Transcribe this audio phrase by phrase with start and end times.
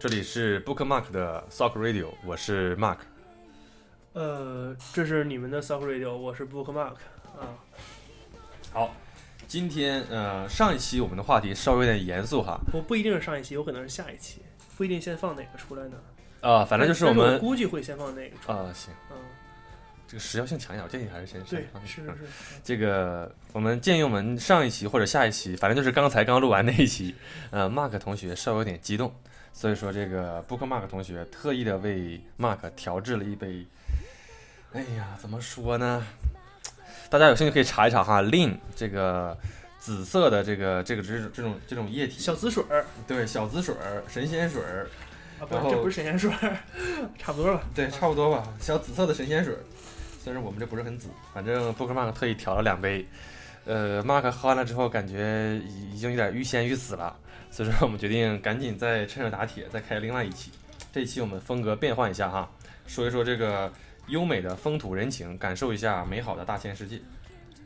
[0.00, 2.96] 这里是 Bookmark 的 Sock Radio，我是 Mark。
[4.14, 6.94] 呃，这是你们的 Sock Radio，我是 Bookmark
[7.38, 7.52] 啊。
[8.72, 8.94] 好，
[9.46, 14.40] 今天呃上一期我们的话题稍微有点严肃哈，不不一定是上一期，有可能是下一期，
[14.74, 15.98] 不一定先放哪个出来呢。
[16.40, 18.56] 啊、反正就是我但们我估计会先放那个出来。
[18.56, 19.18] 啊、行，嗯，
[20.08, 22.32] 这个时效性强一点，我建议还是先对上，是嗯是是。
[22.64, 27.14] 这个我们建议我们上一期或者下一期，反正就是刚才刚录完那一期，
[27.50, 29.12] 呃，Mark 同学稍微有点激动，
[29.52, 33.66] 所以说这个 Bookmark 同学特意的为 Mark 调制了一杯，
[34.72, 36.02] 哎呀，怎么说呢？
[37.08, 39.36] 大家有兴趣可以查一查哈，Lean 这个
[39.78, 44.86] 紫色的这个这个这种这种这种液体，小紫水儿对，小紫水儿、神仙水儿，
[45.40, 46.56] 啊，不然后，这不是神仙水儿，
[47.18, 47.62] 差不多吧。
[47.74, 49.58] 对，差不多吧，小紫色的神仙水儿。
[50.22, 53.04] 虽然我们这不是很紫，反正 Bookmark 特意调了两杯，
[53.64, 57.16] 呃，Mark 喝完了之后感觉已已经有点欲仙欲死了，
[57.50, 60.50] 所以说我们决定赶紧再趁热打铁，再开另外一期。
[60.92, 62.50] 这一期我们风格变换一下哈，
[62.86, 63.72] 说一说这个
[64.08, 67.00] 优美的风土人情，感受一下美好的大千世界，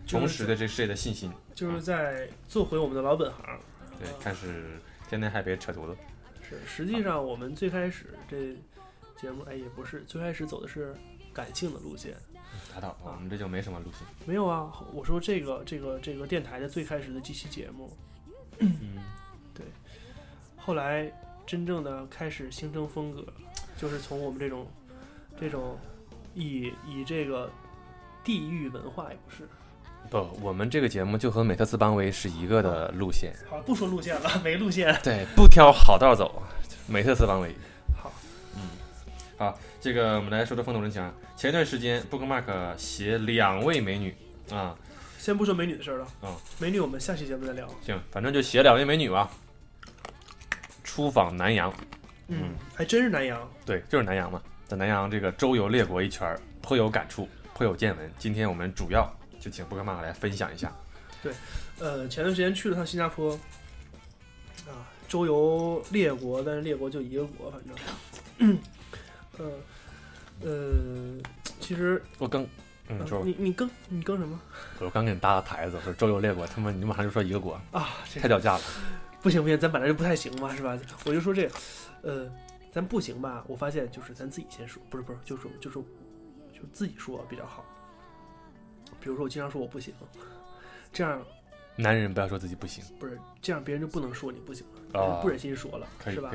[0.06, 1.30] 重拾对这世界的信心。
[1.54, 3.58] 就是在做回我们的老本行。
[3.98, 5.96] 对，开始天天还别扯犊子。
[6.42, 8.56] 是，实际上我们最开始这
[9.16, 10.94] 节目，哎，也不是最开始走的是
[11.32, 12.14] 感性的路线。
[12.74, 14.00] 打倒，我们这就没什么路线。
[14.26, 17.96] 没有啊，我说这个这个这个电台的最开始的几期节目，
[18.58, 18.98] 嗯，
[20.64, 21.12] 后来
[21.44, 23.22] 真正的开始形成风格，
[23.76, 24.66] 就是从我们这种
[25.38, 25.78] 这种
[26.34, 27.50] 以以这个
[28.24, 29.46] 地域文化也不是，
[30.08, 33.34] 不，我们这个节目就和美特斯邦威是一个的路线。
[33.46, 34.96] 好不说路线了，没路线。
[35.04, 36.42] 对，不挑好道走，
[36.86, 37.54] 美特斯邦威。
[38.02, 38.10] 好，
[38.56, 38.62] 嗯，
[39.36, 41.12] 好，这个我们来说说风土人情啊。
[41.36, 44.16] 前一段时间，Bookmark 携两位美女
[44.50, 44.74] 啊，
[45.18, 47.68] 先不说美女的事儿了，嗯美女我们下期节目再聊。
[47.84, 49.30] 行，反正就携两位美女吧，
[50.94, 51.74] 出访南洋。
[52.28, 53.50] 嗯，还真是南洋。
[53.66, 58.08] 对，就是南洋嘛，在南洋这个周游列国一圈，颇有感触，颇有见闻。
[58.16, 60.72] 今天我们主要就请 Bookmark 来分享一下。
[61.20, 61.32] 对
[61.80, 63.32] 呃，前段时间去了趟新加坡，
[64.68, 67.60] 啊，周游列国，但是列国就一个国，反
[68.38, 68.58] 正，
[69.38, 69.50] 呃
[70.42, 71.20] 呃，
[71.58, 72.46] 其实，我更，
[72.88, 74.40] 嗯，你你更你更什么
[74.78, 77.88] 我刚给你搭个台子，说周游列国，他妈你马上就说一个国，啊？
[78.08, 78.60] 这太掉价了。
[79.24, 80.78] 不行不行，咱本来就不太行嘛，是吧？
[81.06, 81.54] 我就说这个，
[82.02, 82.30] 呃，
[82.70, 83.42] 咱不行吧？
[83.48, 85.78] 我发现就是咱自己先说，不是不是，就是就是
[86.52, 87.64] 就自己说比较好。
[89.00, 89.94] 比如说我经常说我不行，
[90.92, 91.22] 这样
[91.74, 96.30] 男人不要说自己不行不是这样，别人就不能说你不行了，啊不忍心说了，是吧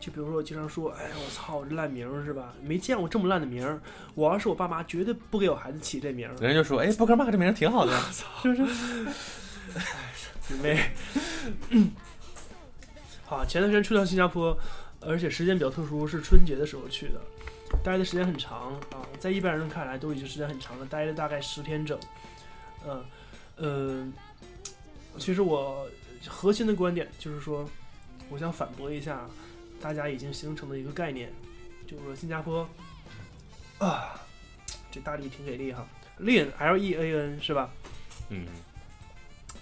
[0.00, 2.52] 就比如说我经常说，哎呀我操，我这烂名是吧？
[2.60, 3.80] 没见过这么烂的名儿，
[4.16, 6.34] 我要是我爸妈绝对不给我孩子起这名儿。
[6.40, 7.92] 人家就说，哎，Bookmark 这名儿挺好的
[8.42, 9.06] 就，是不是？
[10.48, 10.90] 你妹！
[13.32, 14.54] 好，前段时间去趟新加坡，
[15.00, 17.20] 而且时间比较特殊，是春节的时候去的，
[17.82, 21.98] 待的时间很长啊，在一般人看来都已经时间很长了，待了大概十天整。
[22.86, 23.02] 嗯
[23.56, 24.12] 嗯，
[25.16, 25.88] 其实我
[26.28, 27.66] 核心的观点就是说，
[28.28, 29.26] 我想反驳一下
[29.80, 31.32] 大家已经形成的一个概念，
[31.86, 32.68] 就是说新加坡
[33.78, 34.20] 啊，
[34.90, 35.88] 这大力挺给力哈
[36.20, 37.70] ，lean L E A N 是吧？
[38.28, 38.44] 嗯，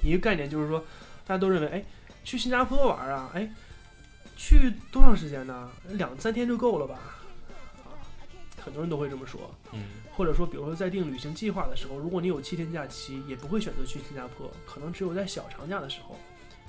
[0.02, 0.80] 一个概念就是说，
[1.24, 1.84] 大家都认为，哎，
[2.24, 3.50] 去新加坡玩啊，哎，
[4.36, 5.70] 去多长时间呢？
[5.90, 6.98] 两三天就够了吧？
[7.84, 7.90] 啊，
[8.62, 9.52] 很多人都会这么说。
[9.72, 9.82] 嗯，
[10.14, 16.18] 或者说，比如说在定旅行计划的时候，如果你有七天假期，也不会选择去新加坡，可能只有在小长假的时候，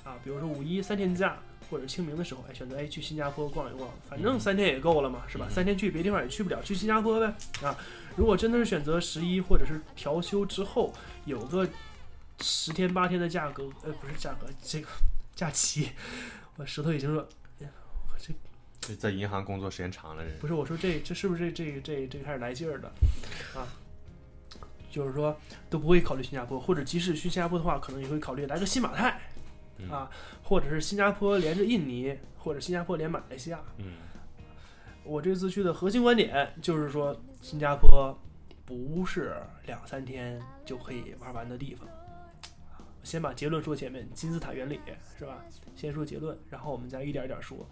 [0.04, 1.38] 啊，比如说五一三天假
[1.70, 5.46] 或者清明的时候，哎，选择哎去新加坡逛一逛，反正嗯三天也够了嘛，是吧？
[5.48, 7.26] 嗯三天去别地方也去不了，去新加坡呗。
[7.62, 7.76] 啊，
[8.16, 10.92] 如果真的是选择十一或者是调休之后
[11.24, 11.68] 有个
[12.40, 14.88] 十天八天的价格，呃，不是价格，这个
[15.42, 15.90] 假期，
[16.56, 17.26] 我舌头已经说。
[17.60, 17.70] 哎呀
[18.12, 18.32] 我这
[18.80, 22.92] 这在银行工作时间长了，人不是我说这这是不是这这这这开始来劲儿了
[23.56, 23.66] 啊？
[24.88, 25.36] 就是说
[25.68, 29.20] 都不会考虑新加坡，或者即使去新加坡的话，可能也会考虑来个新马泰
[29.78, 30.08] 嗯啊，
[30.44, 33.60] 或者是新加坡连着印尼，或者新加坡连马来西亚。
[33.78, 33.94] 嗯
[35.04, 38.16] 我这次去的核心观点就是说，新加坡
[38.64, 39.34] 不是
[39.66, 41.88] 两三天就可以玩完的地方。
[43.02, 44.80] 先把结论说前面，金字塔原理
[45.18, 45.44] 是吧？
[45.74, 47.66] 先说结论，然后我们再一点一点说，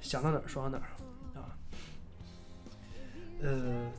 [0.00, 1.56] 想到哪儿说到哪儿啊。
[3.42, 3.90] 呃，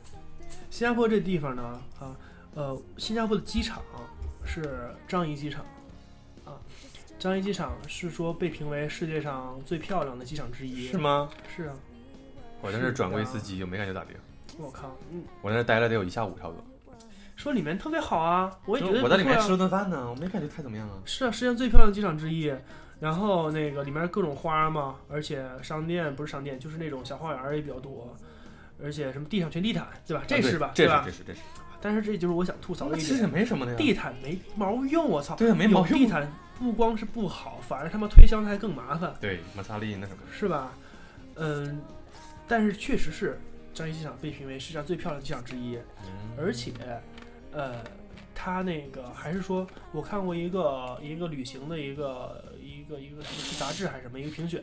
[0.70, 2.16] 新加坡这地方呢，啊，
[2.54, 3.82] 呃，新加坡的机场
[4.44, 5.64] 是樟宜机场，
[6.44, 6.60] 啊，
[7.18, 10.88] 樟宜机场是说被评为世界上最漂亮的机场之一。
[10.88, 11.30] 是吗？
[11.56, 11.76] 是啊，
[12.60, 14.10] 我在这转过一次机，我没感觉咋地。
[14.58, 16.64] 我靠，嗯，我在那待了得有一下午差不多。
[17.38, 20.98] 说里面特别好啊，我也觉得我在里面吃了顿饭呢，我没感觉太怎么样啊。
[21.04, 22.52] 是啊，世界上最漂亮的机场之一。
[22.98, 28.12] 然后那个里面各种花嘛，而且商店不是商店，就是那种小花园儿也比较多，
[28.82, 30.24] 而且什么地上全地毯，对吧？
[30.26, 30.72] 这是吧？
[30.74, 31.04] 这对吧？
[31.04, 31.40] 是这是这是，
[31.80, 33.78] 但是这就是我想吐槽的一其实也，没什么的呀。
[33.78, 35.36] 地毯没毛用，我操！
[35.36, 35.96] 对啊，没毛用。
[35.96, 40.18] 地毯不光是不好，反而他妈推箱子还更麻烦，对，摩擦力那什么。
[40.32, 40.72] 是吧？
[41.36, 41.80] 嗯，
[42.48, 43.38] 但是确实是
[43.72, 46.72] 张掖机场被评为世界上最漂亮的机场之一，嗯而且，
[47.52, 47.84] 呃，
[48.34, 54.62] 它那个还是说，我看过一个一个旅行的一个一个一个什么杂志还是什么一个评选，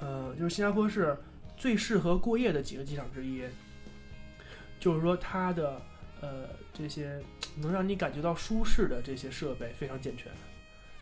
[0.00, 1.16] 呃，就是新加坡是
[1.56, 3.42] 最适合过夜的几个机场之一，
[4.78, 5.80] 就是说它的
[6.20, 7.20] 呃这些
[7.56, 10.32] 能让你感觉到舒适的这些设备非常健全，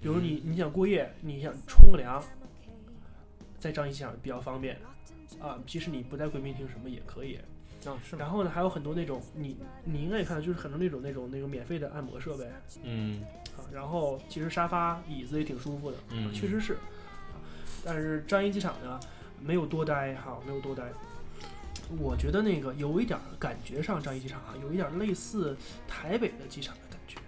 [0.01, 2.23] 比如你你想过夜，你想冲个凉，
[3.59, 4.79] 在张掖机场比较方便。
[5.41, 7.39] 啊，即使你不在贵宾厅什么也可以，
[7.85, 8.19] 啊是吗？
[8.21, 12.47] 然后呢，还有很多那种你你应该也看到，就是很多那种那种那个免费的按摩设备
[12.83, 13.23] 嗯
[13.57, 13.63] 啊。
[13.73, 16.75] 然后其实沙发椅子也挺舒服的，嗯，确实是。
[16.75, 17.39] 啊，
[17.85, 18.99] 但是张掖机场呢，
[19.41, 20.85] 没有多待哈，没有多待。
[21.99, 27.19] 我觉得那个有一点儿感觉上，张掖机场啊，有一点儿类似台北的机场的感觉，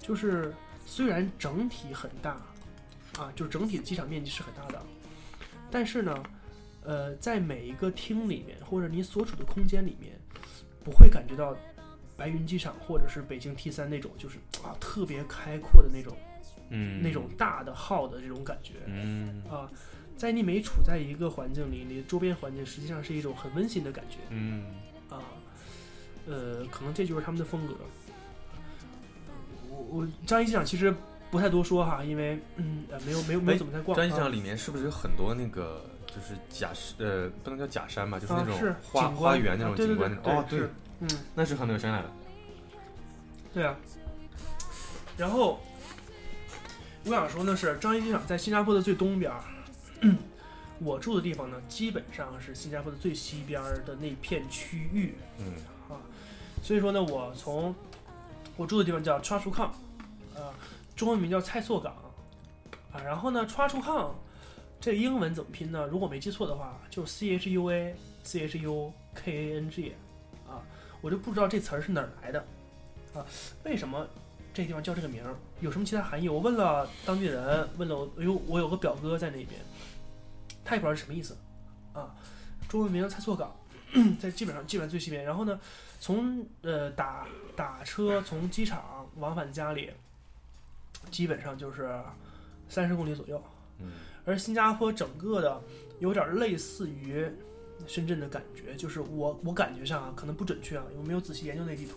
[0.00, 0.52] 就是
[0.84, 2.30] 虽然整体很大，
[3.18, 4.82] 啊，就是整体的机场面积是很大的，
[5.70, 6.20] 但是呢，
[6.82, 10.18] 呃，在每一个厅里面或者你所处的空间里面，
[10.84, 11.56] 不会感觉到
[12.16, 16.16] 白云机场或者是北京 T 三那种就是啊特别开阔的那种
[16.70, 19.70] 嗯那种大的号的这种感觉嗯啊。
[20.16, 24.64] 在你每处在一个环境里，你的周边环境实际上是一种很温馨的感觉嗯
[25.08, 25.22] 啊。
[26.26, 27.74] 呃，可能这就是他们的风格。
[29.70, 30.92] 我我张一机场其实
[31.30, 33.96] 不太多说哈，因为嗯呃没有没有没有哎怎么在逛。
[33.96, 35.88] 张一机场里面是不是有很多那个
[36.18, 40.60] 就是假呃不能叫假山吧，就是那种花花园那种景观那种哦对
[41.00, 42.10] 嗯，那是很有深来的。
[43.54, 43.76] 对啊。
[45.16, 45.60] 然后
[47.04, 49.40] 我想说的是，樟宜机场在新加坡的最东边儿，
[50.80, 55.14] 我住的地方呢，基本上是新加坡的最西边儿的那片区域。
[55.38, 55.52] 嗯
[55.88, 56.00] 啊
[56.62, 57.72] 所以说呢，我从
[58.56, 59.20] 我住的地方叫
[60.34, 60.52] 呃，
[60.96, 61.94] 中文名叫蔡厝港，
[62.92, 64.10] 啊，然后呢 Kang
[64.80, 65.86] 这英文怎么拼呢？
[65.86, 69.94] 如果没记错的话，就 C H U A C H U K A N G，
[70.48, 70.62] 啊，
[71.00, 72.44] 我就不知道这词儿是哪儿来的，
[73.14, 73.26] 啊，
[73.64, 74.06] 为什么
[74.54, 75.34] 这地方叫这个名儿？
[75.60, 76.28] 有什么其他含义？
[76.28, 79.60] 我问了当地人，问了我，哎呦，我有个表哥在那边，
[80.64, 81.36] 他也不知道是什么意思，
[81.92, 82.14] 啊，
[82.68, 83.54] 中文名叫蔡厝港，
[84.20, 85.58] 在基本上基本上最西边，然后呢。
[86.00, 87.26] 从呃打
[87.56, 89.90] 打车从机场往返家里，
[91.10, 92.00] 基本上就是
[92.68, 93.42] 三十公里左右。
[93.80, 93.90] 嗯
[94.28, 95.58] 而新加坡整个的
[96.00, 97.26] 有点类似于
[97.86, 101.96] 深圳的感觉，就是我我感觉上啊，可能不准确啊，我没有仔细研究那地图。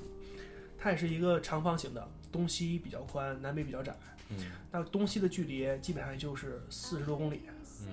[0.79, 3.93] 它也是一个长方形的，东西比较宽，南北比较窄。
[4.29, 4.37] 嗯
[4.71, 7.41] 那东西的距离基本上也就是四十多公里。
[7.81, 7.87] 嗯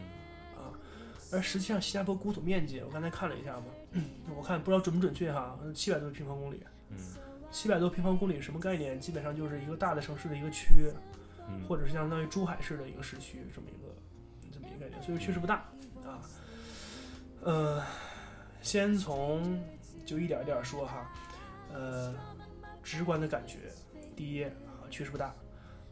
[0.57, 0.71] 啊，
[1.33, 3.65] 而实际上新加坡国土面积，我刚才看了一下嘛，
[4.37, 6.97] 我看不知道准不准确哈，七百多平方公里，嗯
[7.51, 9.01] 七百多平方公里什么概念？
[9.01, 10.93] 基本上就是一个大的城市的一个区，
[11.49, 13.93] 嗯，或者是相当于珠海市的一个市区这么一个
[14.79, 15.57] 个概念，所以确实不大
[16.05, 16.23] 啊。
[17.43, 17.83] 呃，
[18.63, 19.63] 先从
[20.05, 21.11] 就一点一点说哈，
[21.73, 22.15] 呃，
[22.83, 23.73] 直观的感觉，
[24.17, 24.53] 第一啊，
[24.91, 25.35] 确实不大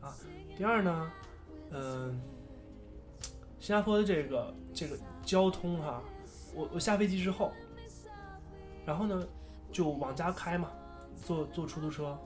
[0.01, 0.15] 啊。
[0.57, 1.13] 第二呢，
[1.71, 2.21] 嗯、
[3.61, 6.03] 新加坡的这个这个交通哈，
[6.55, 7.53] 我我下飞机之后，
[8.85, 9.27] 然后呢
[9.71, 10.71] 就往家开嘛，
[11.25, 12.19] 坐坐出租车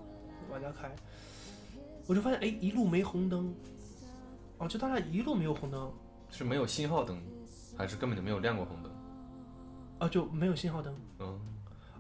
[0.50, 0.90] 往家开，
[2.06, 3.54] 我就发现哎一路没红灯，
[4.58, 5.92] 哦就大概一路没有红灯
[6.30, 7.20] 是没有信号灯，
[7.76, 8.92] 还是根本就没有亮过红灯？
[9.98, 10.94] 啊就没有信号灯。
[11.18, 11.40] 嗯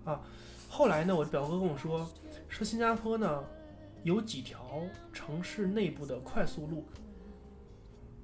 [0.04, 0.20] 啊
[0.68, 2.08] 后来呢，我表哥跟我说，
[2.48, 3.44] 说新加坡呢
[4.04, 4.82] 有几条
[5.12, 6.86] 城市内部的快速路，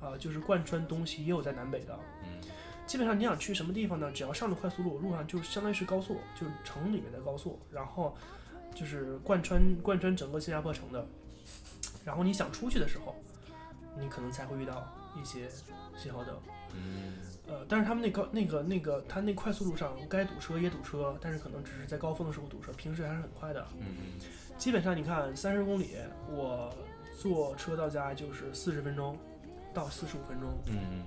[0.00, 1.98] 啊，就是贯穿东西，也有在南北的。
[2.22, 2.28] 嗯
[2.86, 4.12] 基本上你想去什么地方呢？
[4.12, 8.16] 只要上了快速路，路上就相当于是高速，就是城里面的高速，然后
[8.76, 11.04] 就是贯穿贯穿整个新加坡城的。
[12.04, 13.16] 然后你想出去的时候，
[13.98, 14.86] 你可能才会遇到
[15.20, 15.48] 一些
[15.96, 16.34] 信号灯。
[16.74, 17.14] 嗯
[17.48, 23.66] 呃，但是他们那高那个那个，他那快速路上该堵车也堵车，但是可能只是在高峰的时候堵车，平时还是很快的。
[23.78, 24.20] 嗯
[24.58, 25.90] 基本上你看三十公里，
[26.30, 26.74] 我
[27.18, 29.16] 坐车到家就是四十分钟
[29.72, 31.04] 到四十五分钟，嗯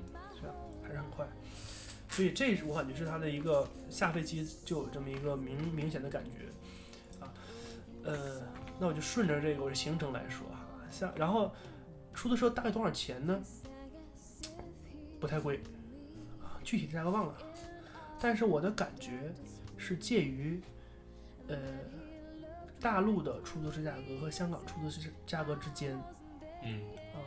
[0.82, 1.28] 还是很快。
[2.10, 7.34] 所以这是我感觉是它的一个下飞机就有这么一个明明显的感觉啊。
[8.04, 8.42] 呃，
[8.80, 11.52] 那我就顺着这个我的行程来说哈，下然后
[12.14, 13.40] 出租车大概多少钱呢？
[15.20, 15.60] 不太贵
[16.42, 17.36] 啊，具体的价格忘了，
[18.20, 19.34] 但是我的感觉
[19.78, 20.62] 是介于
[21.48, 21.58] 呃
[22.80, 26.00] 大陆的出租车价格和香港出租车价格之间。
[26.64, 26.82] 嗯
[27.14, 27.20] 啊，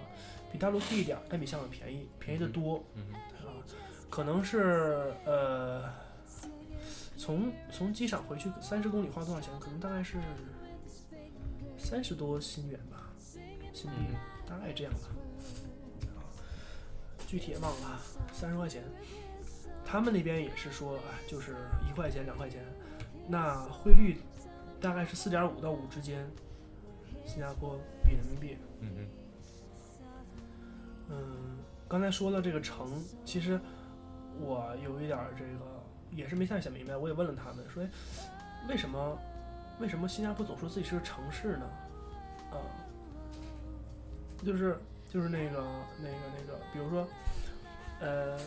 [0.52, 2.84] 比大陆贵一点，但比香港便宜，便宜的多。
[2.94, 3.56] 嗯啊，
[4.10, 5.90] 可能是呃，
[7.16, 9.50] 从从机场回去三十公里花多少钱？
[9.58, 10.18] 可能大概是
[11.78, 13.10] 三十多新元吧，
[13.72, 15.08] 新币、嗯大概这样吧。
[17.32, 17.98] 啊，具体也忘了，
[18.30, 18.82] 三十块钱。
[19.84, 21.56] 他们那边也是说，哎，就是
[21.88, 22.62] 一块钱两块钱，
[23.26, 24.18] 那汇率
[24.80, 26.28] 大概是四点五到五之间，
[27.24, 28.58] 新加坡比人民币。
[28.80, 29.08] 嗯嗯
[31.08, 31.58] 嗯，
[31.88, 33.58] 刚才说了这个城，其实
[34.38, 37.90] 我有一点儿这个也是没太想明白，我也问了他们说，哎
[38.68, 39.18] 为什么
[39.80, 41.66] 为什么新加坡总说自己是个城市呢？
[42.52, 42.56] 啊，
[44.44, 44.78] 就是
[45.12, 45.64] 就是那个
[45.98, 47.06] 那个那个，比如说，
[48.00, 48.38] 呃。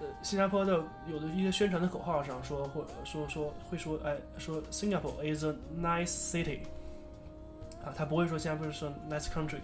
[0.00, 6.60] 呃，新加坡的有的一些宣传的口号上说，或说说会说，哎，说 Singapore is a nice city，
[7.84, 9.58] 啊，他不会说新加坡是 nice country，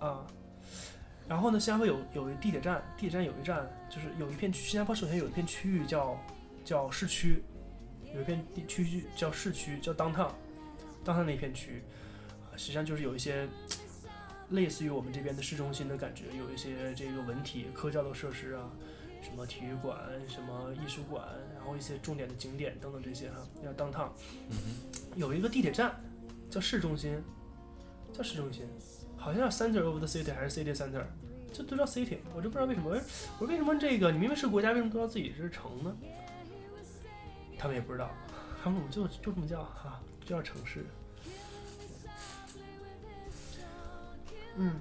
[0.00, 0.22] 啊，
[1.26, 6.14] 然后呢，新加坡有有一地铁站，地铁站有一站就是有一片区，新加坡首先有一片区域叫
[6.62, 7.42] 叫市区，
[8.14, 11.82] 有一片地区域叫市区，叫 downtown，downtown 那片区，
[12.28, 13.48] 啊，实际上就是有一些
[14.50, 18.70] 类似于我们这边的市中心的感觉，有一些这个文体科教的设施啊，
[19.22, 19.98] 什么体育馆、
[20.28, 24.10] 什么艺术馆，然后一些重点的景点等等这些哈、叫 downtown，
[25.16, 25.98] 有一个地铁站
[26.50, 27.20] 叫市中心，
[28.12, 28.66] 叫市中心，
[29.16, 31.02] 好像叫 center of the city 还是 city center，
[31.52, 35.96] 这都叫 city，我就不知道为什么，我说为什么这个你明明是国家，为什么都要自己是城呢？
[37.58, 38.10] 他们也不知道，
[38.62, 40.84] 他们我们就就这么叫哈、就叫城市。
[44.56, 44.80] 嗯，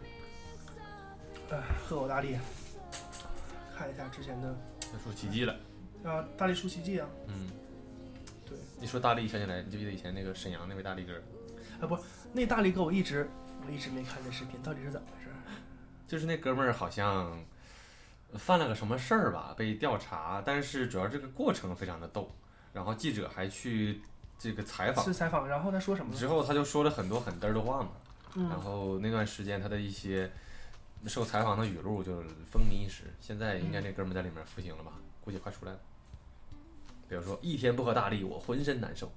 [1.49, 2.37] 哎，喝口大力，
[3.75, 4.55] 看一下之前的
[4.93, 5.55] 要出奇迹了。
[6.03, 7.49] 啊，大力出奇迹啊，嗯，
[8.45, 11.13] 对，一说大力，想起来，你记不记得以前那个沈阳那位大力哥？
[12.33, 13.29] 那大力哥我一直
[13.65, 15.29] 我一直没看这视频，到底是怎么回事？
[16.07, 17.37] 就是那哥们儿好像
[18.35, 22.31] 犯了个什么事儿吧，被调查，但是主要这个过程非常的逗，
[22.71, 24.01] 然后记者还去
[24.37, 26.13] 这个采访，是采访，然后他说什么？
[26.15, 27.89] 之后他就说了很多很嘚儿的话嘛，
[28.35, 30.31] 然嗯，后那段时间他的一些
[31.05, 34.93] 受采访的语录就风靡一时，现在应该那哥们在里面服刑了吧？
[35.21, 35.79] 估计快出来了。
[37.07, 39.11] 比如说一天不喝大力，我浑身难受。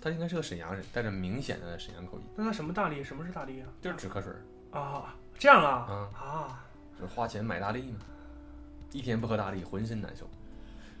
[0.00, 3.02] 他应该是个沈阳人，带着明显的沈阳口音，那他什么大力？
[3.02, 3.66] 什么是大力啊？
[3.82, 4.32] 就是止咳水，
[4.70, 6.64] 啊，这样啊啊啊，
[6.96, 7.98] 就是花钱买大力嘛。
[8.92, 10.30] 一天不喝大力，浑身难受。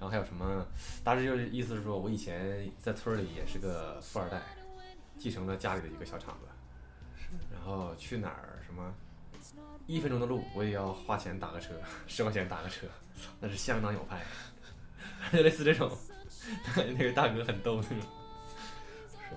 [0.00, 0.66] 后还有什么？
[1.04, 4.42] 大致就是意思是说，我以前在村里也是个富二代，
[5.18, 6.46] 继承了家里的一个小厂子，
[7.52, 8.92] 然后去哪儿什么
[9.86, 11.74] 一分钟的路我也要花钱打个车，
[12.06, 12.86] 十块钱打个车，
[13.40, 14.22] 那是相当有派。
[15.32, 15.90] 就 类似这种，
[16.76, 17.98] 那个大哥很逗那种。
[17.98, 19.34] 是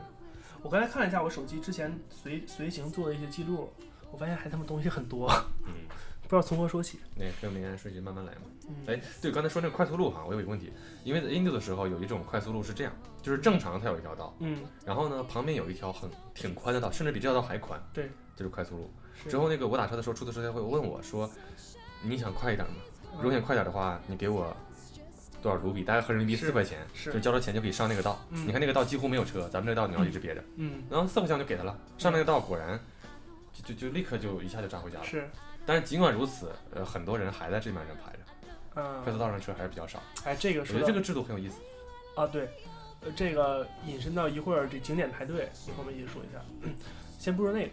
[0.62, 3.74] 我刚才看了一下我手机之前随随行做的一些记录，
[4.12, 5.30] 我发现还他妈东西很多，
[5.66, 5.74] 嗯，
[6.24, 7.00] 不知道从何说起。
[7.16, 8.42] 那跟没按顺序慢慢来嘛。
[8.68, 10.72] 嗯，哎，对，刚才说那个快速路哈，我有一个问题，
[11.04, 18.92] 因为在印度的时候有一种快速路是这样，就是正常它有一条道，嗯，然后呢旁边有一条很挺宽的道，甚至比这条道还宽，对，就是快速路。
[19.30, 21.30] 之后那个我打车的时候，出租车会问我说，
[22.02, 22.76] 你想快一点吗？
[23.18, 24.56] 如果嗯想快点的话，你给我
[25.42, 25.84] 多少卢比？
[25.84, 28.20] 大概合人民币四块钱，是就交了钱就可以上那个道。
[28.32, 32.80] 嗯你看那个道几乎没有车，咱们这个道你要一直憋着，嗯然后四块钱我就给他了，上那个道果然
[33.54, 35.06] 就就就立刻就一下就扎回家了。
[35.06, 35.30] 是，
[35.66, 38.20] 但是尽管如此，呃，很多人还在这边上排着，
[39.04, 40.02] 快速嗯，道上车还是比较少。
[40.26, 41.58] 哎，这个我觉得这个制度很有意思。
[42.16, 42.50] 啊，对，
[43.02, 46.44] 呃，这个引申到一会儿这景点排队，一会儿我们一起说一下。
[47.18, 47.72] 先不说那个，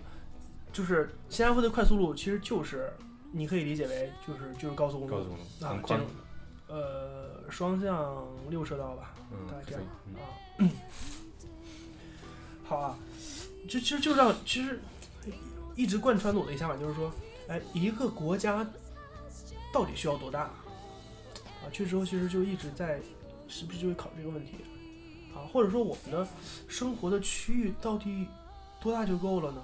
[0.72, 2.92] 就是新加坡的快速路，其实就是
[3.32, 6.14] 你可以理解为就是就是高速公路高速公路啊很，宽这种，
[6.68, 9.82] 呃双向六车道吧，嗯大概，这样
[10.58, 10.70] 嗯啊。
[12.62, 12.96] 好啊，
[13.68, 14.80] 就其实就让其实
[15.74, 17.10] 一直贯穿了我的一个想法，就是说，
[17.50, 18.64] 哎，一个国家
[19.72, 21.66] 到底需要多大啊？
[21.72, 23.00] 去之后其实就一直在
[23.48, 24.54] 时不时就会考虑这个问题
[25.34, 26.26] 啊，或者说我们的
[26.68, 28.28] 生活的区域到底
[28.80, 29.60] 多大就够了呢？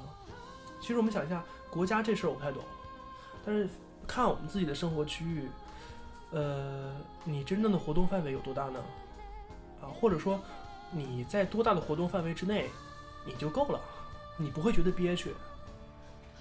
[0.81, 2.61] 其实我们想一下，国家这事儿我不太懂，
[3.45, 3.69] 但是
[4.05, 5.49] 看我们自己的生活区域，
[6.33, 6.93] 呃，
[7.25, 8.81] 你真正的活动范围有多大呢？
[9.81, 10.40] 啊，或者说
[10.90, 12.69] 你在多大的活动范围之内，
[13.25, 13.81] 你就够了，
[14.37, 15.33] 你不会觉得憋屈，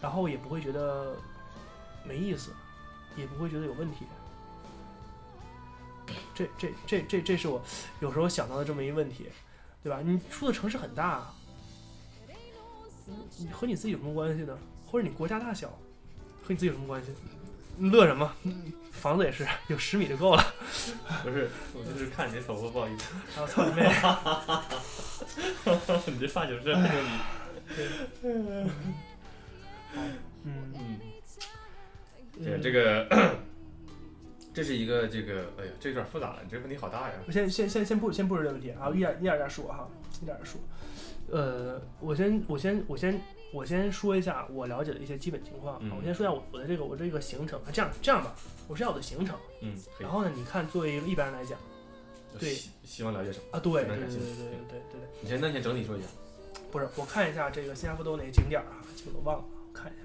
[0.01, 1.15] 然后也不会觉得
[2.07, 2.51] 没意思，
[3.15, 4.05] 也不会觉得有问题。
[6.33, 7.61] 这这这这这是我
[7.99, 9.27] 有时候想到的这么一个问题，
[9.81, 9.99] 对吧？
[10.03, 11.33] 你住的城市很大，
[13.37, 14.55] 你和你自己有什么关系呢？
[14.85, 15.69] 或者你国家大小
[16.43, 17.11] 和你自己有什么关系？
[17.77, 18.31] 你乐什么？
[18.91, 20.43] 房子也是有十米就够了。
[21.23, 23.83] 不是，我就是看你这头发，不好意思，然后操你妹！
[26.13, 27.09] 你这发型是很有理。
[28.23, 28.69] 嗯，
[30.43, 30.73] 嗯，
[32.43, 33.07] 对，嗯这个
[34.53, 37.15] 这是一个这个，哎呀，这有点复杂了，你这个问题好大呀。
[37.27, 39.87] 我先先先先不先不说这个问题啊，一点一点点说哈，
[40.21, 40.59] 一点点说。
[41.31, 43.19] 呃，我先我先我先
[43.51, 45.81] 我先说一下我了解的一些基本情况。
[45.97, 47.59] 我先说一下我我的这个我这个行程。
[47.73, 48.35] 这样这样吧，
[48.67, 49.35] 我说一下我的行程。
[49.61, 50.11] 嗯，然。
[50.11, 51.57] 后呢，你看作为一个一般人来讲
[52.39, 53.45] 对希希望了解什么？
[53.51, 54.19] 啊，对对对对对
[54.69, 56.07] 对对你先那先整体说一下。
[56.71, 58.77] 不是，我看一下这个新加坡都有哪些景点儿啊？
[58.95, 60.03] 这个都忘了，我看一下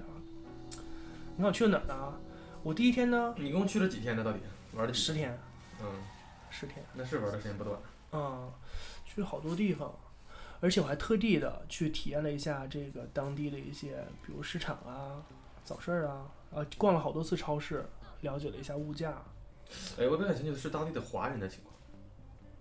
[1.35, 2.19] 你看我去了哪儿呢？
[2.63, 4.23] 我第一天呢，你一共去了几天呢？
[4.23, 4.39] 到底
[4.73, 4.93] 玩了？
[4.93, 5.37] 十天，
[5.81, 5.87] 嗯，
[6.49, 6.85] 十天。
[6.93, 7.79] 那是玩的时间不短。
[8.11, 8.51] 嗯，
[9.05, 9.91] 去了好多地方，
[10.59, 15.23] 而且我还特地的去体验了一下这个当地的一些，比如市场啊、
[15.63, 17.85] 早市儿啊，啊，逛了好多次超市，
[18.21, 19.13] 了解了一下物价。
[19.97, 21.75] 哎，我比较感兴趣的是当地的华人的情况。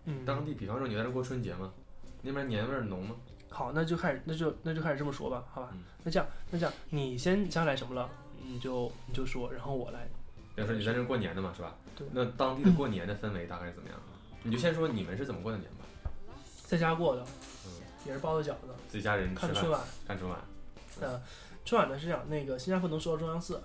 [0.04, 1.72] 嗯，当地，比方说你在这过春节吗？
[2.22, 3.16] 那边年味儿浓吗？
[3.50, 5.68] 好，那就开始，那就那就开始这么说吧，好吧？
[5.72, 8.08] 嗯那这样，那这样，你先想起来什么了，
[8.52, 10.08] 你就你就说，然后我来。
[10.54, 11.74] 比方说你在这过年的嘛，是吧？
[11.96, 13.98] 对那当地的过年的氛围大概是怎么样？
[14.42, 15.84] 你就先说你们是怎么过的年吧。
[16.66, 17.24] 在家过的，
[17.66, 17.70] 嗯，
[18.06, 19.80] 也是包的饺子，自己家人看春晚。
[20.06, 20.38] 看春晚，
[21.00, 21.22] 呃，
[21.64, 23.60] 春晚呢是这样，那个新加坡能收到中央四，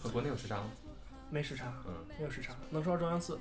[0.00, 0.70] 和国内有时差吗？
[1.30, 3.38] 没时差，嗯没有时差，能收到中央四。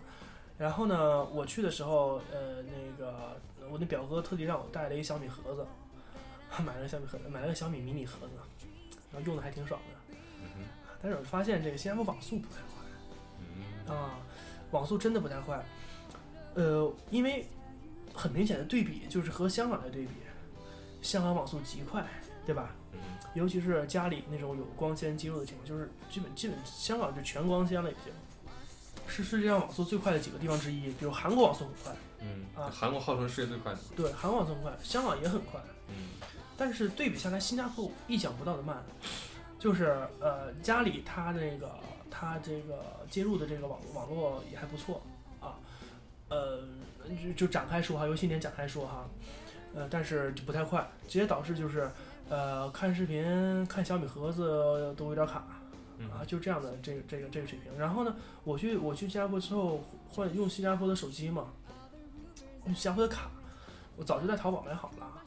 [0.58, 3.40] 然后呢，我去的时候，呃，那个
[3.70, 5.66] 我那表哥特地让我带了一个小米盒子，
[6.64, 8.34] 买了个小米盒子，买了个小米迷你盒子，
[9.12, 9.97] 然后用的还挺爽的。
[11.02, 12.84] 但是我发现这个新加坡网速不太快
[13.40, 14.20] 嗯啊，
[14.72, 15.64] 网速真的不太快。
[16.56, 17.48] 呃，因为
[18.14, 20.12] 很明显的对比就是和香港的对比，
[21.02, 22.06] 香港网速极快，
[22.46, 22.72] 对吧？
[22.94, 23.00] 嗯
[23.34, 28.12] 尤其是家里那种有光纤接入的情况，就是基本基本香港就全光纤了已经，
[29.08, 30.88] 是世界上网速最快的几个地方之一。
[30.94, 33.80] 比如韩国网速很快，嗯，啊韩国号称世界最快的。
[33.96, 36.10] 对，韩国网速很快，香港也很快，嗯
[36.58, 38.84] 但是对比下来，新加坡意想不到的慢，
[39.68, 41.70] 就是呃家里他那个
[42.10, 45.02] 他这个接入的这个网网络也还不错
[45.42, 45.60] 啊，
[46.30, 46.62] 呃
[47.22, 49.06] 就就展开说哈，由新点展开说哈，
[49.76, 51.92] 呃但是就不太快，直接导致就是
[52.30, 55.46] 呃看视频看小米盒子都有点卡。
[55.98, 57.78] 嗯啊，就这样的这个这个这个水平。
[57.78, 61.48] 然后呢，我去我去新加坡之后换用新加坡的手机嘛，
[62.68, 63.30] 用新加坡的卡，
[63.98, 65.26] 我早就在淘宝买好了啊。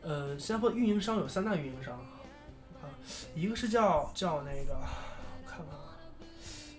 [0.00, 2.17] 呃，新加坡运营商有三大运营商啊，
[3.34, 5.96] 一个是叫叫那个，我看看啊，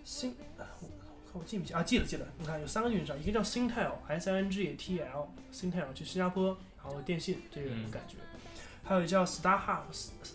[0.03, 0.87] 新，我我
[1.31, 1.83] 看我记不记啊？
[1.83, 8.15] 记得记得，你看有三个运营商，一个叫 Singtel S I N G T L，Singtel 就新加坡，然后电信这个嗯感觉。
[8.83, 9.81] 还有叫 StarHub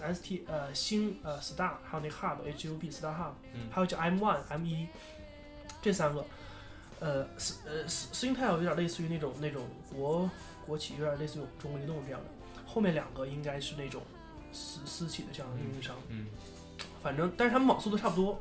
[0.00, 4.86] S T 呃星呃 Star，还有那 Hub H U B StarHub，、嗯还有叫 M One M 一，
[5.82, 6.24] 这三个，
[7.00, 7.26] 呃
[7.66, 10.30] 呃 Singtel 有点类似于那种那种国
[10.64, 12.26] 国企，有点类似于我们中国移动这样的，
[12.64, 14.00] 后面两个应该是那种
[14.54, 16.26] 私私企的这样的运营商，嗯
[17.02, 18.40] 反正但是他们网速都差不多，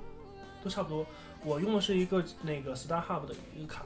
[0.64, 1.06] 都差不多。
[1.44, 3.84] 我用的是一个那个 StarHub 的一个卡，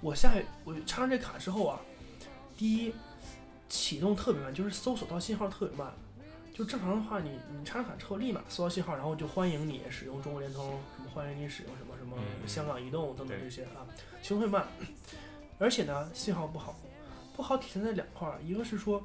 [0.00, 0.32] 我下
[0.64, 1.78] 我插上这卡之后啊，
[2.56, 2.92] 第一
[3.68, 5.92] 启动特别慢，就是搜索到信号特别慢。
[6.54, 13.86] 就正常的话，你你插上卡之后立马搜到信号，然后就欢迎你使用中国联通，什么欢迎你使用什么什么嗯香港移动等等这些啊，
[14.20, 14.66] 启动特别慢，
[15.58, 16.76] 而且呢信号不好，
[17.34, 19.02] 不好体现在两块儿，一个是说，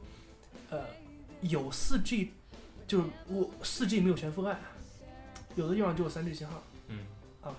[0.70, 0.84] 呃，
[1.42, 2.30] 有 4G，
[2.88, 4.58] 就是我 4G 没有全覆盖，
[5.56, 6.62] 有的地方就有 3G 信号。
[6.88, 7.00] 嗯
[7.42, 7.54] 啊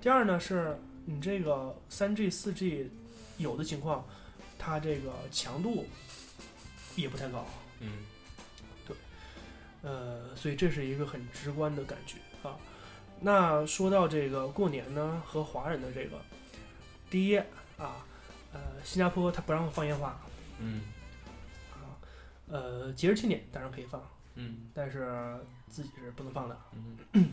[0.00, 2.88] 第二呢是你这个 3G、4G
[3.38, 4.06] 有的情况，
[4.58, 5.86] 它这个强度
[6.94, 7.46] 也不太高，
[7.80, 8.04] 嗯
[8.86, 8.96] 对
[9.82, 12.16] 呃，所以这是一个很直观的感觉
[12.46, 12.56] 啊。
[13.20, 16.18] 那说到这个过年呢和华人的这个，
[17.08, 17.36] 第一
[17.78, 18.04] 啊，
[18.52, 20.20] 呃，新加坡它不让放烟花
[20.58, 20.93] 嗯啊，
[22.48, 24.02] 呃，节日庆典当然可以放，
[24.34, 26.58] 嗯但是自己是不能放的
[27.12, 27.32] 嗯。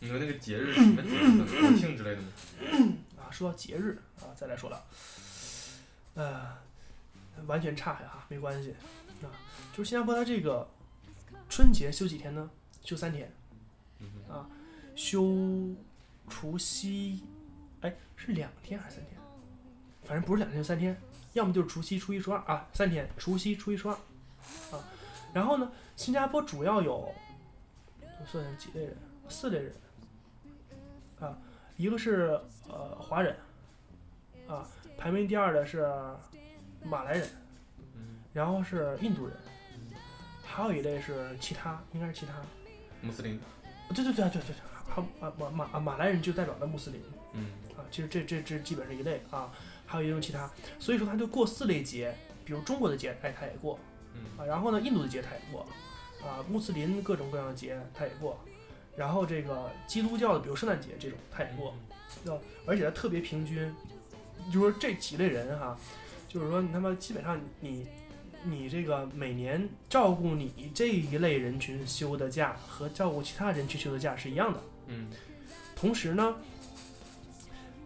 [0.00, 1.60] 你说那个节日什么节日？
[1.60, 2.28] 国庆之类的吗？
[3.18, 3.30] 啊。
[3.30, 4.84] 说到节日啊，再来说了，
[6.14, 6.56] 呃，
[7.46, 8.74] 完全岔开哈，没关系
[9.22, 9.30] 啊。
[9.76, 10.68] 就是新加坡它这个
[11.48, 12.48] 春节休几天呢？
[12.82, 13.30] 休三天，
[13.98, 14.48] 嗯啊，
[14.96, 15.74] 休
[16.28, 17.22] 除夕，
[17.82, 19.18] 哎，是两天还是三天？
[20.04, 20.96] 反正不是两天就三天，
[21.34, 23.98] 要么就是除夕、初一、初二啊，三天，除夕、初一、初二
[24.72, 24.82] 啊。
[25.32, 27.14] 然后呢，新加坡主要有
[28.26, 28.96] 算是几类人？
[29.28, 29.72] 四类人
[31.20, 31.36] 啊，
[31.76, 33.36] 一个是呃华人
[34.48, 35.86] 啊，排名第二的是
[36.82, 37.28] 马来人，
[37.94, 39.36] 嗯然后是印度人，
[40.42, 42.32] 还有一类是其他，应该是其他。
[43.02, 43.38] 穆斯林。
[43.94, 44.54] 对对对对对对，
[44.88, 49.52] 还马马马啊马来人就代表了穆斯林嗯啊，其实这这这基本是一类啊，
[49.86, 53.97] 还有一种其他，所以说他就过四类节，比如中国的节，哎他也过嗯
[54.36, 55.66] 啊，然后呢印度的节他也过
[56.22, 58.38] 啊，穆斯林各种各样的节他也过，
[58.96, 61.74] 然后这个基督教的，比如圣诞节这种，他也过，
[62.66, 63.74] 而且他特别平均，
[64.52, 65.78] 就是说这几类人哈，
[66.28, 67.86] 就是说你他妈基本上你
[68.44, 74.60] 你这个每年照顾你这一类人群休的假和照顾其他人群休的假是一样的。
[74.86, 75.08] 嗯。
[75.74, 76.34] 同时呢，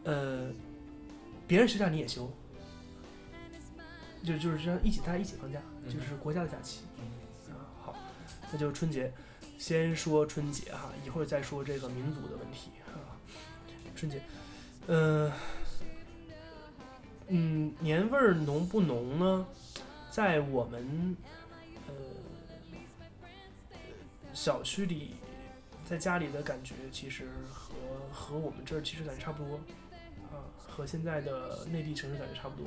[0.04, 0.50] 呃，
[1.46, 2.32] 别人休假你也休，
[4.24, 6.80] 就就是这样一起大家一起放假，嗯就是国家的假期。
[7.50, 7.96] 啊，好，
[8.50, 9.12] 那就是春节，
[9.58, 13.18] 先说春节哈，一会儿再说这个民族的问题啊。
[13.94, 14.20] 春节，
[14.88, 15.30] 嗯、
[17.28, 19.46] 嗯，年味儿浓不浓呢？
[20.10, 21.16] 在我们
[21.88, 21.94] 呃
[24.34, 25.14] 小区里，
[25.84, 27.74] 在家里的感觉其实和
[28.12, 29.56] 和我们这儿其实感觉差不多
[30.30, 32.66] 啊，和现在的内地城市感觉差不多。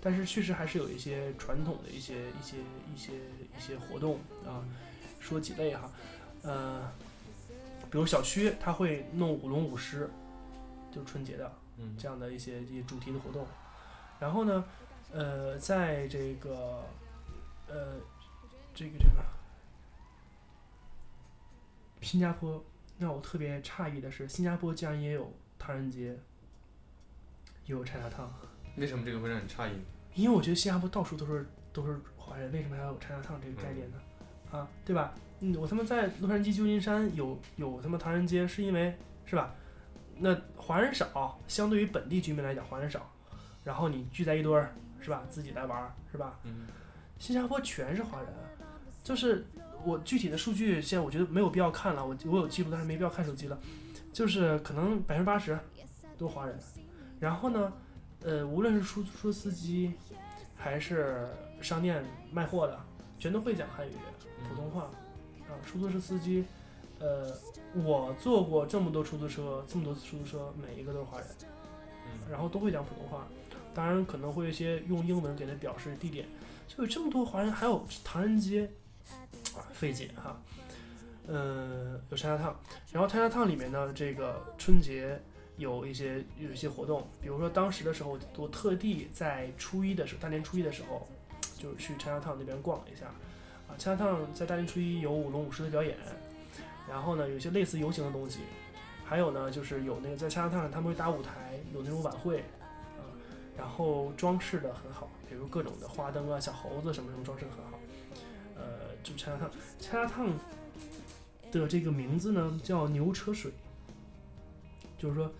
[0.00, 2.56] 但是确实还是有一些传统的一些一些
[2.94, 3.12] 一些
[3.56, 4.64] 一些活动啊，
[5.18, 5.90] 说几类哈，
[6.42, 6.90] 呃，
[7.90, 10.08] 比如小区他会弄舞龙舞狮，
[10.92, 13.46] 就是春节的嗯这样的一些一些主题的活动。
[14.20, 14.64] 然后呢，
[15.12, 16.84] 呃，在这个
[17.68, 17.94] 呃
[18.74, 19.24] 这个这个
[22.02, 22.64] 新加坡，
[22.98, 26.18] 让我特别诧异的是，新加坡竟然也有唐人街，
[27.66, 28.28] 也有 China Town。
[28.78, 29.72] 为什么这个会让你诧异？
[30.14, 33.96] 因为我觉得新加坡到处都是都是华人，为什么还要有 China Town 这个概念呢？
[34.50, 35.12] 啊，对吧？
[35.40, 39.54] 嗯，我他妈在洛杉矶、旧金山有有他妈唐人街，是因为是吧？
[40.16, 43.08] 那华人少，相对于本地居民来讲，华人少，
[43.62, 45.22] 然后你聚在一堆儿，是吧？
[45.30, 46.38] 自己来玩儿，是吧？
[46.44, 46.66] 嗯
[47.18, 48.28] 新加坡全是华人，
[49.04, 49.44] 就是
[49.84, 53.58] 我具体的数据现在我觉得没有必要看了，我我有记录，但是没必要看手机了，
[54.12, 55.58] 就是可能百分之八十
[56.16, 56.58] 都是华人。
[57.20, 57.72] 然后呢，
[58.22, 59.94] 呃，无论是出租车司机
[60.56, 61.28] 还是
[61.60, 62.78] 商店卖货的，
[63.18, 63.92] 全都会讲汉语、
[64.48, 65.54] 普通话啊。
[65.66, 66.44] 出租车司机，
[66.98, 67.32] 呃，
[67.74, 71.26] 我坐过这么多出租车，这么多次出租车，每一个都是华人。
[71.40, 71.44] 嗯
[72.30, 73.26] 然后都会讲普通话，
[73.72, 76.26] 当然可能会有一些用英文给他表示地点，
[76.66, 78.70] 就有这么多华人，还有唐人街，
[79.54, 80.38] 啊，费解哈，
[81.26, 82.52] 呃，有 China Town，
[82.92, 85.18] 然后 China Town 里面呢，这个春节
[85.58, 91.06] 有一些有一些活动，比如说当时的时候，我特地在初一的时候，大年初一的时候，
[91.58, 93.06] 就是去 China Town 那边逛了一下，
[93.68, 95.96] 啊，China Town 在大年初一有舞龙舞狮的表演，
[96.88, 98.40] 然后呢，有些类似游行的东西。
[99.04, 102.40] 还有呢，就是有那个在 China Town 他们会搭舞台，有那种晚会，
[102.98, 103.08] 啊，
[103.56, 107.78] 然后装饰的很好，比如各种的花灯啊、小猴子什么什么装饰的很好。
[108.54, 110.32] 呃，就 China Town，China Town
[111.50, 113.50] 的这个名字呢叫牛车水，
[114.98, 115.32] 就是说，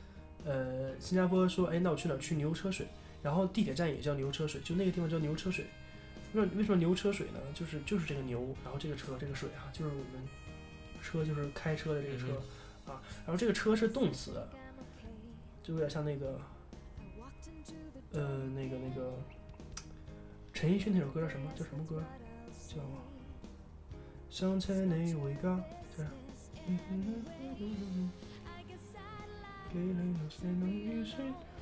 [0.44, 2.18] 呃，新加坡说，哎，那我去哪儿？
[2.18, 2.86] 去牛车水，
[3.22, 5.66] 然后地铁站也叫牛车水，就那个地方叫牛车水。
[6.32, 7.40] 为为什么牛车水呢？
[7.54, 10.28] 就是就是这个牛，然后这个车这个水啊，就是我们
[11.02, 12.26] 车就是开车的这个车。
[12.86, 14.32] 啊，然后这个车是动词，
[15.62, 16.40] 就有点像那个，
[18.12, 19.12] 呃，那个那个
[20.54, 21.50] 陈奕迅那首歌叫什么？
[21.54, 22.02] 叫什么歌？
[22.66, 22.76] 叫
[24.30, 26.10] 《想起你回家》，叫啥？
[26.66, 27.24] 嗯嗯嗯
[27.58, 28.27] 嗯嗯给你那些能遇水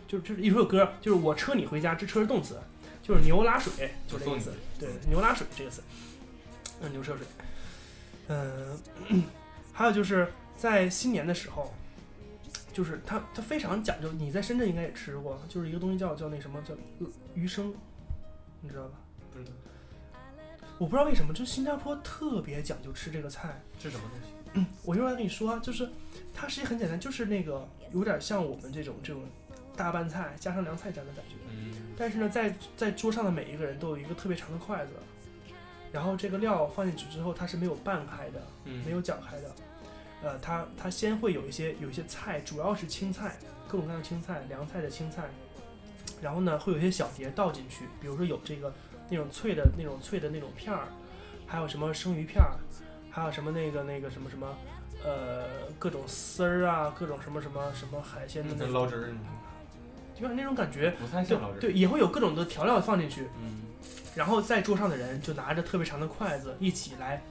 [0.08, 2.60] 就就是一首歌，就是我车你回家，这车是动词，
[3.02, 4.52] 就是牛拉水，就这个意思。
[4.78, 5.82] 对，牛拉水这个词，
[6.80, 7.26] 嗯，牛车水。
[8.28, 8.78] 嗯、
[9.72, 11.74] 还有就是在新年的时候，
[12.72, 17.74] 就是它它非常讲究，你在深圳应该也吃过，就是一个东西叫叫那什么叫呃鱼生，
[18.60, 18.98] 你知道吧？
[19.32, 19.50] 不知道
[20.78, 23.60] 我不知道为什么，就新加坡特别讲究吃这个菜。
[23.80, 24.66] 是什么东西？
[24.84, 25.88] 我一会儿跟你说啊，就是
[26.34, 29.22] 它实际很简单，就是那个有点像我们这种这种
[29.76, 31.36] 大拌菜加上凉菜这样的感觉。
[31.50, 34.92] 嗯但是呢，在在桌上的每一个人都有一个特别长的筷子，
[35.90, 39.50] 然后这个料放进去之后，它是没有拌开的，嗯没有搅开的。
[40.22, 45.24] 呃，它它先会有一些有一些菜，主要是青菜，各种各样的青菜，凉菜的青菜。
[46.20, 48.72] 然后呢，会有一些小碟倒进去，比如说有这个
[49.08, 50.88] 那种脆的那种脆的那种片儿，
[51.46, 52.56] 还有什么生鱼片儿，
[53.10, 54.46] 还有什么那个那个什么什么，
[55.04, 55.44] 呃，
[55.78, 59.08] 各种丝儿啊，各种什么什么什么海鲜的那种，跟捞汁儿
[60.18, 60.90] 就是那种感觉。
[60.92, 61.60] 不太对像捞汁儿。
[61.60, 63.62] 对，也会有各种的调料放进去，嗯。
[64.14, 67.22] 然后在桌上的人就拿着特别长的筷子一起来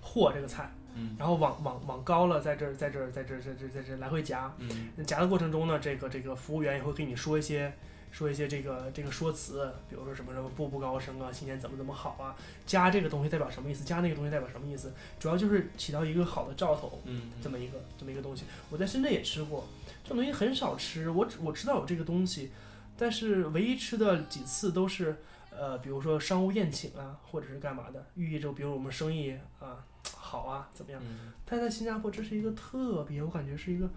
[0.00, 1.14] 和这个菜，嗯。
[1.18, 4.52] 然后往往往高了，在这儿在这儿在这儿在这儿在这儿来回夹。
[4.58, 4.88] 嗯。
[5.06, 7.72] 夹的过程中呢，这个这个服务员也会给你说一些
[8.12, 17.00] 说一些这个这个说辞，比如说什么什么步步高升啊，新年怎么怎么好啊，加这个东西代表什么意思，加那个东西代表什么意思，主要就是起到一个好的兆头。
[17.06, 18.44] 嗯这么一个这么一个东西。
[18.70, 19.66] 我在深圳也吃过，
[20.04, 22.50] 这种东西很少吃，我只我知道有这个东西，
[22.96, 25.16] 但是唯一吃的几次都是，
[25.50, 31.00] 呃，比如说商务宴请啊，或者是干嘛的，寓意着比如我们生意啊好啊怎么样？
[31.02, 33.88] 嗯但在新加坡，这是一个特别，我感觉是一个，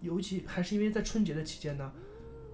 [0.00, 1.92] 尤其还是因为在春节的期间呢，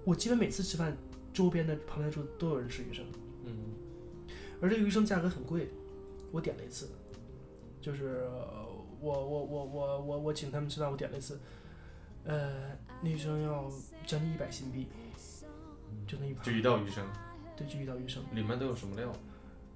[0.04, 0.96] 我基本每次吃饭，
[1.32, 3.04] 周边的旁边的桌都有人吃鱼生，
[3.44, 3.54] 嗯
[4.60, 5.68] 而这个鱼生价格很贵，
[6.30, 6.88] 我点了一次，
[7.80, 8.66] 就是呃
[9.00, 11.40] 我我我我我我请他们吃饭，我点了一次，
[12.24, 13.70] 呃，那鱼生要
[14.06, 14.88] 将近一百新币，
[16.06, 16.44] 就那一盘。
[16.44, 17.06] 就，一道鱼生，
[17.56, 19.10] 对，就一道鱼生，里面都有什么料？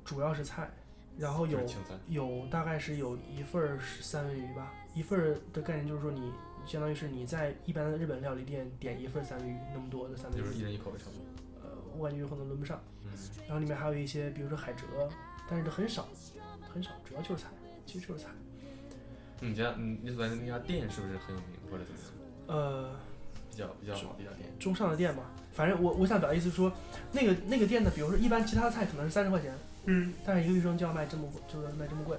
[0.05, 0.71] 主要是菜，
[1.17, 1.59] 然后有。
[2.09, 6.31] 有大概是有一份三文鱼吧，一份儿的概念就是说你
[6.67, 11.25] 相当于是你在一般的日本料理店点一份三文鱼那么多的三文鱼，就是一人一口的差不多。
[11.63, 12.81] 呃，我感觉有可能轮不上。
[13.05, 13.11] 嗯
[13.47, 14.79] 然后里面还有一些，比如说海蜇，
[15.49, 16.09] 但是很少，
[16.73, 17.51] 很少，主要就是菜，
[17.87, 18.31] 其实就是菜。
[19.41, 22.57] 你家你你所在的那家店是不是很有名，或者怎么样？
[22.57, 22.91] 呃，
[23.51, 24.49] 比较比较好的一家店。
[24.59, 26.73] 中上的店吧，反正我我想表达意思是说，
[27.13, 32.17] 那个那个店呢，比如说一般其他的菜可能是三十块钱，嗯，但是一个鱼生就要卖这么贵，就是卖这么贵，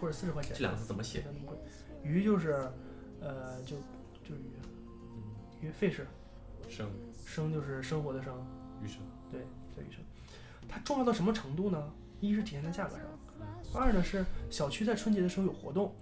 [0.00, 0.52] 或者四十块钱。
[0.54, 1.24] 这两个字怎么写？
[1.26, 1.58] 那么贵？
[2.04, 2.70] 鱼就是，
[3.20, 3.76] 呃，就
[4.24, 4.40] 就是
[5.60, 6.00] 鱼，鱼 fish，
[6.68, 6.90] 生
[7.24, 8.34] 生就是生活的生，
[8.82, 8.98] 鱼生。
[9.30, 9.40] 对，
[9.76, 10.00] 叫鱼生。
[10.68, 11.92] 它重要到什么程度呢？
[12.20, 13.04] 一是体现在价格上，
[13.72, 15.94] 二呢是小区在春节的时候有活动，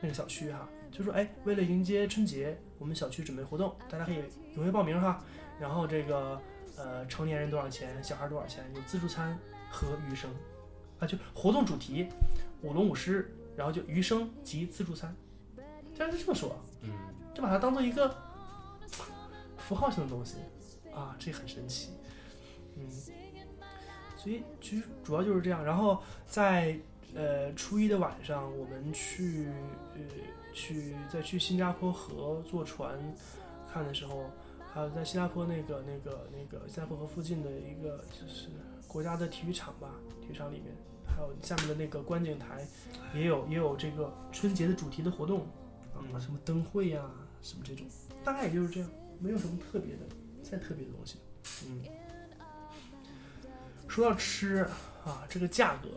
[0.00, 4.22] 那个小区哈，就说哎，为了迎接春节，我们小区准备活动，大家可以
[4.56, 5.22] 踊跃报名哈。
[5.60, 6.40] 然后这个
[6.76, 9.38] 呃，成年人多少钱，小孩多少钱，有自助餐
[9.70, 10.30] 和鱼生，
[11.00, 12.08] 啊，就活动主题
[12.62, 15.14] 舞龙舞狮，然后就鱼生及自助餐，
[15.98, 16.90] 竟然是这么说，嗯
[17.34, 18.14] 就把它当做一个
[19.56, 20.36] 符号性的东西
[20.94, 21.90] 啊，这很神奇，
[22.76, 22.88] 嗯，
[24.16, 25.64] 所以其实主要就是这样。
[25.64, 26.78] 然后在
[27.16, 29.48] 呃初一的晚上，我们去
[29.94, 30.00] 呃
[30.54, 32.96] 去再去新加坡河坐船
[33.72, 34.30] 看的时候，
[34.72, 38.50] 还有在新加坡那个那个那个新加坡河附近的一个就是
[38.86, 40.66] 国家的体育场吧，体育场里面。
[41.10, 42.64] 还有下面的那个观景台，
[43.12, 45.44] 也有也有这个春节的主题的活动，
[45.98, 47.02] 啊，嗯什么灯会呀、
[47.42, 47.86] 什么这种，
[48.24, 50.02] 大概也就是这样，没有什么特别的，
[50.42, 51.18] 再特别的东西。
[51.66, 51.82] 嗯，
[53.88, 54.66] 说到吃
[55.04, 55.88] 啊，这个价格，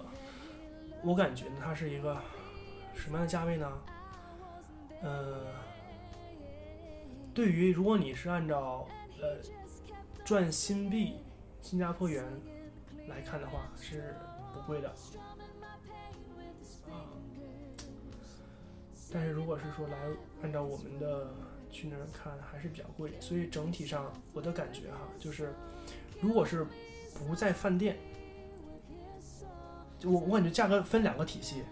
[1.03, 2.19] 我感觉呢，它是一个
[2.95, 3.71] 什么样的价位呢？
[5.01, 5.47] 呃，
[7.33, 8.87] 对于如果你是按照
[9.19, 9.37] 呃
[10.23, 11.15] 赚新币
[11.61, 12.23] 新加坡元
[13.07, 14.15] 来看的话，是
[14.53, 14.93] 不贵的
[19.11, 19.97] 但是如果是说来
[20.41, 21.27] 按照我们的
[21.69, 23.11] 去那儿看，还是比较贵。
[23.19, 25.53] 所以整体上我的感觉哈，就是
[26.21, 26.65] 如果是
[27.13, 27.97] 不在饭店，
[29.99, 31.63] 就我我感觉价格分两个体系，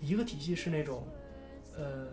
[0.00, 1.06] 一个体系是那种
[1.76, 2.06] 呃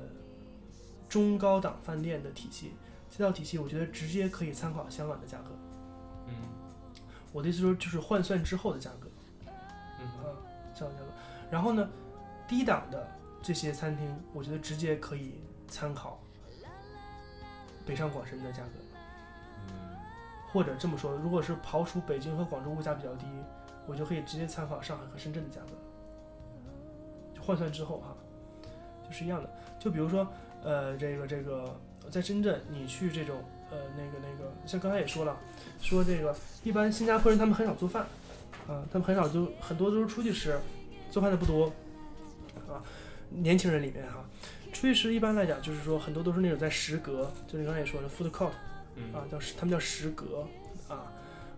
[1.08, 2.71] 中高档饭店的体系，
[3.10, 5.51] 这套体系我觉得直接可以参考香港的价格。
[6.28, 6.34] 嗯
[7.32, 9.10] 我的意思说就是换算之后的价格。
[9.99, 10.23] 嗯啊，
[10.73, 11.08] 香港价格。
[11.51, 11.88] 然后呢，
[12.47, 13.08] 低档的
[13.45, 15.36] 这些餐厅，我觉得直接可以
[15.67, 16.19] 参考
[17.86, 18.69] 北上广深的价格，
[19.67, 19.95] 嗯。
[20.51, 23.27] 或者这么说，如果是刨除北京和广州物价比较低，
[23.86, 25.73] 我就可以直接参考上海和深圳的价格，
[27.36, 28.17] 就换算之后哈，
[29.08, 29.49] 就是一样的。
[29.79, 30.27] 就比如说，
[30.63, 31.79] 呃，这个这个
[32.10, 35.38] 在深圳，你去这种呃那个那个，像刚才也说了，
[35.79, 38.08] 说这个一般新加坡人他们很少做饭，
[38.67, 40.60] 啊，他们很少就很多都是出去吃，
[41.12, 41.71] 做饭的不多，
[42.67, 42.81] 啊，
[43.41, 44.26] 年轻人里面哈，
[44.74, 48.52] 出去吃一般来讲就是说很多都是那种在食阁，就你刚才也说的 food court
[48.95, 50.48] 嗯啊，叫他们叫食阁
[50.88, 51.12] 啊，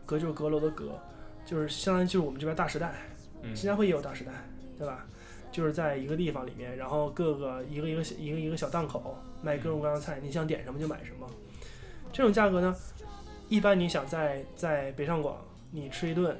[0.06, 1.00] 阁就是阁楼的阁，
[1.46, 2.94] 就是相当于就是我们这边大时代，
[3.42, 4.32] 嗯新加坡也有大时代，
[4.78, 5.06] 对吧？
[5.52, 11.28] 就是在一个地方里面，然后各个一个一个一个一个小档口卖各种各样的菜，你想点什么就买什么。
[12.12, 12.76] 这种价格呢，
[13.50, 15.38] 一般你想在在北上广
[15.72, 16.38] 你吃一顿，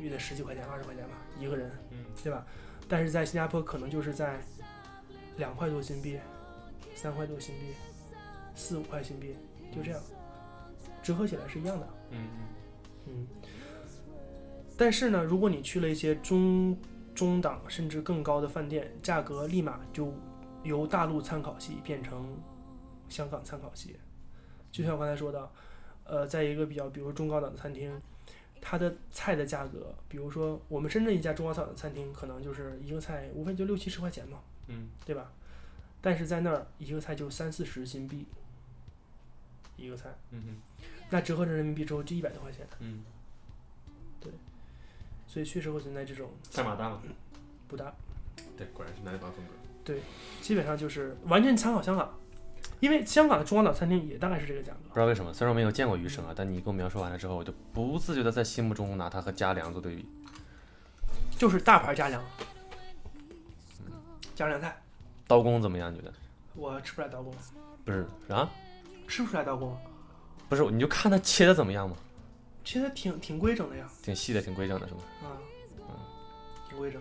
[0.00, 2.46] 也得十几块钱、二十块钱吧，一个人，嗯对吧？
[2.92, 4.38] 但是在新加坡可能就是在
[5.38, 6.18] 两块多新币、
[6.94, 7.72] 三块多新币、
[8.54, 9.34] 四五块新币，
[9.74, 10.00] 就这样，
[11.02, 11.88] 折合起来是一样的。
[12.10, 12.28] 嗯
[13.06, 13.26] 嗯，
[14.76, 16.76] 但是呢，如果你去了一些中
[17.14, 20.12] 中档甚至更高的饭店，价格立马就
[20.62, 22.36] 由大陆参考系变成
[23.08, 23.96] 香港参考系。
[24.70, 25.50] 就像我刚才说的，
[26.04, 27.90] 呃，在一个比较，比如中高档的餐厅，
[28.64, 35.32] 它的菜的价格，比如说我们深圳一家中高档的餐厅，可能就是一个菜无非就六七十块钱嘛，嗯对吧？
[36.00, 38.24] 但是在那儿一个菜就三四十新币，
[39.76, 40.60] 一个菜，嗯
[41.10, 42.66] 那折合成人民币之后就一百多块钱。
[42.78, 43.02] 嗯，
[44.20, 44.32] 对
[45.26, 47.02] 所以确实会存在这种赛马大吗，
[47.66, 47.92] 不大，
[48.56, 49.52] 对，果然是南方风格。
[49.84, 50.00] 对
[50.40, 52.16] 基本上就是完全参考香港，
[52.82, 54.78] 因为香港的中港岛餐厅也大概是这个价格。
[54.88, 60.04] 不知道为什么，虽然我没有见过鱼生啊，但你给我描述完了之后，我就不自觉的在心目中拿它和家良做对比。
[61.38, 62.20] 就是大盘加良，
[64.34, 64.76] 加良菜，
[65.28, 65.92] 刀工怎么样？
[65.92, 66.12] 你觉得？
[66.56, 67.32] 我吃不出来刀工，
[67.84, 68.50] 不是啊？
[69.06, 69.78] 吃不出来刀工，
[70.48, 71.96] 不是，你就看它切的怎么样嘛？
[72.64, 75.00] 切的挺挺规整的呀，挺细的，挺规整的，是吗？
[75.22, 75.38] 啊，
[76.68, 77.00] 挺规整。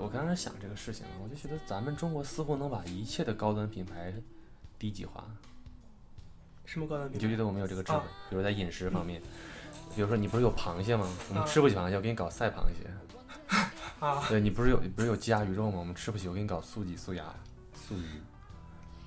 [0.00, 4.12] 我刚才想这个事情，我就觉得咱们中国似乎能把一切的高端品牌
[4.78, 5.24] 低级化。
[6.64, 7.36] 什么高端品牌你就觉？
[7.36, 8.04] 得我们有这个智慧啊？
[8.30, 9.20] 比如在饮食方面，
[9.94, 11.06] 比如说你不是有螃蟹吗？
[11.28, 12.90] 我们啊吃不起螃蟹，我给你搞赛螃蟹。
[14.00, 15.78] 啊，对你不是有不是有鸡鸭鱼肉吗？
[15.78, 17.24] 我们吃不起，我给你搞素鸡、素鸭、
[17.74, 18.20] 素鱼。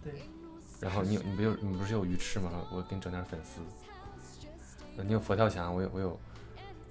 [0.03, 0.13] 对。
[0.79, 2.51] 然后你有你不有你不是有鱼翅吗？
[2.71, 3.61] 我给你整点粉丝。
[4.97, 6.19] 呃你有佛跳墙，我有我有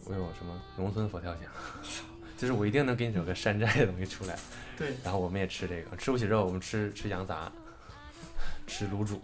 [0.06, 1.44] 我有什么农村佛跳墙，
[2.42, 4.36] 就是我一定能给你整个山寨的东西出来。
[4.76, 7.52] 对，然后我们也吃这个，吃不起肉，我们吃吃羊杂，
[8.66, 9.22] 吃卤煮，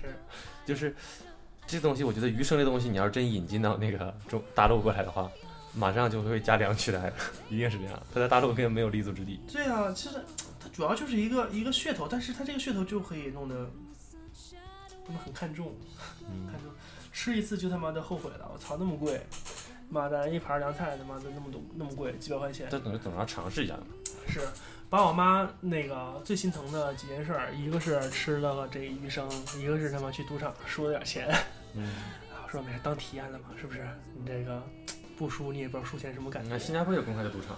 [0.00, 0.16] 是，
[0.64, 0.96] 就是
[1.66, 5.30] 这东西，我觉得鱼生这东西，你要是真引进到那个中大陆过来的话，
[5.74, 7.12] 马上就会加粮取代了，
[7.50, 8.02] 一定是这样。
[8.14, 9.38] 它在大陆根本没有立足之地。
[9.52, 10.16] 对啊，其实
[10.58, 13.70] 它主要就是一个一个噱头，但是它这个噱头就可以弄得
[15.04, 15.74] 他们很看重，
[16.22, 16.72] 嗯看重，
[17.12, 19.20] 吃一次就他妈的后悔了，我操，那么贵，
[19.88, 23.82] 妈的一盘凉菜他妈的那么多那么贵，几百块钱，这等于总要尝试一下嘛。
[24.26, 24.40] 是
[24.88, 31.28] 把我妈那个最心疼的几件事儿，一个是吃了个这鱼生，一个是他妈去赌场输了点钱。
[31.74, 31.84] 嗯，
[32.32, 33.86] 啊我说没事，当体验了嘛，是不是？
[34.16, 34.62] 你这个
[35.16, 36.50] 不输你也不知道输钱什么感觉。
[36.50, 37.56] 那新加坡有公开的赌场，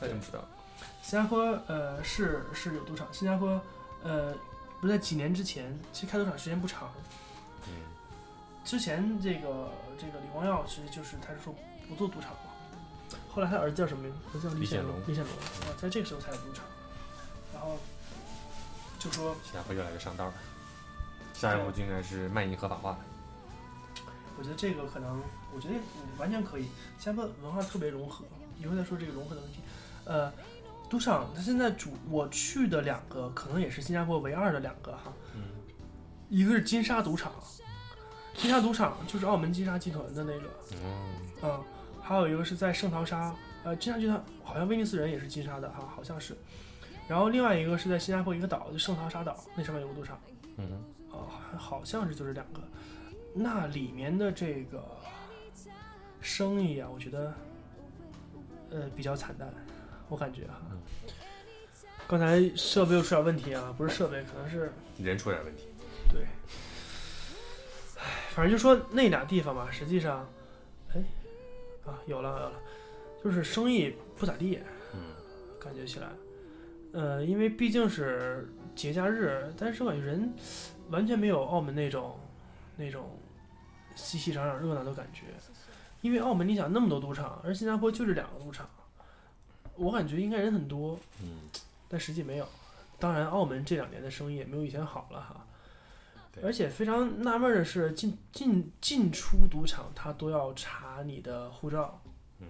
[0.00, 0.44] 那真不知道。
[1.02, 3.60] 新加坡呃是是有赌场，新加坡
[4.02, 4.34] 呃
[4.80, 6.90] 不是在几年之前，其实开赌场时间不长。
[7.66, 7.72] 嗯，
[8.64, 11.54] 之前这个这个李光耀其实就是他是说
[11.88, 12.38] 不做赌场了，
[13.28, 14.12] 后来他儿子叫什么名？
[14.32, 16.64] 儿子叫李显龙李显龙啊，在这个时候才有赌场，
[17.52, 17.76] 然后
[18.98, 20.34] 就说新加坡越来越上道了。
[21.34, 22.98] 下一步就应该是卖淫合法化了。
[24.36, 25.20] 我觉得这个可能，
[25.54, 25.74] 我觉得
[26.16, 26.68] 完全可以。
[26.98, 28.24] 新加坡文化特别融合，
[28.58, 29.58] 一会儿再说这个融合的问题。
[30.04, 30.32] 呃，
[30.88, 35.42] 赌场它现在主我去的两个，可能也是新加坡唯二的两个哈，嗯
[36.28, 37.32] 一个是金沙赌场，
[38.38, 41.64] 金沙赌场就是澳门金沙集团的那个，嗯，嗯，
[42.00, 46.36] 还有一个是在圣淘沙，呃，金沙集团好像威尼斯人也是金沙的哈，好像是。
[47.06, 50.18] 然后另外一个是在新加坡一个岛，就圣淘沙岛，那上面有个赌场。
[50.56, 52.60] 嗯，啊，好好像是就是两个，
[53.34, 54.82] 那里面的这个
[56.20, 57.34] 生意啊，我觉得
[58.70, 59.52] 呃比较惨淡，
[60.08, 60.60] 我感觉哈。
[60.70, 60.78] 嗯
[62.06, 65.64] 刚才设备又出点问题啊，不是设备，可能是人出点问题。
[66.10, 66.28] 对，唉，
[68.38, 70.24] 反正就说那俩地方吧，实际上，
[70.94, 71.02] 哎，
[71.84, 72.52] 啊，有了有了，
[73.24, 74.60] 就是生意不咋地，
[74.94, 75.00] 嗯，
[75.58, 76.06] 感觉起来，
[76.92, 80.32] 呃，因为毕竟是节假日，但是我感觉人
[80.88, 82.16] 完全没有澳门那种
[82.76, 83.10] 那种
[83.96, 85.22] 熙熙攘攘、热闹的感觉。
[86.00, 88.70] 因为澳门你想那么多赌场，而新加坡就这两个赌场，
[89.74, 91.40] 我感觉应该人很多，嗯，
[91.88, 92.46] 但实际没有。
[93.00, 95.44] 当然，澳门这两年的生意也没有以前好了哈。
[96.40, 102.00] 对而且非常纳闷的是，进进进出赌场他都要查你的护照，
[102.40, 102.46] 嗯，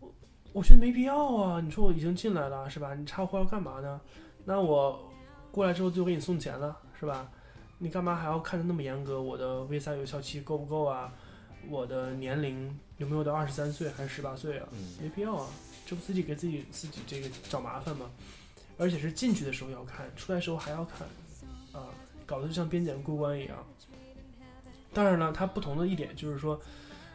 [0.00, 0.12] 我
[0.52, 1.60] 我觉得没必要啊！
[1.60, 2.94] 你说我已经进来了，是吧？
[2.94, 4.00] 你查护照干嘛呢？
[4.44, 5.10] 那我
[5.50, 7.30] 过来之后就给你送钱了，是吧？
[7.78, 9.20] 你干嘛还要看的那么严格？
[9.20, 11.12] 我的 visa 有效期够不够啊？
[11.68, 14.68] 我的年龄有没有到二十三岁还是十八岁啊？
[14.72, 15.46] 嗯，没必要啊，
[15.86, 18.10] 这不自己给自己自己这个找麻烦吗？
[18.78, 21.10] 而且是进去的时候要看，出来的时候还要看，啊，
[22.26, 23.66] 搞得就像边检过关一样。
[24.94, 26.60] 当然了，它不同的一点就是说，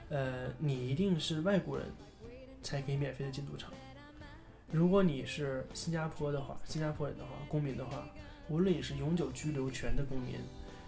[0.09, 1.85] 呃，你一定是外国人
[2.63, 3.71] 才可以免费的进赌场。
[4.71, 8.03] 如果你是新加坡的话，新加坡人的话，公民的话，
[8.49, 10.35] 无论你是永久居留权的公民，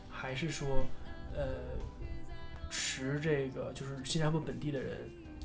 [0.09, 0.83] 还是说，
[1.33, 1.45] 呃，
[2.69, 4.97] 持这个就是新加坡本地的人，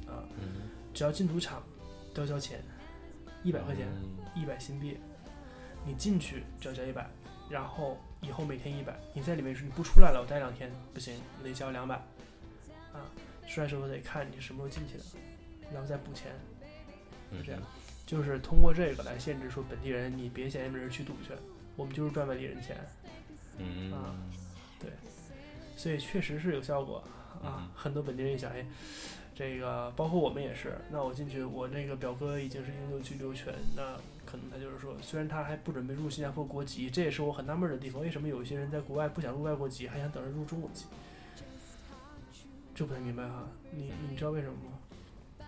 [0.06, 1.62] 啊，嗯，只要进赌场
[2.14, 2.60] 都要交钱，
[3.42, 4.96] 一百块钱，嗯一百新币，
[5.86, 7.08] 你进去只要交一百，
[7.48, 11.96] 然后以后每天一百，你在里面是你不出来了，我待两天不行，我得交两百，
[12.92, 13.04] 啊，
[13.46, 15.04] 出来时候得看你什么时候进去的，
[15.72, 16.32] 然后再补钱，
[17.32, 17.60] 是这样
[18.06, 21.32] 就是通过这个来限制说本地人你别嫌人去赌去，
[21.76, 22.76] 我们就是赚外地人钱，
[23.58, 24.14] 嗯啊
[25.76, 27.02] 所以确实是有效果
[27.42, 27.68] 啊嗯。
[27.74, 28.64] 很多本地人一想，哎，
[29.34, 30.78] 这个包括我们也是。
[30.90, 33.96] 那我进去，我那个表哥已经是永久居留权，那
[34.34, 38.02] 可能他就是说，虽然他还不准备入新加坡国籍，这也是我很纳闷的地方。
[38.02, 40.86] 为什么有一些人在国外不想入外国籍，还想等着入中国籍？
[42.74, 43.46] 这不太明白哈。
[43.70, 45.46] 你你知道为什么吗？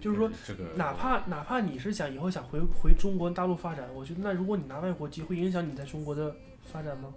[0.00, 7.14] 就是说，这个哪怕哪怕你是想以后想回回中国大陆发展，我觉得那如果你拿外国籍，会影响你在中国的发展吗？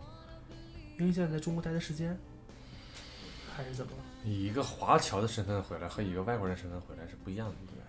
[1.00, 2.16] 影响在中国待的时间，
[3.56, 3.94] 还是怎么？
[4.24, 7.81] 以一个华侨的身份回来和一个外国人身份回来是不一样的？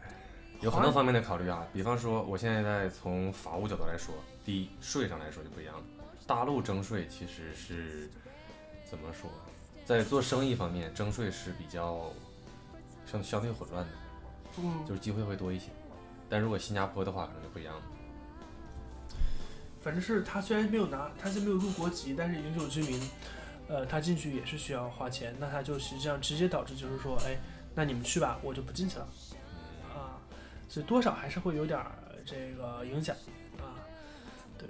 [0.63, 5.83] 有很多方面的考虑啊，比方说，我现在在从法务角度来说，第一，税上来说就不一样了。
[6.25, 8.09] 大陆征税其实是
[8.89, 9.29] 怎么说，
[9.85, 12.13] 在做生意方面征税是比较
[13.05, 13.91] 相相对混乱的，
[14.59, 15.67] 嗯，就是机会会多一些。
[16.31, 17.83] 但如果新加坡的话，可能就不一样了。
[19.83, 23.01] 反正是他虽然没有拿，他是没有入国籍，但是永久居民，
[23.67, 27.37] 呃，他进去也是需要花钱，那他就实际上直接导致就是说，哎，
[27.75, 29.32] 那你们去吧，我就不进去了啊，
[30.73, 31.93] 所以多少还是会有点儿
[32.25, 33.14] 这个影响
[33.59, 33.77] 啊，
[34.57, 34.66] 对，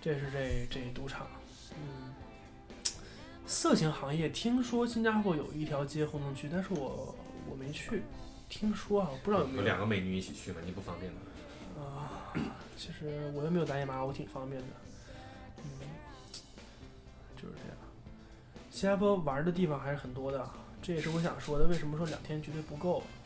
[0.00, 1.26] 这是这这赌场，
[1.72, 2.14] 嗯，
[3.44, 7.16] 色情行业听说新加坡有一条街红灯区，但是我
[7.50, 8.04] 我没去，
[8.48, 11.18] 听说啊，我不知道有没有有两个美女一起去吗，你不方便吗？
[11.82, 12.32] 啊，
[12.76, 14.68] 其实我又没有大姨妈，我挺方便的。
[15.64, 15.64] 嗯，
[17.34, 17.76] 就是这样。
[18.70, 20.48] 新加坡玩的地方还是很多的，
[20.80, 21.66] 这也是我想说的。
[21.66, 23.17] 为什么说两天绝对不够啊？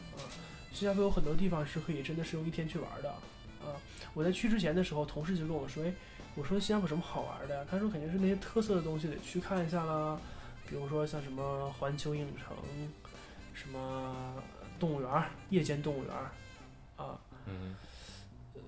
[0.73, 3.77] 新加坡有很多地方是可以真的是用一天去玩的啊。
[4.15, 5.93] 我在去之前的时候，同事就跟我说：“哎，
[6.35, 10.21] 我说新加坡有什么好玩的呀？”他说：“肯定是那些特色的东西得去看一下啦，
[10.69, 12.57] 比如说像什么环球影城，
[13.55, 14.43] 什么
[14.79, 16.15] 动物园、夜间动物园
[16.97, 17.75] 啊。”嗯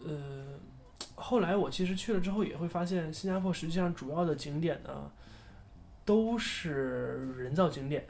[0.06, 0.58] 呃，
[1.14, 5.10] 后来我其实去了之后也会发现，新加坡实际上主要的景点呢，
[6.04, 8.06] 都是人造景点，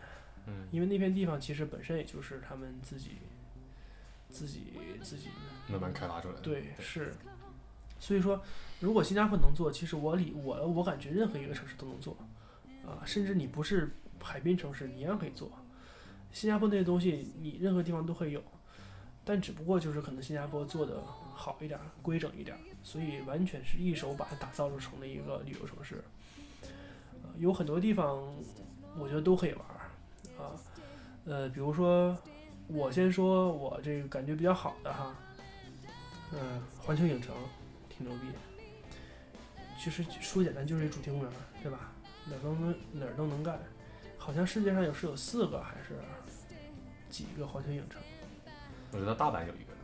[0.46, 3.18] 嗯，因为那片地方其实本身也就是他们自己、
[4.34, 5.28] 自己、自己
[5.68, 6.40] 慢慢开发出来的。
[6.40, 7.14] 对是，
[8.00, 8.42] 所以说
[8.80, 12.16] 如果新加坡能做，其实我理我我感觉任何一个城市都能做，
[12.84, 15.50] 啊，甚至你不是海滨城市，你一样可以做。
[16.32, 18.42] 新加坡那些东西，你任何地方都会有，
[19.24, 21.00] 但只不过就是可能新加坡做的
[21.32, 26.02] 好一点儿，规整一点儿，所以完全是一手把它打造成了一个旅游城市。
[27.22, 28.22] 呃有很多地方
[28.98, 29.90] 我觉得都可以玩儿
[30.42, 30.54] 啊，
[31.24, 32.16] 呃，比如说
[32.66, 35.14] 我先说我这个感觉比较好的哈，
[36.32, 37.34] 嗯、环球影城
[37.88, 38.28] 挺牛逼，
[39.78, 41.30] 其实说简单就是一主题公园，
[41.62, 41.92] 对吧？
[42.26, 43.58] 哪儿都能哪儿都能干，
[44.16, 46.00] 好像世界上有是有四个还是
[47.10, 48.00] 几个环球影城。
[48.92, 49.74] 我知道大阪有一个。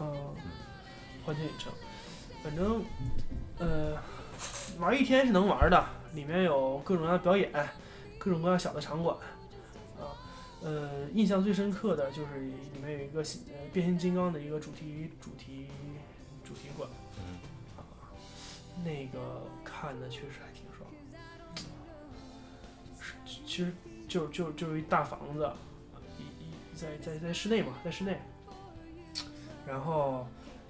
[0.00, 0.34] 嗯，
[1.24, 1.72] 环球影城，
[2.42, 2.82] 反正
[3.58, 3.96] 呃，
[4.80, 7.50] 玩一天是能玩的，里面有各种各样的表演，
[8.18, 9.22] 各种各样小的场馆，啊，
[10.64, 15.68] 呃，印象最深刻的就是里面有一个呃变形金刚的一个主题主题
[16.42, 16.88] 主题馆，
[17.18, 17.38] 嗯
[17.76, 17.84] 啊
[18.82, 20.88] 那个看的确实还挺爽，
[22.98, 23.12] 是
[23.46, 23.74] 其实
[24.08, 25.52] 就就就是一大房子，
[26.18, 28.18] 一一在在在室内嘛，在室内。
[29.66, 30.26] 然后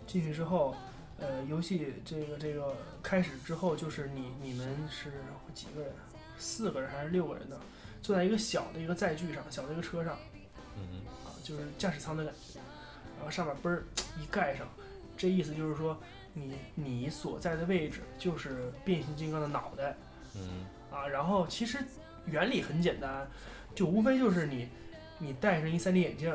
[0.08, 0.74] 进去之后，
[1.18, 5.12] 呃，游戏这个这个开始之后，就是你你们是
[5.54, 5.92] 几个人？
[6.36, 7.56] 四个人还是六个人呢？
[8.04, 10.18] 坐在一个小的一个载具上，小的一个车上
[10.76, 12.60] 嗯啊，就是驾驶舱的感觉。
[13.16, 13.82] 然后上面嘣儿
[14.20, 14.68] 一盖上，
[15.16, 15.98] 这意思就是说
[16.34, 19.96] 你你所在的位置就是变形金刚的脑袋
[20.34, 21.08] 嗯啊。
[21.08, 21.78] 然后其实
[22.26, 23.26] 原理很简单，
[23.74, 24.68] 就无非就是你
[25.18, 26.30] 你戴上一 3D 眼镜。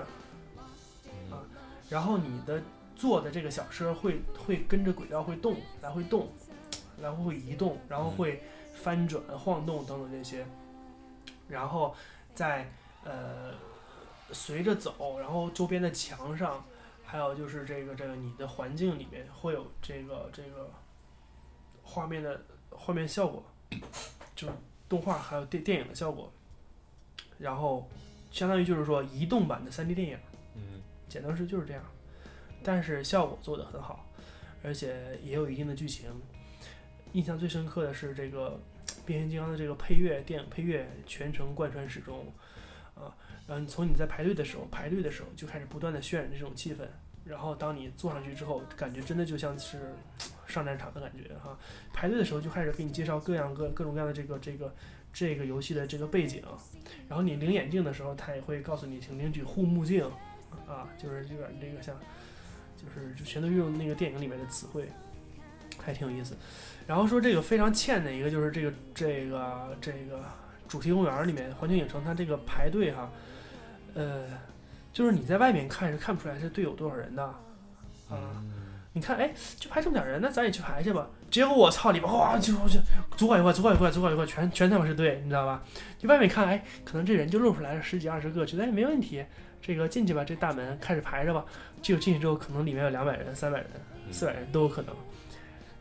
[1.05, 1.43] 嗯啊
[1.87, 2.61] 然后你的
[2.95, 6.29] 坐的这个小车会会跟着轨道会动，来回动，
[6.99, 8.41] 来回会移动，然后会
[8.73, 10.45] 翻转、晃动等等这些，
[11.49, 11.95] 然后
[12.33, 12.71] 在
[13.03, 13.53] 呃
[14.31, 16.63] 随着走，然后周边的墙上，
[17.03, 20.71] 还有就是这个这个你的环境里面会有这个这个
[21.83, 22.39] 画面的
[22.69, 23.43] 画面效果，
[24.35, 24.53] 就是
[24.87, 26.31] 动画还有电电影的效果，
[27.37, 27.89] 然后
[28.31, 30.17] 相当于就是说移动版的 3D 电影。
[30.55, 31.83] 嗯简单说就是这样，
[32.63, 34.05] 但是效果做得很好，
[34.63, 36.11] 而且也有一定的剧情。
[37.13, 38.59] 印象最深刻的是这个
[39.09, 42.31] 变形金刚的这个配乐，电影配乐全程贯穿始终，
[42.93, 43.09] 啊，
[43.47, 46.85] 然后你从你在排队的时候，排队的时候就开始不断的渲染这种气氛，
[47.25, 49.95] 然后当你坐上去之后，感觉真的就像是
[50.45, 51.57] 上战场的感觉哈。
[51.91, 54.71] 排队的时候就开始给你介绍各样各各种各样的这个这个
[55.11, 56.43] 这个游戏的这个背景，
[57.07, 60.07] 然后你领眼镜的时候，他也会告诉你请领取护目镜。
[60.67, 61.95] 啊，就是有点这个像，
[62.77, 64.87] 就是就全都用那个电影里面的词汇，
[65.79, 66.35] 还挺有意思。
[66.89, 70.25] 然后说这个非常欠的一个就是这个这个这个
[70.67, 73.11] 主题公园里面环球影城它这个排队哈，
[73.93, 74.25] 呃，
[74.91, 77.37] 就是你在外面看是看不出来这队有多少人的，啊，
[78.09, 78.53] 嗯
[78.91, 81.07] 你看哎就排这么点人，那咱也去排去吧。
[81.29, 82.79] 结果我操里边哇就就
[83.15, 85.63] 左拐右拐左拐右拐左拐右拐全全他妈是队，你知道吧？
[85.99, 89.23] 就外面看哎可能这人就露出来了十几二十个，觉得哎没问题。
[89.61, 91.45] 这个进去吧，这大门开始排着吧。
[91.83, 93.67] 结果进去之后，可能里面有两百人、三百人、
[94.09, 94.95] 四百人都有可能。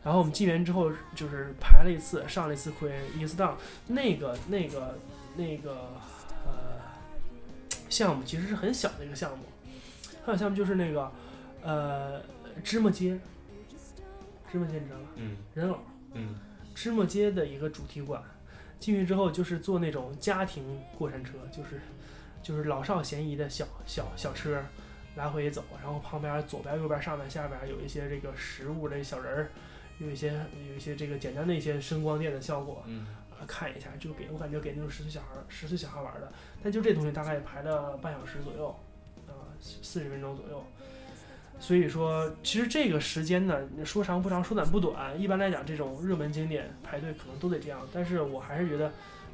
[0.03, 3.57] 然后我们进园之后就是排了一次，上了一次亏，一次当。
[3.87, 4.97] 那个那个
[5.35, 5.91] 那个
[6.45, 6.79] 呃
[7.89, 9.43] 项目其实是很小的一个项目，
[10.25, 11.11] 还有项目就是那个
[11.61, 12.21] 呃
[12.63, 13.19] 芝麻街，
[14.51, 15.05] 芝麻街你知道吧？
[15.15, 15.77] 嗯人偶。
[16.13, 16.35] 嗯
[16.73, 18.23] 芝麻街的一个主题馆，
[18.79, 20.63] 进去之后就是坐那种家庭
[20.97, 21.81] 过山车，就是
[22.41, 24.63] 就是老少咸宜的小小小车，
[25.17, 29.49] 来回走，然后旁边左边、右边、上面、下边有一些这个食物的小人儿，
[29.99, 30.33] 有一些
[30.69, 36.31] 有一些这个简单的一些声光电的效果，嗯啊，看一下就给我感觉给那种十岁小孩儿十岁小孩玩的，
[36.63, 38.67] 但就这东西大概也排了半小时左右，
[39.27, 40.63] 啊，四十分钟左右。
[41.61, 45.19] 所以说，其实这个时间呢，说长不长，说短不短。
[45.19, 47.85] 一般来讲，这种热门景点排队可能都得这样。
[47.91, 48.89] 但是我还是觉得，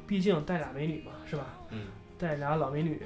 [0.08, 1.46] 毕竟带俩美女嘛，是吧？
[1.70, 1.86] 嗯
[2.18, 3.00] 带俩老美女，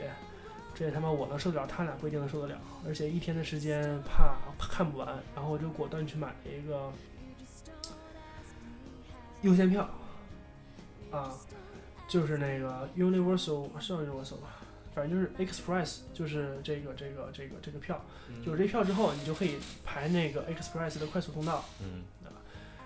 [0.74, 2.58] 这他妈我能受得了，他俩不一定能受得了。
[2.86, 6.90] 而且一天的时间怕看不完，然后我就果断去买了一个
[9.42, 9.88] 优先票，
[11.10, 11.32] 啊，
[12.08, 14.56] 就是那个 Universal 是 Universal 吧，
[14.94, 21.64] 反正就是 Express，就是这个这个这个这个票，嗯有这票之后，你就可以排那个 Express 的快速通道。
[21.82, 22.02] 嗯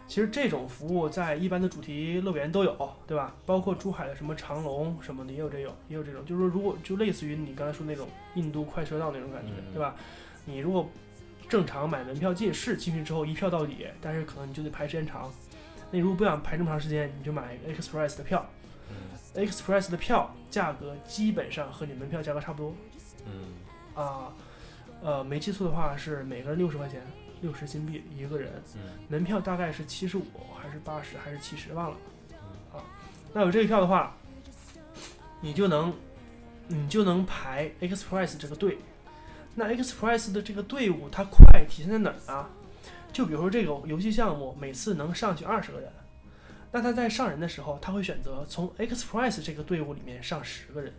[0.07, 3.35] 其实这种服务在一般的主题乐园都有，对吧？
[3.47, 9.97] 包括珠海的什么长隆什么的也有这有，也有这种，就是说如果就类似于你刚才说那种印度快车道那种感觉，嗯对吧？
[10.45, 10.91] 你如果
[11.49, 15.33] 正常买门票进是进去之后一票到底，但是可能你就得排时间长。
[15.95, 18.45] 那你如果不想排这么长时间，你就买 Express 的票
[18.91, 22.75] 嗯，Express 的票价格基本上和你门票价格差不多
[23.25, 23.55] 嗯
[23.95, 24.33] 啊。
[25.01, 27.01] 呃，没记错的话是每个人六十块钱，
[27.43, 28.61] 六十金币一个人。
[28.75, 30.25] 嗯门票大概是七十五
[30.61, 31.97] 还是八十还是七十忘了
[32.33, 32.83] 嗯啊。
[33.33, 34.17] 那有这个票的话，
[35.41, 35.95] 你就能
[36.67, 38.79] 你就能排 Express 这个队。
[39.55, 42.47] 那 Express 的这个队伍它快体现在哪儿呢？
[43.15, 45.91] 就比如说这个游戏项目每次能上去二十个人，
[46.73, 50.93] 那他在上人的时候，他会选择从 Express 这个队伍里面上十个人，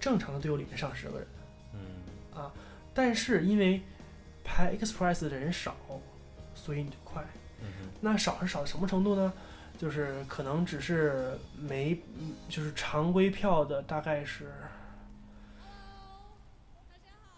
[0.00, 1.28] 正常的队伍里面上十个人。
[1.74, 2.50] 嗯
[2.92, 3.80] 但是因为
[4.42, 5.76] 排 Express 的人少，
[6.54, 7.24] 所以你就快。
[7.60, 7.66] 嗯
[8.00, 9.32] 那少是少到什么程度呢？
[9.78, 14.50] 就是可能只是没，嗯就是常规票的大概是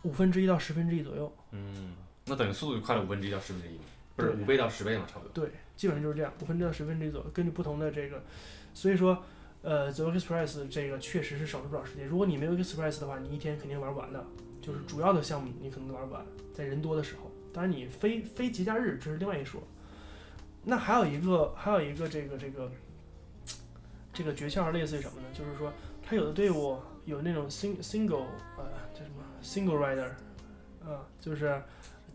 [0.03, 1.33] 五分之一到十分之一左右。
[1.51, 1.95] 嗯，
[2.29, 3.85] 那等于速度就快了五分之一到十分之一嘛，
[4.17, 5.31] 不是五倍到十倍嘛，差不多。
[5.33, 8.23] 对，基本上就是这样，五分之一到十分之一左右，根据不同的这个，
[8.75, 9.23] 所以说，
[9.63, 12.07] 呃，，The Express 这个确实是省了不少时间。
[12.07, 14.25] 如果你没有 Express 的话，你一天肯定玩不完的。
[14.61, 16.23] 就是主要的项目你可能玩不完，
[16.53, 17.31] 在人多的时候。
[17.55, 19.63] 当然，你非非节假日这是另外一说。
[20.65, 22.71] 那还有一个，还有一个这个这个
[24.13, 25.29] 这个诀窍类似于什么呢？
[25.33, 25.73] 就是说，
[26.03, 28.27] 它有的队伍有那种 sing single
[28.59, 30.11] 呃叫什么 single rider，
[30.85, 31.63] 啊、就是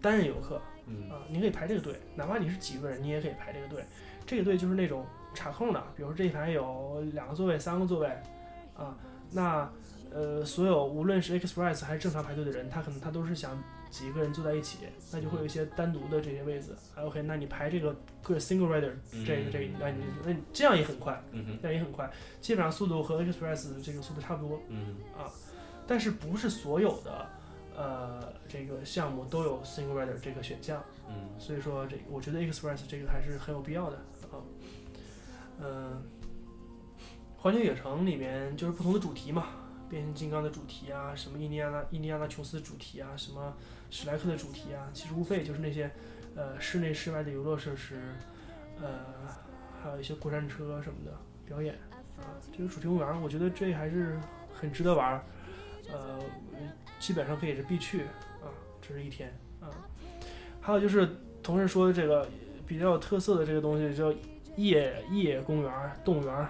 [0.03, 3.85] 单人游客，嗯啊，你可以排这个队，哪怕你是几个人，你也可以排这个队。
[4.25, 8.07] 这个队就是那种插空的，比如说这一排有两个座位、三个座位，
[8.75, 8.95] 啊，
[9.31, 9.69] 那
[10.11, 14.79] 呃，所有无论是 Express 还是正常排队的人，他可能他都是想几个人坐在一起，
[15.11, 16.73] 那就会有一些单独的这些位置。
[16.95, 18.91] 啊 OK，那你排这个个 single rider
[19.25, 22.09] 这个这个，那你那你这样也很快，嗯哼这样也很快，
[22.41, 24.59] 基本上速度和 Express 这个速度差不多。
[24.69, 24.95] 嗯
[25.85, 27.29] 但是不是所有的
[27.75, 30.83] 呃这个项目都有 single rider 这个选项。
[31.09, 33.97] 嗯所以说这我觉得 Express 这个还是很有必要的
[34.31, 34.39] 啊。
[35.59, 36.01] 嗯、
[37.37, 39.47] 环球影城里面就是不同的主题嘛，
[39.89, 43.53] 变形金刚的主题啊，什么印第安纳印第安纳琼斯的主题啊，什么
[43.91, 45.91] 史莱克的主题啊，其实无非就是那些
[46.35, 48.01] 呃室内室外的游乐设施，
[48.81, 48.87] 呃，
[49.81, 51.15] 还有一些过山车什么的
[51.45, 51.75] 表演
[52.17, 52.33] 啊。
[52.51, 54.19] 这个主题公园，我觉得这还是
[54.53, 55.23] 很值得玩儿，
[55.93, 56.19] 呃，
[56.99, 58.01] 基本上可以是必去
[58.41, 58.49] 啊，
[58.81, 59.31] 这是一天
[59.61, 59.69] 啊。
[60.59, 61.07] 还有就是
[61.41, 62.27] 同事说的这个
[62.67, 64.13] 比较有特色的这个东西叫
[64.57, 65.71] 夜夜公园、
[66.03, 66.47] 动物园、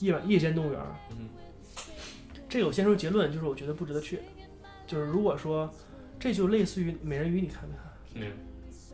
[0.00, 0.80] 夜晚夜间动物园。
[1.12, 1.28] 嗯
[2.48, 4.20] 这个我先说结论，就是我觉得不值得去。
[4.86, 5.68] 就是如果说
[6.20, 8.20] 这就类似于美人鱼，你看没看？
[8.20, 8.32] 没有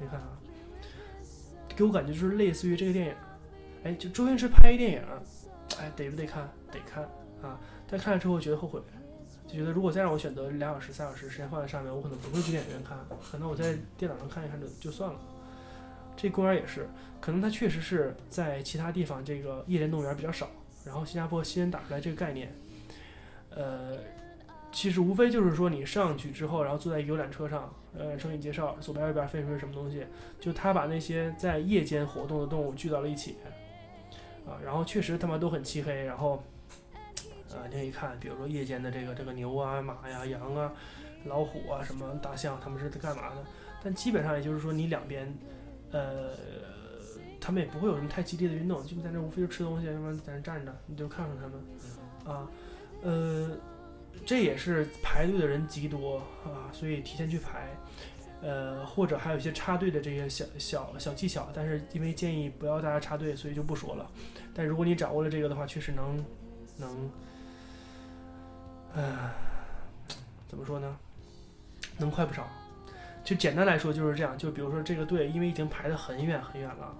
[0.00, 0.38] 没看啊？
[1.76, 3.14] 给我感觉就是类似于这个电影，
[3.84, 5.02] 哎，就周星驰拍一电影，
[5.78, 6.48] 哎，得不得看？
[6.72, 7.04] 得看
[7.42, 7.58] 啊！
[7.86, 8.80] 但看了之后觉得后悔，
[9.50, 12.96] 就觉得如果再让我选择两小时、三小时时间放在上面，我可能不会去电影院看，
[13.30, 15.18] 可能我在电脑上看一看就就算了。
[16.16, 16.86] 这公园也是，
[17.20, 20.48] 可能它确实是在其他地方这个夜间动物园比较少，
[20.84, 22.54] 然后新加坡先打出来这个概念，
[23.50, 23.96] 呃，
[24.70, 30.04] 其实无非就是说你上去之后，然后坐在游览车上，呃，车给你介绍左边右边分别是什么东西，
[30.38, 33.36] 就他把那些在夜间活动的动物聚到了一起，
[34.46, 36.42] 啊，然后确实他妈都很漆黑，然后，
[37.54, 40.72] 呃，你可以看，比如说夜间的这个这个牛啊、马呀、羊啊、
[41.24, 43.44] 老虎啊、什么大象，他们是在干嘛的？
[43.82, 45.32] 但基本上也就是说你两边，
[45.90, 46.30] 呃，
[47.40, 52.48] 他们也不会有什么太激烈的运动，基本在那无非就吃东西，要不然在那站着，你就看看他们啊，
[53.02, 53.56] 呃，
[54.24, 57.70] 这也是排队的人极多啊，所以提前去排。
[58.42, 64.10] 呃，或者还有一些插队的这些小小小技巧，但是因为建议不要大家插队，所以就不说了。
[64.54, 66.24] 但如果你掌握了这个的话，确实能
[66.78, 67.10] 能，
[68.94, 69.30] 呃，
[70.48, 70.96] 怎么说呢？
[71.98, 72.48] 能快不少。
[73.22, 74.36] 就简单来说就是这样。
[74.38, 76.94] 就比如说这个队，因为已经排得很远很远了，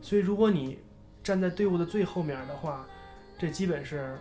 [0.00, 0.78] 所以如果你
[1.22, 2.86] 站在队伍的最后面的话，
[3.38, 4.16] 这基本是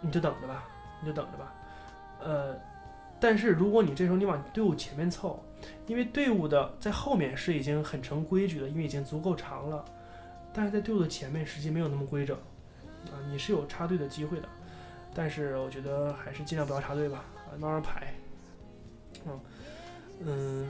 [0.00, 0.64] 你就等着吧，
[1.00, 1.54] 你就等着吧。
[2.20, 2.56] 呃，
[3.20, 5.42] 但是如果你这时候你往队伍前面凑。
[5.88, 9.84] 因为队伍的在后面是已经很成规矩的，因为已经足够长了，
[10.54, 12.36] 但是在队伍的前面实际没有那么规整，
[13.06, 14.48] 啊，你是有插队的机会的，
[15.14, 18.14] 但是我觉得还是尽量不要插队吧，啊，慢慢排，
[19.26, 19.40] 嗯
[20.20, 20.68] 嗯，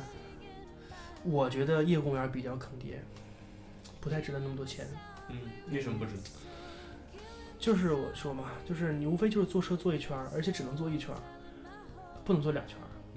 [1.24, 3.02] 我觉得夜公园比较坑爹，
[4.00, 4.86] 不太值得那么多钱。
[5.28, 5.36] 嗯，
[5.70, 6.12] 为什么不值？
[7.58, 11.14] 就是我说嘛，就是你无非就是坐车坐一圈，而且只能坐一圈，
[12.24, 12.76] 不能坐两圈。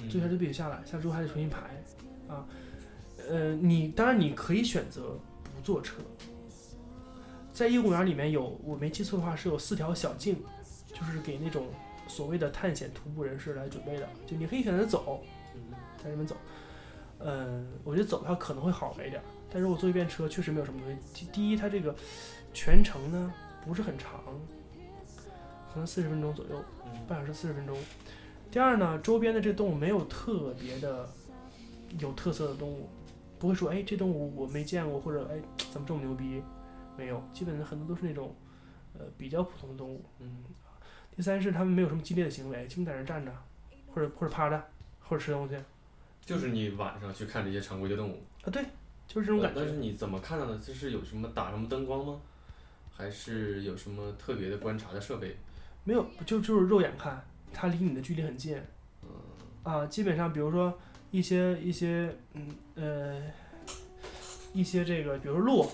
[0.10, 1.60] 坐下就必须下来，下来之后还得重新排，
[2.28, 2.44] 啊，
[3.30, 5.98] 呃，你当然你可以选择不坐车，
[7.54, 10.42] 在夜公园里面有，我没记错的话是有四条小径，
[10.94, 11.68] 就是给那种
[12.08, 15.22] 所谓的探险徒步人士来准备的，就你可以选择走，
[15.98, 16.36] 在那边走，
[17.20, 21.26] 嗯，我觉得走的话可能会好玩一点，但是我坐一遍车确实没有什么东西。
[21.32, 21.96] 第一，它这个
[22.54, 23.34] 全程呢
[23.66, 24.22] 不是很长，
[25.72, 26.64] 可能四十分钟左右，
[27.08, 27.78] 半小时四十分钟。
[28.50, 31.08] 第二呢，周边的这动物没有特别的
[32.00, 32.90] 有特色的动物，
[33.40, 36.44] 不会说哎这动物我没见过，或者哎怎么这么牛逼，
[36.98, 38.36] 没有，基本上很多都是那种
[39.00, 40.04] 呃比较普通的动物。
[40.20, 40.44] 嗯。
[41.22, 43.32] 第三是他们没有什么激烈的行为，基本在那站着，
[43.86, 44.60] 或者或者趴着，
[45.02, 45.56] 或者吃东西。
[46.26, 48.20] 就是你晚上去看这些常规的动物。
[48.42, 48.64] 啊，对，
[49.08, 49.60] 就是这种感觉。
[49.60, 50.58] 但是你怎么看到的？
[50.58, 52.20] 就是有什么打什么灯光吗？
[52.92, 55.38] 还是有什么特别的观察的设备？
[55.84, 57.24] 没有，就就是肉眼看。
[57.54, 58.60] 它离你的距离很近，
[59.62, 60.76] 啊，基本上，比如说
[61.12, 63.22] 一些一些，嗯呃，
[64.54, 65.70] 一些这个，比如说鹿，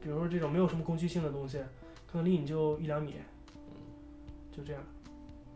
[0.00, 1.58] 比如说这种没有什么攻击性的东西，
[2.06, 3.14] 可能离你就一两米，
[4.54, 4.82] 就这样，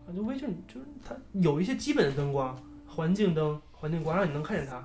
[0.06, 4.76] 啊，就微就就是它有一些基本的灯光，环境灯、环境光让你能看见它，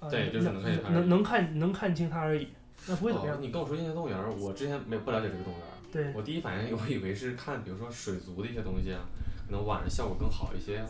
[0.00, 2.48] 啊，对，就是能看见它，能能看能看清它而已，
[2.86, 3.40] 那不会怎么样。
[3.40, 9.00] 你跟我说夜间动物园，我之前没不了解这个动物园，对我第一反应我以为是看，比如说水族的一些东西啊。
[9.46, 10.82] 可能晚上效果更好一些，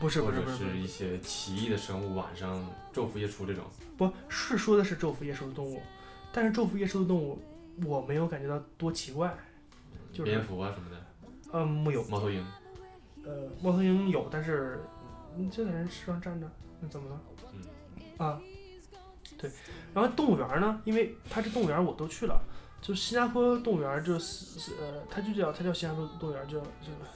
[0.00, 3.62] 不是不是不是一些奇异的生物晚上昼伏夜出这种，
[3.98, 5.78] 不是说的是昼伏夜出的动物，
[6.32, 7.38] 但是昼伏夜出的动物
[7.84, 9.36] 我没有感觉到多奇怪，
[10.10, 11.01] 就是蝙蝠啊什么的，
[11.52, 12.44] 嗯，木有猫头鹰，
[13.24, 14.80] 呃，猫头鹰有，但是
[15.36, 16.50] 你就在人车上站着，
[16.80, 17.20] 那怎么了？
[17.52, 18.40] 嗯，啊，
[19.36, 19.50] 对，
[19.92, 22.40] 然后动物园呢，因为它这动物园我都去了。
[22.80, 26.66] 就新加坡动物园，就是是呃，它就叫它叫新加坡动物园，叫叫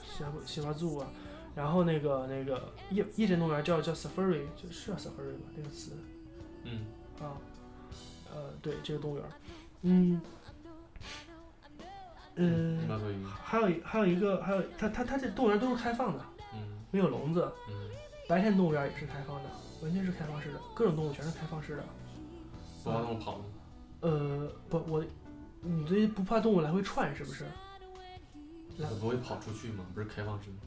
[0.05, 1.09] 新加坡新华 zoo 啊。
[1.55, 5.91] 然后那个那个夜夜间动物园叫叫 safari，就是叫 safari 吧，那个词。
[6.63, 6.85] 嗯。
[7.19, 7.35] 啊。
[8.33, 9.25] 呃，对，这个动物园，
[9.81, 10.21] 嗯。
[12.37, 12.79] 嗯。
[13.43, 16.23] 还有还有一个还有它它它这动物园都是开放的，
[16.53, 16.59] 嗯，
[16.91, 17.89] 没有笼子，嗯，
[18.27, 19.49] 白天动物园也是开放的，
[19.83, 21.83] 完全是开放式的，各种动物全是开放式的。
[22.83, 23.45] 不怕动物跑吗？
[24.01, 25.03] 呃，不，我。
[25.59, 27.43] 你这不怕动物来回串是不是？
[28.79, 29.83] 它不会跑出去吗？
[29.93, 30.57] 不是开放式吗。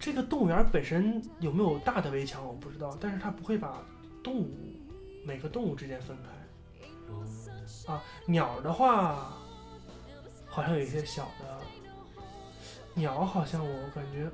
[0.00, 3.82] 这个动物园本身有没有大的围墙我不知道，但是它不会把
[4.24, 4.50] 动物
[5.24, 7.92] 每个动物之间分开。
[7.92, 9.37] 啊，鸟的话
[10.58, 11.60] 好像有一些小的
[12.94, 14.28] 鸟，好像我感觉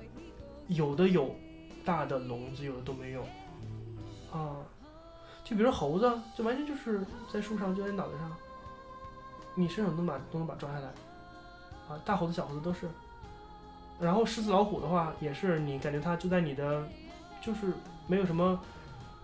[0.69, 1.37] 有的有
[1.85, 3.21] 大的笼子，有的都没有。
[4.33, 4.57] 啊，
[5.45, 8.35] 就比如说猴子，就完全就是在树上，就在脑袋上。
[9.55, 10.87] 你伸手能把都能把抓下来，
[11.91, 12.89] 啊，大猴子、小猴子都是。
[14.01, 16.89] 然后狮子、老虎的话，也是你感觉它就在你的，
[17.43, 17.75] 就是
[18.07, 18.59] 没有什么，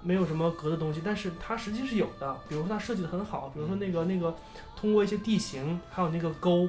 [0.02, 2.36] 没有什么隔的东西，但是它实际是有的。
[2.46, 4.36] 比如说它设计的很好，比如说那个那个
[4.76, 6.68] 通过一些地形，还有那个沟，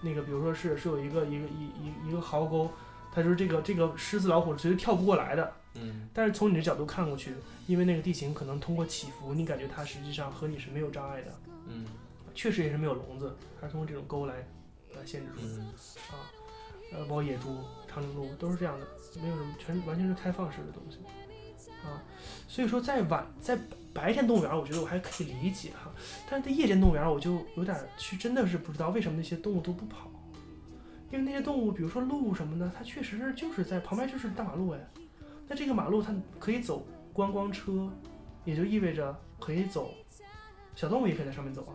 [0.00, 2.70] 那个比如说是是有一个一个一一一个壕沟，
[3.12, 5.52] 它就是这个这个狮子、老虎绝对跳不过来的。
[5.74, 6.08] 嗯。
[6.12, 7.34] 但是从你的角度看过去，
[7.66, 11.32] 因为那个地形可能通过起伏，你感觉它实际上和你是没有障碍的。
[11.66, 11.84] 嗯。
[12.34, 14.34] 确实也是没有笼子，它是通过这种沟来
[14.94, 15.62] 来限制住的
[16.12, 16.30] 啊。
[16.92, 18.86] 呃，包括野猪、长颈鹿都是这样的，
[19.20, 20.98] 没有什么，全完全是开放式的东西
[21.84, 22.00] 啊。
[22.46, 23.58] 所以说，在晚在
[23.98, 25.92] 白天动物园，我觉得我还可以理解哈，
[26.30, 30.08] 但是在夜间动物园，我就有点去真的是不知道为什么那些动物都不跑，
[31.10, 34.78] 因为那些动物，比如说鹿什么的，它确实是就是在旁边就是大马路哎，
[35.48, 37.90] 那这个马路它可以走观光车，
[38.44, 39.92] 也就意味着可以走。
[40.76, 41.74] 小动物也可以在上面走啊。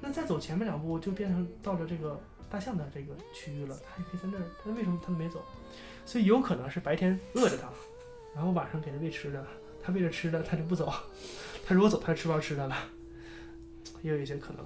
[0.00, 2.20] 那再走前面两步就变成到了这个
[2.50, 5.40] 大象的这个区域了，它也可以在那儿，它为什么它没走？
[6.04, 7.68] 所以有可能是白天饿着它，
[8.34, 9.46] 然后晚上给它喂吃的，
[9.86, 10.92] 它喂着吃的他就不走，
[11.64, 12.76] 他如果走他就吃不着吃的了，
[14.02, 14.64] 也有一些可能。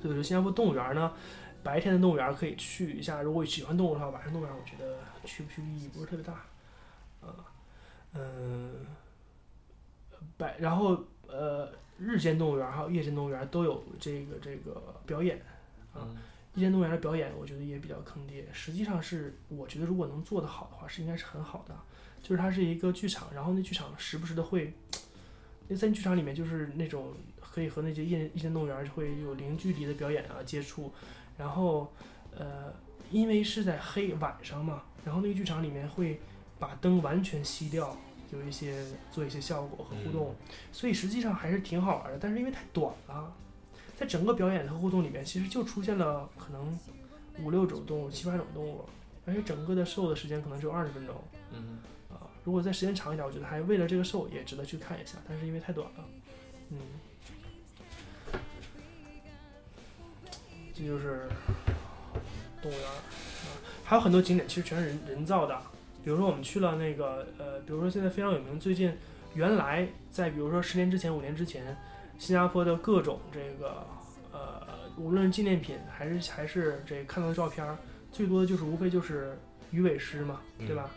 [0.00, 1.12] 所以说新加坡动物园呢，
[1.62, 6.32] 白天的动物园可以去一下，如果喜欢动物的话，晚上动物园我觉得去不去意义不是特别大，
[7.20, 7.36] 啊，
[8.14, 8.86] 嗯，
[10.38, 15.36] 白然后呃日间动物园还有夜间动物园都有这个这个表演，
[15.92, 16.16] 啊，嗯
[16.54, 21.76] 夜间动物园的表演我觉得也比较坑爹，实际上是我觉得如果能做得好的话是应该是很好的，
[22.30, 24.72] 就是它是一个剧场，然后那剧场时不时的会，
[25.66, 30.92] 那在剧场里面就是那种可以和那些夜夜间动物园会有零距离的表演啊接触，
[31.36, 31.92] 然后
[32.38, 32.72] 呃
[33.10, 36.20] 因为是在黑晚上嘛，然后那个剧场里面会
[36.56, 37.96] 把灯完全熄掉，
[38.30, 40.32] 有一些做一些效果和互动，
[40.70, 43.34] 所以实际上还是挺好玩的，但是因为太短了，
[43.96, 46.78] 在整个表演和互动里面，其实就出现了可能
[47.42, 48.84] 五六种动物、七八种动物，
[49.26, 51.16] 而且整个的 show 的时间可能只有二十分钟
[51.52, 51.58] 嗯。
[51.58, 51.98] 啊。
[52.50, 56.04] 如果再时间长一点，我觉得还为了这个兽也值得去看一下，但是因为太短了，
[56.70, 56.78] 嗯，
[60.74, 61.28] 这就是
[62.60, 62.98] 动物园啊，
[63.84, 65.56] 还有很多景点其实全是人人造的，
[66.02, 68.92] 比如说我们去了那个呃，比如说现在非常有名，最近
[69.34, 71.76] 原来在比如说十年之前、五年之前，
[72.18, 73.86] 新加坡的各种这个
[74.32, 77.64] 呃，无论纪念品还是还是这看到的照片，
[78.10, 79.38] 最多的就是无非就是
[79.70, 80.90] 鱼尾狮嘛，对吧？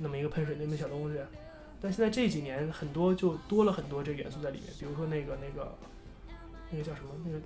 [0.00, 1.18] 那么一个喷水那么小东西，
[1.80, 5.74] 但现在这几年很多就多了很多这个元素在里面，比如说那个那个
[6.70, 7.38] 那个叫什么那个，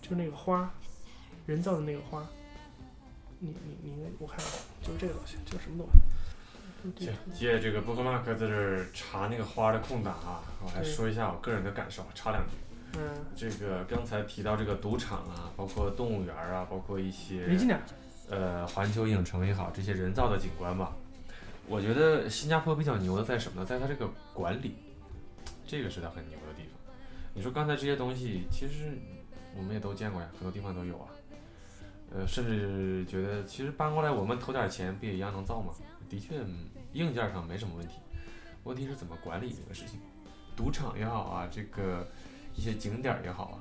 [0.00, 0.72] 就是那个花，
[1.46, 2.26] 人造的那个花。
[3.40, 4.38] 你你你应该我看
[4.82, 5.88] 就是这个东西，叫什么东
[6.96, 7.04] 西？
[7.04, 12.52] 行，借这个波克马克在这儿查那个花的空档啊，我来说一下我个人的感受，插两句。
[12.98, 17.84] 嗯，这个刚才提到这个赌场啊，包括动物园啊，包括一些离近点儿。
[18.30, 20.94] 呃环球影城也好，这些人造的景观吧，
[21.66, 23.66] 我觉得新加坡比较牛的在什么呢？
[23.66, 24.76] 在它这个管理，
[25.66, 26.94] 这个是它很牛的地方。
[27.34, 28.98] 你说刚才这些东西，其实
[29.56, 31.08] 我们也都见过呀，很多地方都有啊。
[32.10, 35.72] 呃，甚至觉得其实搬过来我们投点钱不也一样能造吗？
[36.08, 36.36] 的确，
[36.94, 37.96] 硬件上没什么问题，
[38.64, 40.00] 问题是怎么管理这个事情。
[40.56, 42.08] 赌场也好啊，这个
[42.54, 43.56] 一些景点也好啊，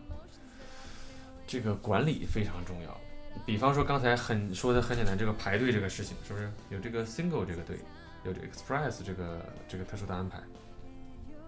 [1.45, 2.97] 这个管理非常重要。
[3.45, 7.77] 比方说刚才很说的很简单，这个排队这个事情，是不是有这个 single 这个队，
[8.23, 10.39] 有这个 express 这个这个特殊的安排？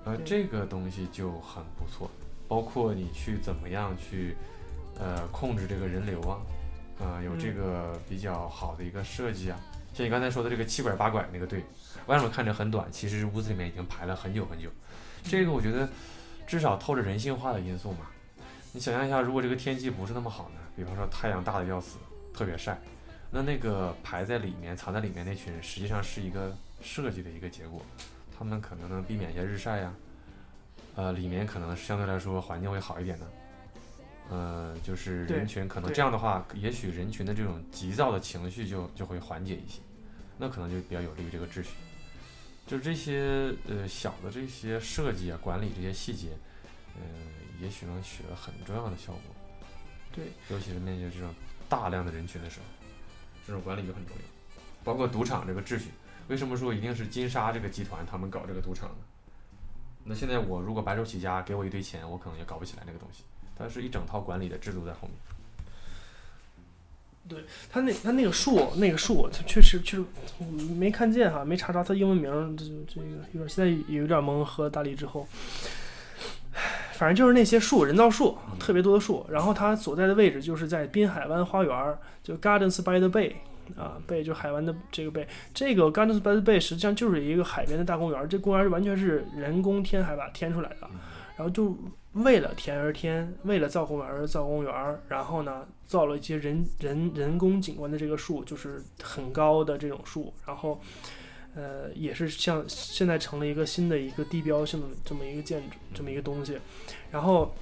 [0.05, 2.09] 呃，这个东西就很不错，
[2.47, 4.35] 包括你去怎么样去
[4.97, 6.39] 呃控制这个人流啊，
[6.99, 9.59] 呃，有这嗯个比较好的一个设计啊。
[9.93, 11.63] 像你刚才说的这个七拐八拐那个队，
[12.05, 14.69] 外面看着很短，其实屋子里面已经排了很久很久。
[15.23, 15.89] 这个我觉得
[16.47, 18.07] 至少透着人性化的因素嘛。
[18.71, 20.58] 你想象一下，如果这个天气不是那么好呢？
[20.79, 21.97] 比方说太阳大的要死，
[22.33, 22.79] 特别晒，
[23.29, 27.81] 那那个排在里面、藏在里面那群人，实际上是一个设计的一个结果。
[28.37, 29.93] 他们可能能避免一些日晒呀，
[30.95, 33.27] 呃，里面可能相对来说环境会好一点呢。
[34.29, 39.81] 呃，就是人群可能这样的话，也许人群的这种急躁的情绪就就会缓解一些，
[40.37, 41.71] 那可能就比较有利于这个秩序。
[42.65, 46.29] 就是这些呃小的这些设计啊、管理这些细节，
[46.95, 47.01] 呃，
[47.59, 49.35] 也许能取得很重要的效果。
[50.13, 51.33] 对，尤其是面对这种
[51.67, 52.65] 大量的人群的时候，
[53.45, 54.23] 这种管理就很重要。
[54.83, 55.89] 包括赌场这个秩序，
[56.27, 58.95] 为什么说一定是金沙这个集团他们搞这个赌场呢？
[60.05, 63.23] 那现在我如果白手起家，给我一堆钱，我可能也搞不起来那个东西。
[63.55, 65.11] 它是一整套管理的制度在后面。
[67.27, 70.03] 对他那他那个树，那个树，他确实确实
[70.39, 74.43] 我没看见哈，没查着他英文名儿，这这个有点现在也有点懵。
[74.43, 75.27] 喝大力之后，
[76.99, 79.25] 反正就是那些树，人造树，嗯特别多的树。
[79.29, 83.35] 然后它所在的位置就是在滨海湾花园儿，就 Gardens by the Bay
[83.77, 85.25] 啊，bay 就海湾的这个 bay。
[85.53, 90.89] 这个 Gardens by the Bay 实际上就是一个海边的大公园儿，这公园儿完全是人工填海把填出来的。
[91.37, 91.73] 然后就
[92.11, 100.81] 为了填而填，为了造公园而造公园儿，然后呢，造了一些人人人工景观的这个树，就是很高的这种树，然后，
[101.59, 106.57] 呃，也是像现在成了一个新的一个地标性的这么一个建筑，这么一个东西。
[107.11, 107.53] 然后，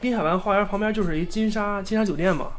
[0.00, 2.52] 滨海湾花园旁边就是一金沙金沙酒店嘛，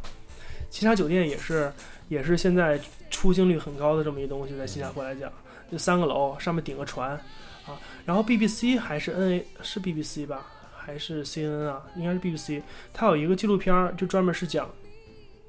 [0.69, 1.71] 金沙酒店也是
[2.09, 2.77] 也是现在
[3.09, 5.31] 出镜率很高的这么一个东西，在新加坡来讲，
[5.71, 7.11] 就三个楼上面顶个船。
[7.65, 11.81] 啊，然后 BBC 还是 NA 是 BBC 吧，还是 CNN 啊？
[11.95, 12.61] 应该是 BBC。
[12.93, 14.69] 它有一个纪录片儿，就专门是讲，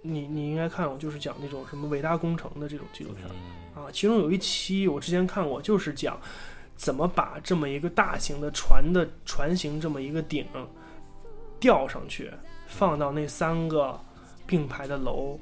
[0.02, 3.30] 你你应该看过，就是讲那种什么伟大工程的这种纪录片儿
[3.78, 3.88] 啊。
[3.92, 6.18] 其中有一期我之前看过，就是讲
[6.76, 10.46] 怎么把这么一个大型的船的船型这么一个顶
[11.60, 12.30] 吊上去，
[12.66, 13.98] 放到那三个
[14.46, 15.38] 并排的楼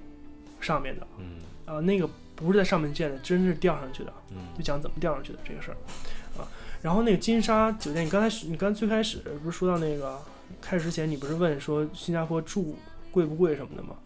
[0.61, 4.13] 上面的嗯啊、那个不是在上面建的，真是吊上去的。
[4.31, 5.77] 嗯就讲怎么吊上去的这个事儿
[6.41, 6.49] 啊。
[6.81, 10.19] 然后那个金沙酒店，你刚才你刚最开始不是说到那个
[10.61, 12.79] 开始之前，你不是问说新加坡住
[13.11, 13.97] 贵不贵什么的吗？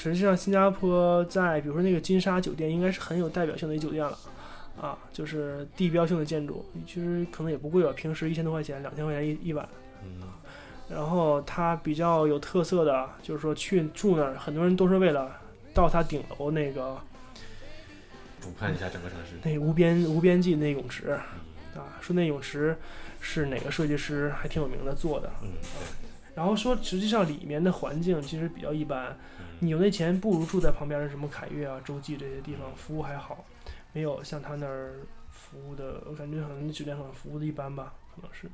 [0.00, 4.16] 实际上，新加坡在比如说那个金沙酒店，应该是很有代表性的一酒店了
[4.80, 9.68] 啊，就是地标性的建筑，其实可能也不贵吧，平时一千多块钱、两千块钱一一晚。
[10.04, 10.22] 嗯
[10.88, 15.30] 然后它比较有特色的，就是说去住那儿，很多人都是为了
[15.74, 16.96] 到它顶楼那个
[18.40, 19.34] 俯瞰一下整个城市。
[19.42, 21.10] 那无边无边际那泳池
[21.74, 22.74] 啊，说那泳池
[23.20, 25.30] 是哪个设计师还挺有名的做的。
[25.42, 25.50] 嗯
[26.38, 33.44] 然后说实际上里面的环境其实比较一般，嗯你有那钱不如住在旁边的什么凯悦啊、洲际这些地方，服务还好，
[33.92, 35.00] 没有像他那儿
[35.32, 38.48] 服务的，我感觉可能那酒店可能服务的一般吧，可能是。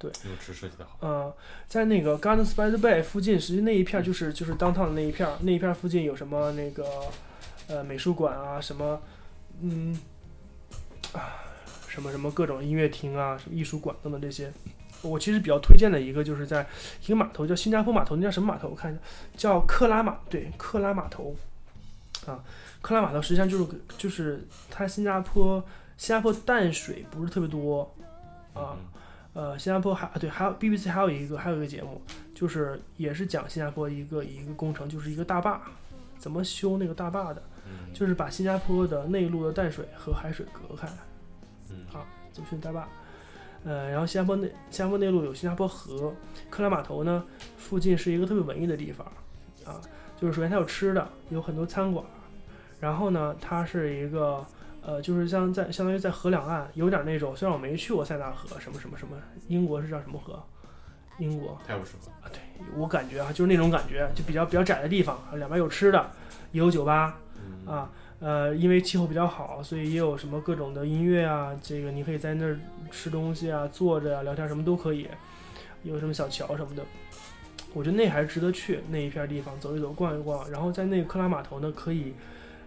[0.00, 0.96] 泳池设计的好。
[1.00, 6.86] 呃，在那个 Gardens by the Bay 附近，实际那一片儿就是就是 downtown 的那一片儿，那一片儿附近有什么那个
[7.66, 9.02] 呃美术馆啊，什么
[9.60, 9.98] 嗯
[11.12, 11.42] 啊
[11.88, 14.52] 什么什么各种音乐厅啊，什么艺术馆等等这些。
[15.02, 16.66] 我其实比较推荐的一个就是在
[17.04, 18.68] 一个码头叫新加坡码头，那叫什么码头？
[18.68, 19.00] 我看一下，
[19.36, 21.34] 叫克拉码，对，克拉码头
[22.26, 22.42] 啊，
[22.80, 25.64] 克拉码头实际上就是就是它新加坡
[25.96, 27.82] 新加坡淡水不是特别多
[28.54, 28.76] 啊。
[28.76, 28.88] 嗯
[29.34, 32.02] 呃，新加坡还啊对，还有 BBC 还有一个还有一个节目，
[32.34, 35.60] 就是也是讲新加坡一个一个工程，就是一个大坝，
[36.18, 40.88] 怎么修那个大坝的，嗯就是把新加坡的内陆的淡水和海水隔开，
[41.70, 41.86] 嗯
[42.32, 42.88] 怎么修大坝。
[43.64, 46.14] 呃，然后新加坡内新加坡内陆有新加坡河，
[46.48, 47.24] 克拉码头呢
[47.56, 49.06] 附近是一个特别文艺的地方，
[49.64, 49.80] 啊，
[50.16, 52.04] 就是首先它有吃的，有很多餐馆，
[52.80, 54.44] 然后呢它是一个
[54.80, 59.16] 呃，就是像在相当于在河两岸有点那种，虽然我没去过塞纳河，什么什么什么，
[59.48, 60.42] 英国是叫什么河？
[61.18, 62.10] 英国泰晤士河。
[62.22, 62.40] 啊，对
[62.76, 66.10] 我感觉啊，就是那种感觉，就比较比较窄的地方，两边有吃的，
[66.52, 67.90] 也有酒吧嗯啊，
[68.20, 72.58] 呃，因为气候比较好，所以也有什么各种的音乐啊，这个你可以在那儿
[72.90, 75.08] 吃东西啊，坐着呀、聊天什么都可以，
[75.82, 76.84] 有什么小桥什么的，
[77.74, 82.12] 我觉得那还是值得去那一片地方走一走、逛一逛，然后在那个克拉码头呢，可以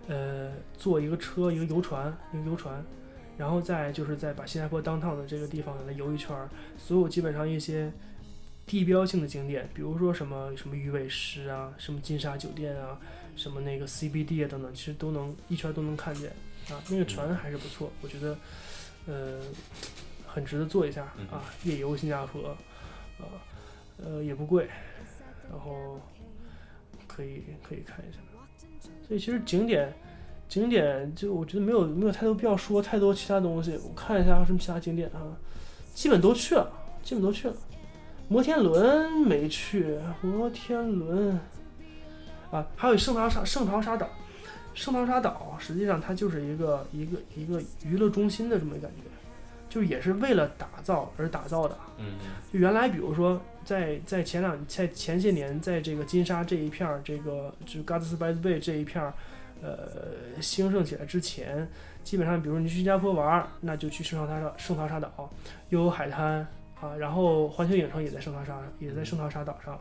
[0.08, 2.84] 呃坐一个车，一个游船，一个游船。
[3.38, 6.38] 然后再就是再把新加坡当趟的这个地方来游一圈，
[6.78, 7.92] 所有基本上一些
[8.68, 13.00] 地标性的景点，比如说什么什么鱼尾狮啊，什么金沙酒店啊，
[13.36, 16.30] 什么那个 CBD 啊等等，其实都能一圈都能看见
[16.70, 16.78] 啊。
[16.90, 18.38] 那个船还是不错，我觉得
[19.08, 19.40] 呃
[20.34, 21.44] 很值得做一下嗯啊。
[21.64, 22.50] 夜游新加坡
[23.20, 23.26] 啊，
[24.04, 24.68] 呃也不贵，
[25.50, 26.00] 然后
[27.08, 28.20] 可以可以看一下。
[29.08, 29.94] 所以其实景点
[30.48, 33.78] 景点就我觉得没有没有太多必要说太多其他东西。
[33.84, 35.36] 我看一下还有什么其他景点啊，
[35.94, 36.72] 基本都去了，
[37.04, 37.54] 基本都去了。
[38.28, 41.38] 摩天轮没去，摩天轮
[42.50, 44.08] 啊，还有圣淘沙圣淘沙岛，
[44.74, 49.04] 圣淘沙岛实际上它就是一个一个一个娱乐中心的这么一个感觉，
[49.72, 51.78] 就也是为了打造而打造的。
[51.98, 52.16] 嗯
[52.52, 59.14] 就原来比如说在在前两在前些年，在这个金沙这一片儿，这个就 Gardens by the Bay 这一片儿，
[59.62, 61.66] 呃，兴盛起来之前，
[62.04, 65.32] 基本上比如你去新加坡玩儿，那就去圣淘沙圣淘沙岛，
[65.70, 66.46] 又有海滩
[66.82, 69.80] 啊，然后环球影城也在圣淘沙也在圣淘沙岛上，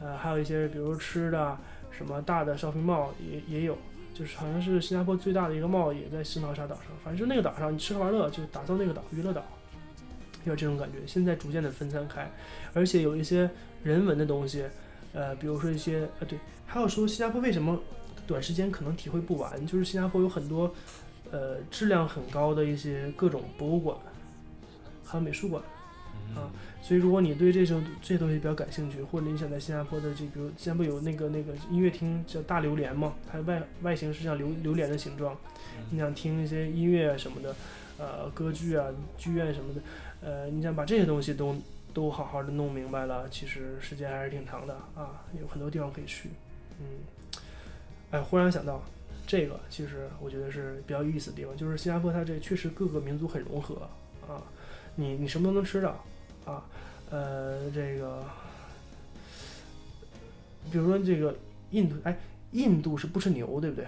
[0.00, 1.56] 呃，还有一些比如吃的
[1.90, 3.76] 什么大的 shopping mall 也也有。
[4.18, 9.44] 就是好像是新加坡最大的一个 mall 也在新淘沙岛上，反正就那个岛上，你吃喝玩乐就打造那个岛娱乐岛，
[10.44, 10.98] 有这种感觉。
[11.06, 12.30] 现在逐渐的分散开，
[12.72, 13.50] 而且有一些
[13.82, 14.64] 人文的东西，
[15.12, 17.78] 呃，比如说一些呃对，还有说新加坡为什么
[18.26, 20.74] 短时间可能体会不完，就是新加坡有很多
[21.30, 23.98] 呃质量很高的一些各种博物馆，
[25.04, 25.62] 还有美术馆。
[26.30, 26.50] 嗯啊
[26.86, 35.36] 所以，如果你对这种这些东西比较感兴趣，或者你想在新加坡的这个新加坡有那个那个音乐厅叫大榴莲嘛，它外外形是像榴榴莲的形状，
[35.90, 37.56] 你想听一些音乐啊什么的，
[37.98, 38.86] 呃，歌剧啊、
[39.18, 39.80] 剧院什么的，
[40.20, 41.56] 呃，你想把这些东西都
[41.92, 46.28] 都好好的弄明白了，其实时间还是挺长的啊，有很多地方可以去。
[46.78, 46.86] 嗯，
[48.12, 48.80] 哎，忽然想到，
[49.26, 53.88] 这个其实我觉得是比较有意思的地方，就是新加坡它这确实各个民族很融合
[54.28, 54.38] 啊，
[54.94, 56.04] 你你什么都能吃到
[56.46, 56.64] 啊，
[57.10, 58.24] 呃，这个，
[60.70, 61.36] 比如说这个
[61.72, 62.16] 印度，哎，
[62.52, 63.86] 印度是不吃牛，对不对？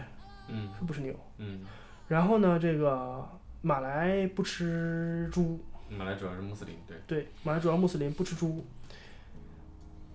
[0.48, 1.14] 嗯是不吃牛。
[1.38, 1.61] 嗯，
[2.09, 3.26] 然后呢，这个
[3.62, 8.64] 马来不吃猪，马来主要是穆斯林，对，对，马来主要穆斯林不吃猪，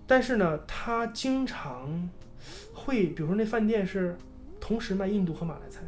[0.06, 2.10] 但是呢，他经常
[2.74, 4.16] 会，比如说那饭店是
[4.60, 5.80] 同时卖印度和马来菜，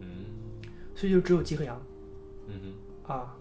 [0.00, 0.08] 嗯
[0.96, 1.80] 所以就只有鸡和羊
[2.48, 2.60] 嗯
[3.06, 3.36] 哼啊。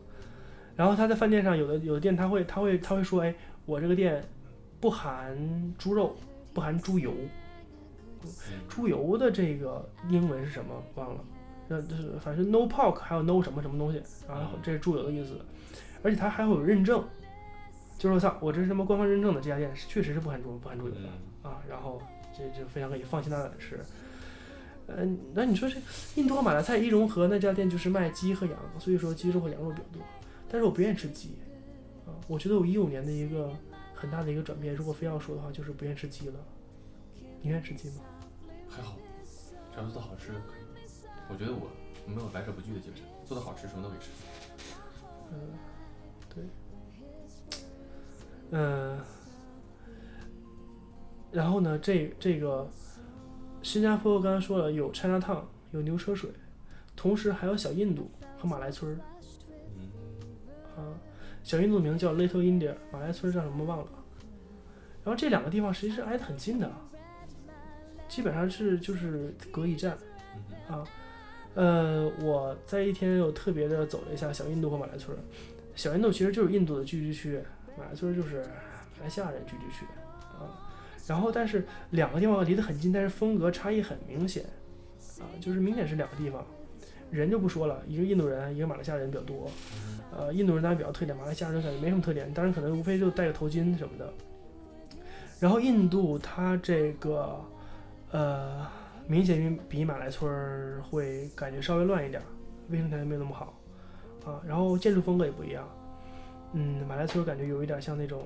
[0.75, 3.33] 然后他在饭店上有的有的店他会他会他会说，哎，
[3.65, 4.23] 我这个店
[4.79, 5.37] 不含
[5.77, 6.15] 猪肉，
[6.53, 7.13] 不含猪油。
[8.67, 10.83] 猪油的这个英文是什么？
[10.95, 11.23] 忘了。
[11.69, 15.39] 呃，就是反正 no pork，还有 no 什么什么东西，然后这是猪油的意思。
[16.03, 17.03] 而且它还会有认证，
[17.97, 20.99] 就是说操，我这是什么官方认证的这家店是确实是不含猪不含猪油的
[21.41, 21.61] 啊。
[21.69, 22.01] 然后
[22.37, 23.79] 这就非常可以放心大胆的吃。
[24.87, 25.77] 嗯，那你说这
[26.15, 30.01] 印度和马来菜一融合，那家店就是卖鸡和羊，所以说鸡肉和羊肉比较多。
[30.55, 31.35] 但是我不愿意吃鸡，
[32.05, 33.51] 啊，我觉得我一五年的一个
[33.93, 36.39] 很大的一个转变，如果非要说的话，就是不愿意吃鸡了。
[37.41, 37.95] 你愿意吃鸡吗？
[38.69, 38.95] 还好，
[39.73, 40.63] 只要做的好吃就可以。
[41.29, 41.69] 我觉得我
[42.07, 44.09] 没有来者不拒的精神，做的好吃什么都可以吃。
[45.33, 45.37] 嗯，
[46.33, 46.43] 对，
[48.51, 48.97] 嗯，
[51.33, 52.65] 然后呢，这这个
[53.61, 56.29] 新加坡刚才说了有 China Town，有牛车水，
[56.95, 58.97] 同时还有小印度和马来村儿。
[60.77, 60.93] 嗯，啊，
[61.43, 63.87] 小印度名叫 Little India，马来村叫什么忘了。
[65.03, 66.71] 然后这两个地方实际是挨得很近的，
[68.07, 69.97] 基本上是就是隔一站，
[70.67, 70.83] 啊。
[71.53, 75.19] 呃，我在一天又特别的走了一下小印度和马来村儿。
[75.73, 77.41] 小印度其实就是印度的聚居区，
[77.77, 78.41] 马来村儿就是
[78.97, 79.85] 马来西亚人聚居区
[80.37, 80.51] 啊。
[81.07, 84.43] 然后，但是两个地方离得很近，但是风格差异很明显
[85.19, 86.45] 啊，就是明显是两个地方。
[87.11, 89.49] 人就不说了，一个印度人，一个马来西亚人比较多。
[90.15, 94.11] 呃，印度人当然比较特点，马来西亚人感觉没什么特点，当然可能无非就戴个头巾什么的。
[95.39, 97.39] 然后印度它这个，
[98.11, 98.65] 呃。
[99.07, 102.19] 明显比比马来村儿会感觉稍微乱一点，
[102.69, 103.53] 卫生条件没有那么好，
[104.25, 105.63] 啊，然后建筑风格也不一样，
[106.53, 108.23] 嗯，马来村儿感觉有一点像那种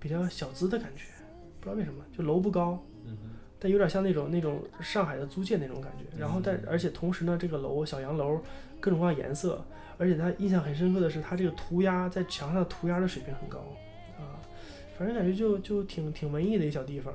[0.00, 1.04] 比较小资的感觉，
[1.60, 2.82] 不知道为什么，就楼不高，
[3.58, 8.40] 但有点像那种那种上海的租界那种感觉，然后但而且同时呢，这个楼小洋楼
[8.80, 9.64] 各种各样颜色，
[9.98, 13.58] 而且他印象很深刻的是，他这个涂鸦在墙上涂鸦的水平很高，
[14.18, 14.38] 啊，
[14.96, 17.12] 反正感觉就就挺挺文艺的一小地方。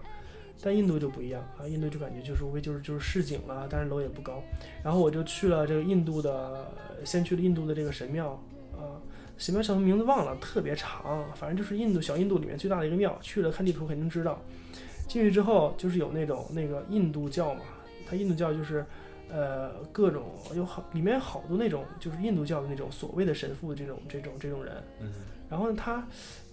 [0.61, 4.41] 但印度就不一样啊，印度就感觉就是无非就是就是市井了，但是楼也不高。
[4.81, 6.71] 然后我就去了这个印度的，
[7.03, 8.29] 先去了印度的这个神庙
[8.71, 8.95] 啊，
[9.37, 13.17] 神庙叫什么名字忘了，特别长，反正就是印度小印度里面最大的一个庙。
[13.21, 14.41] 去了看地图肯定知道。
[15.13, 17.61] 进去之后就是有那种那个印度教嘛，
[18.09, 18.83] 它印度教就是
[19.29, 20.23] 呃各种
[20.55, 24.73] 有好里面好多那种就是印度教的那种所谓的神父这种这种这种人。
[24.99, 25.13] 嗯。
[25.51, 26.03] 然后他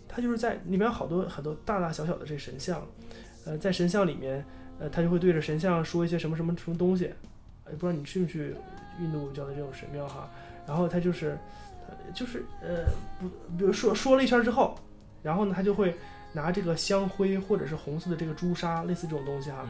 [0.06, 2.86] 他就是在里面好多很多大大小小的这神像。
[3.46, 4.44] 呃，在神像里面，
[4.78, 8.54] 呃，他就会对着神像说一些什么什么什么东西，也不知道你去不去
[9.00, 10.28] 印度教的这种神庙哈。
[10.66, 11.38] 然后他就是，
[12.14, 12.84] 就是呃，
[13.18, 14.78] 不，比如说说了一圈之后，
[15.22, 15.96] 然后呢，他就会
[16.32, 19.66] 拿这个香灰或者是红色的这个朱砂，类似这种东西哈，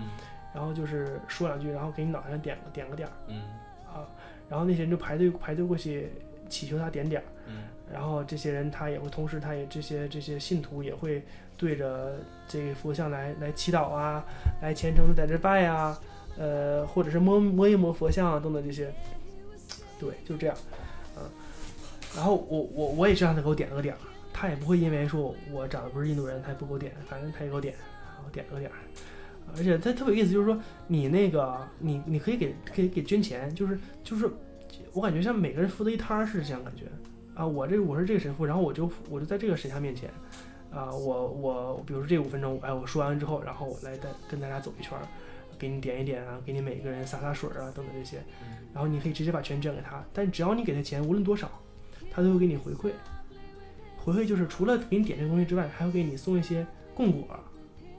[0.55, 3.43] 然后就是说两句，然后给你脑袋上点个点个点儿，嗯，
[3.87, 4.07] 啊，
[4.49, 6.11] 然后那些人就排队排队过去
[6.49, 11.23] 祈求他点点儿，嗯，然后这些人他也会，同时他也这些这些信徒也会。
[11.61, 12.17] 对着
[12.49, 14.25] 这个佛像来来祈祷啊，
[14.63, 16.01] 来虔诚的在这拜啊，
[16.39, 18.91] 呃，或者是摸摸一摸佛像啊等等这些，
[19.99, 20.57] 对，就这样，
[21.19, 21.23] 嗯，
[22.17, 23.99] 然后我我我也是让他给我点了个点儿，
[24.41, 27.75] 他也不会因为说我长得不是印度人，他也不给我点，反正他也给我点，
[28.17, 28.79] 然后点了个点儿，
[29.55, 34.31] 而且他特别有意思，就是说你那个你你可以给可以给捐钱，就是就是
[34.95, 36.87] 我感觉像每个人负责一摊儿是这样感觉
[37.35, 40.11] 啊，我这我是这个神父，然后我就我就在这个神像面前。
[40.71, 45.03] 啊，我我比如说这五分钟，哎，我说完之后，然后我来带跟大家走一圈儿，
[45.59, 48.23] 给你点一点啊，给你每个人洒洒水啊，等等这些，
[48.73, 51.51] 然后你可以直接把钱捐给他，但只要你给他钱，无论多少，
[52.09, 52.93] 他都会给你回馈。
[54.03, 57.29] 回馈就是除了给你点这个东西之外，还会给你送一些供果，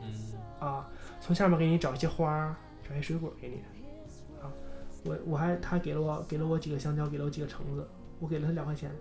[0.01, 0.11] 嗯，
[0.59, 0.89] 啊，
[1.19, 2.55] 从下面给你找一些花儿，
[2.87, 3.55] 找些水果给你，
[4.41, 4.49] 啊，
[5.05, 7.87] 我我还他给了我给了我几个香蕉，给了我几个橙子，
[8.19, 8.91] 我给了他两块钱，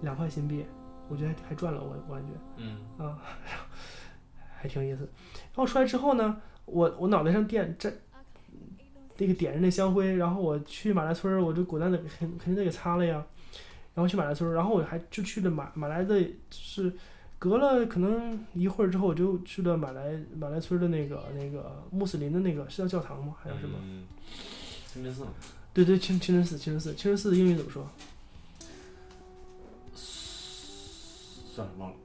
[0.00, 0.66] 两块新币。
[1.08, 3.18] 我觉得还赚了，我我感觉，嗯啊，
[4.56, 5.02] 还挺有意思。
[5.34, 7.92] 然后出来之后呢，我我脑袋上点这
[9.18, 13.22] 那个点着那香灰，然后我去马来村儿，我就果断的肯肯定得给擦了呀。
[13.94, 16.92] 然后去马来村儿，然后我还就去了马马来的，是
[17.38, 23.34] 隔了可能一会儿之后，我就去了马来马来村的那个那个穆斯林的那个是叫教堂吗？
[23.42, 23.78] 还有什么？
[24.92, 25.24] 清真寺。
[25.74, 27.88] 对对，清清真寺，清真寺，清真寺的英语怎么说？
[29.94, 31.96] 算了，忘了。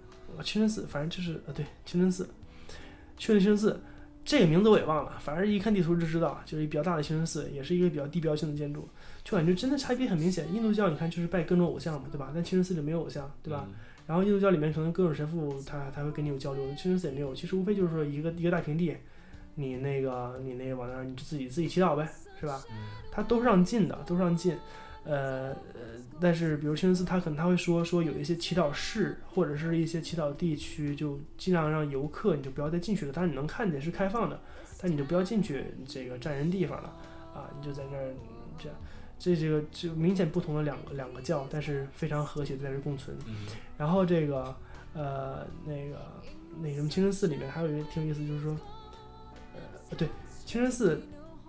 [0.44, 2.30] 清真寺，反正就是呃，对，清真寺，
[3.18, 3.80] 去了清真寺，
[4.24, 5.18] 这个名字我也忘了。
[5.20, 8.88] 反正一看地图就知道，就是一比较大的清真寺，也是一个比较地标性的建筑，
[9.28, 10.54] 就感觉真的差别很明显。
[10.54, 12.32] 印度教你看就是拜各种偶像嘛，对吧？
[12.34, 13.68] 但清真寺里没有偶像，对吧？
[14.06, 17.36] 然后印度教里面可能各种神父他他会跟你有交流，清真寺也没有。
[17.36, 18.96] 其实无非就是说一个一个大平地，
[19.56, 22.08] 你那个你那个往那儿你就自己自己祈祷呗，
[22.40, 22.64] 是吧？
[23.12, 24.56] 他都是让进的，都是让进。
[25.04, 33.12] 呃呃，但是比如清真寺，他可能他会说说有一些祈祷室或者是一些祈祷地区，就尽量让游客你就不要再进去了。
[33.12, 34.40] 当然你能看见是开放的，
[34.82, 36.94] 但你就不要进去这个占人地方了
[37.34, 38.14] 啊，你就在那儿
[38.58, 38.78] 这样。
[39.20, 43.16] 这这个就明显不同的两个两个教，但是非常和谐的在这共存。
[43.28, 43.46] 嗯
[43.78, 44.56] 然后这个
[44.94, 46.00] 呃那个
[46.62, 48.58] 那什么清真寺里面还有一个挺有意思，就是说，
[49.54, 50.08] 呃对
[50.46, 51.02] 清真寺，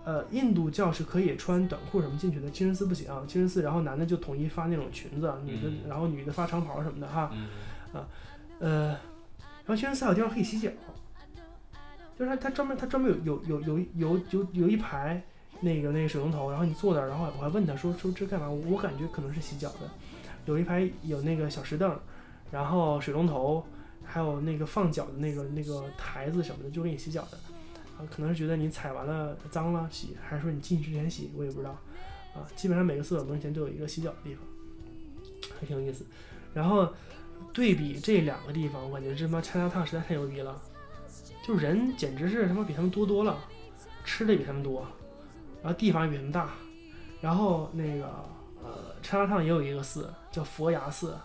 [0.03, 3.07] 呃印度教是可以穿短裤什么进去的，清真寺不行。
[3.27, 7.31] 清真寺然后男的就统一发那种裙子，女的嗯然后女的发长袍什么的哈。
[7.33, 8.05] 嗯
[8.59, 10.69] 呃，然后清真寺还有地方可以洗脚，
[12.17, 15.23] 就是它它专门它专门有有有有有有有一排
[15.61, 18.49] 那个那个水龙头，然后你坐那儿，然后我还问他说说这干嘛？
[18.49, 19.89] 我感觉可能是洗脚的，
[20.45, 21.99] 有一排有那个小石凳，
[22.51, 23.65] 然后水龙头，
[24.03, 27.37] 还有那个放脚的那个那个台子什么的，就给你洗脚的。
[27.97, 31.71] 啊，可能是觉得你踩完了脏了洗，还是说你进去之前洗，我也不知道。
[32.33, 34.43] 啊，基本上每个厕所门前都有一个洗脚的地方，
[35.59, 36.05] 还挺有意思。
[36.53, 36.87] 然后
[37.51, 40.61] 对比这两个地方，我感觉这他妈 China Town 实在太牛逼了，
[41.45, 43.37] 就人简直是他妈比他们多多了，
[44.05, 44.87] 吃的比他们多，
[45.61, 46.49] 然后地方也比他们大，
[47.21, 48.05] 然后那个
[48.63, 51.17] 呃 China Town 也有一个寺叫佛牙寺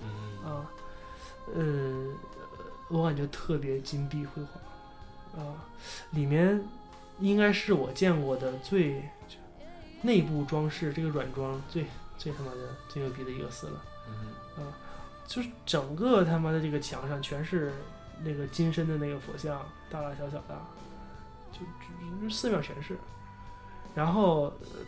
[0.00, 0.70] 嗯啊，
[1.54, 2.14] 呃，
[2.88, 5.64] 我感觉特别金碧辉煌啊，
[6.10, 6.62] 里面
[7.20, 9.02] 应该是我见过的最
[10.02, 11.86] 内部装饰这个软装最
[12.16, 13.82] 最他妈的最牛逼的一个寺了。
[14.56, 14.72] 嗯
[15.26, 17.70] 就是整个他妈的这个墙上全是
[18.24, 19.60] 那个金身的那个佛像，
[19.90, 20.58] 大大小小的，
[21.52, 22.96] 就就就寺庙全是。
[23.98, 24.86] 然后、呃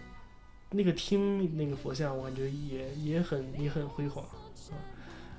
[0.72, 4.22] 那个厅那个佛像，我感觉也也很也很辉煌
[4.70, 4.78] 啊。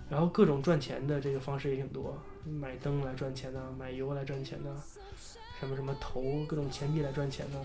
[0.10, 4.76] 然后各种赚钱的这个方式也挺多，买灯来赚钱的、买油来赚钱的、
[5.58, 7.58] 什么什么投各种钱币来赚钱的、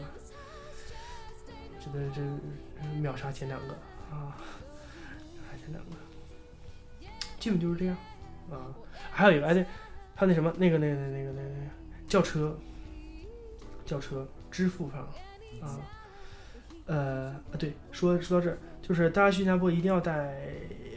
[1.81, 2.21] 真的是
[3.01, 3.75] 秒杀前两个
[4.13, 4.39] 啊，
[5.51, 5.97] 还前两个。
[7.41, 7.97] 基本就是这样
[8.49, 8.73] 啊。
[9.11, 9.67] 还有一个，哎对，
[10.15, 11.51] 还有那什么，那个那个那个那个那个
[12.07, 12.57] 轿车，
[13.85, 15.01] 轿车支付上
[15.61, 15.81] 啊，
[16.87, 20.37] 呃啊对，说说到这儿，就是大家去新加坡一定要带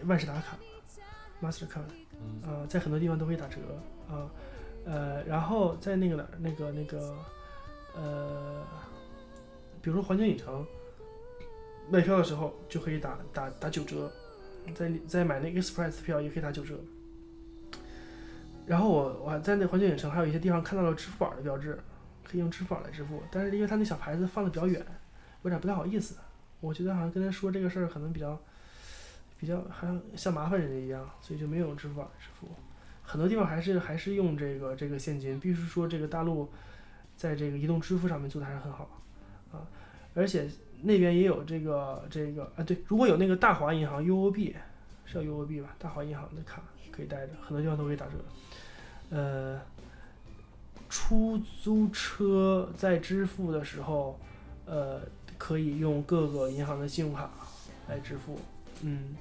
[0.05, 0.57] 万事达卡
[1.41, 1.89] ，Mastercard，
[2.21, 3.57] 嗯呃，在很多地方都会打折
[4.07, 4.29] 啊，
[4.85, 7.15] 呃，然后在那个哪儿，那个那个
[7.95, 8.63] 呃，
[9.81, 10.65] 比如说环球影城
[11.89, 14.11] 买票的时候就可以打打打九折，
[14.75, 16.79] 在在买那个 Express 票也可以打九折。
[18.67, 21.79] 然后我我还在那环球影城还有一些地方看到了支付宝的标志，
[22.23, 24.85] 可以用支付宝来支付，但是因为它那小牌子放的比较远，
[25.43, 26.15] 有点不太好意思。
[26.59, 28.37] 我觉得好像跟他说这个事儿可能比较
[29.39, 32.47] 比较好像像麻烦人家一样，所以就没有用支付宝支付。
[33.03, 36.49] 很多地方还是还是用这个这个现金，必须说这个大陆
[37.15, 39.01] 在这个移动支付上面做的还是很好
[39.51, 39.65] 啊，
[40.13, 40.47] 而且
[40.81, 44.53] 那边也有这个这个啊对，如果有那个大华银行 UOB
[45.05, 46.61] 是叫 UOB 吧，大华银行的卡
[46.91, 48.11] 可以带着，很多地方都可以打折。
[49.09, 49.59] 呃，
[50.87, 54.19] 出租车在支付的时候，
[54.65, 55.01] 呃，
[55.39, 57.31] 可以用各个银行的信用卡
[57.87, 58.39] 来支付。
[58.81, 59.15] 嗯，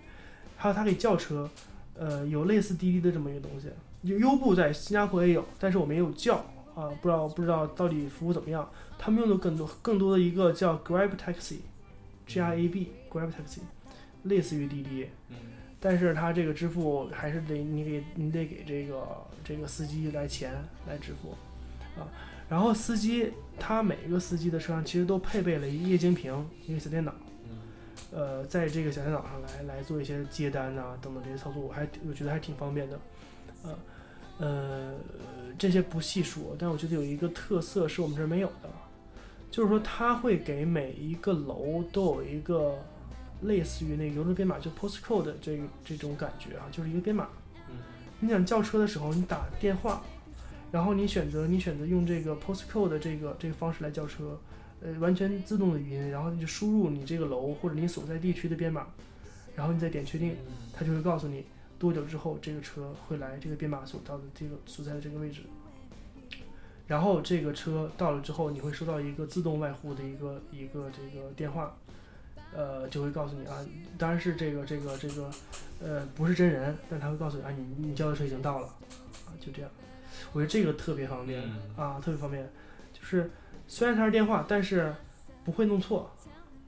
[0.59, 1.49] 还有它可以叫车，
[1.95, 3.69] 呃，有类似滴滴的这么一个东西。
[4.03, 6.37] 优优步在新加坡也有，但是我没有叫
[6.75, 8.71] 啊，不知道不知道到底服务怎么样。
[8.99, 13.61] 他们用的更多更多的一个叫 Grab Taxi，G R A B Grab Taxi，
[14.25, 15.09] 类似于滴滴。
[15.31, 15.37] 嗯
[15.81, 19.07] 但是它这个支付还是得你给你得给这个
[19.45, 20.53] 这个司机来钱
[20.89, 21.37] 来支付
[21.97, 22.03] 啊，
[22.49, 27.13] 然后司机他每一个司机的车上其实都配备了一个液晶屏，一个小电脑，
[27.49, 27.59] 嗯。
[28.11, 33.01] 呃，在这个小电脑上来来做一些接单呐、等等这些操作，我还我觉得还挺方便的，
[33.65, 33.79] 呃
[34.39, 34.95] 呃
[35.59, 38.71] 这些不细说，但我觉得有一个特色是我们这儿没有的，
[39.51, 42.79] 就是说它会给每一个楼都有一个
[43.43, 47.29] 类似于那个邮政编码，就 postcode 的这这种感觉啊，就是一个编码。
[47.69, 47.77] 嗯。
[48.21, 50.03] 你想叫车的时候，你打电话，
[50.71, 54.39] 然后你选择你选择用这个 postcode 的这个这个方式来叫车，
[54.81, 58.87] 呃，完全自动的语音，然后你就输入你这个楼或者你所在地区的编码，
[59.57, 60.37] 然后你再点确定，
[60.73, 61.45] 它就会告诉你
[61.79, 65.41] 多久之后这个车会来这个编码所到的这个所在的这个位置。
[66.87, 71.77] 然后这个车到了之后，你会收到一个自动外呼的一个一个这个电话，
[72.55, 73.59] 呃，就会告诉你啊，
[73.99, 75.31] 当然是这个这个这个，
[75.83, 78.67] 呃，不是真人，但他会告诉你啊，你你叫的车已经到了，
[79.27, 79.71] 啊，就这样。
[80.39, 82.49] 我觉得这个特别方便、嗯啊，特别方便。
[82.93, 83.29] 就是
[83.67, 84.95] 虽然它是电话，但是
[85.45, 86.15] 不会弄错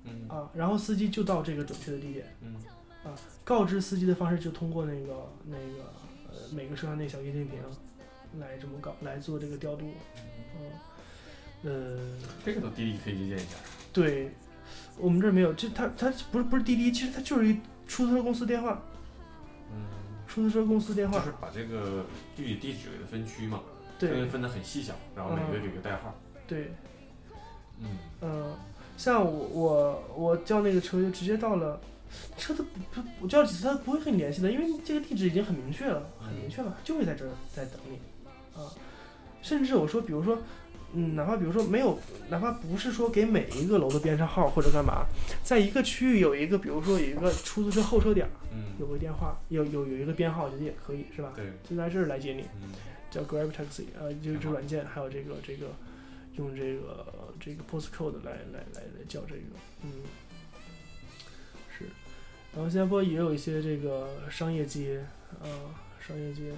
[0.02, 0.51] 嗯啊。
[0.55, 2.56] 然后司机就到这个准确的地点，嗯
[3.44, 5.92] 告知司机的方式就通过那个那个
[6.30, 7.60] 呃每个车上那小液晶屏
[8.40, 9.86] 来这么搞来做这个调度，
[11.62, 11.98] 嗯，呃，
[12.44, 13.56] 这个都滴滴可以借鉴一下。
[13.92, 14.32] 对，
[14.98, 18.82] 我们这儿没有，就它它不是不是滴滴，其实它就是一出租车公司电话，
[19.72, 19.86] 嗯，
[20.31, 23.61] 出租车公司电话，就是把这个具体地址给它分区嘛，
[23.98, 26.15] 对分分得很细小，然后每个给个代号。
[26.47, 26.73] 对，
[27.81, 28.55] 嗯，嗯，
[28.97, 31.81] 像我我我叫那个车就直接到了，
[32.39, 37.98] 车都不不我叫几次他不会和你联系的，因为这个地址已经很明确了，很明确了，就会在这儿在等你，
[38.57, 38.70] 啊，
[39.43, 40.39] 甚至我说，比如说，
[40.95, 41.99] 嗯，哪怕比如说没有，
[42.29, 45.07] 哪怕不是说给每一个楼的编上号或者干嘛，
[45.43, 51.33] 在一个区域有一个，比如说有一个出租车候车点儿，嗯，有个电话，有有有一个编号，我觉得也可以，是吧？
[51.37, 52.73] 对，就在这儿来接你，嗯
[53.11, 55.67] 叫 Grab Taxi，呃，就是这软件，还有这个这个
[56.37, 57.07] 用这个
[57.41, 59.91] 这个 postcode 来来来来叫这个，嗯，
[61.77, 61.87] 是。
[62.55, 65.05] 然后新加坡也有一些这个商业街，
[65.43, 66.53] 啊、商业街，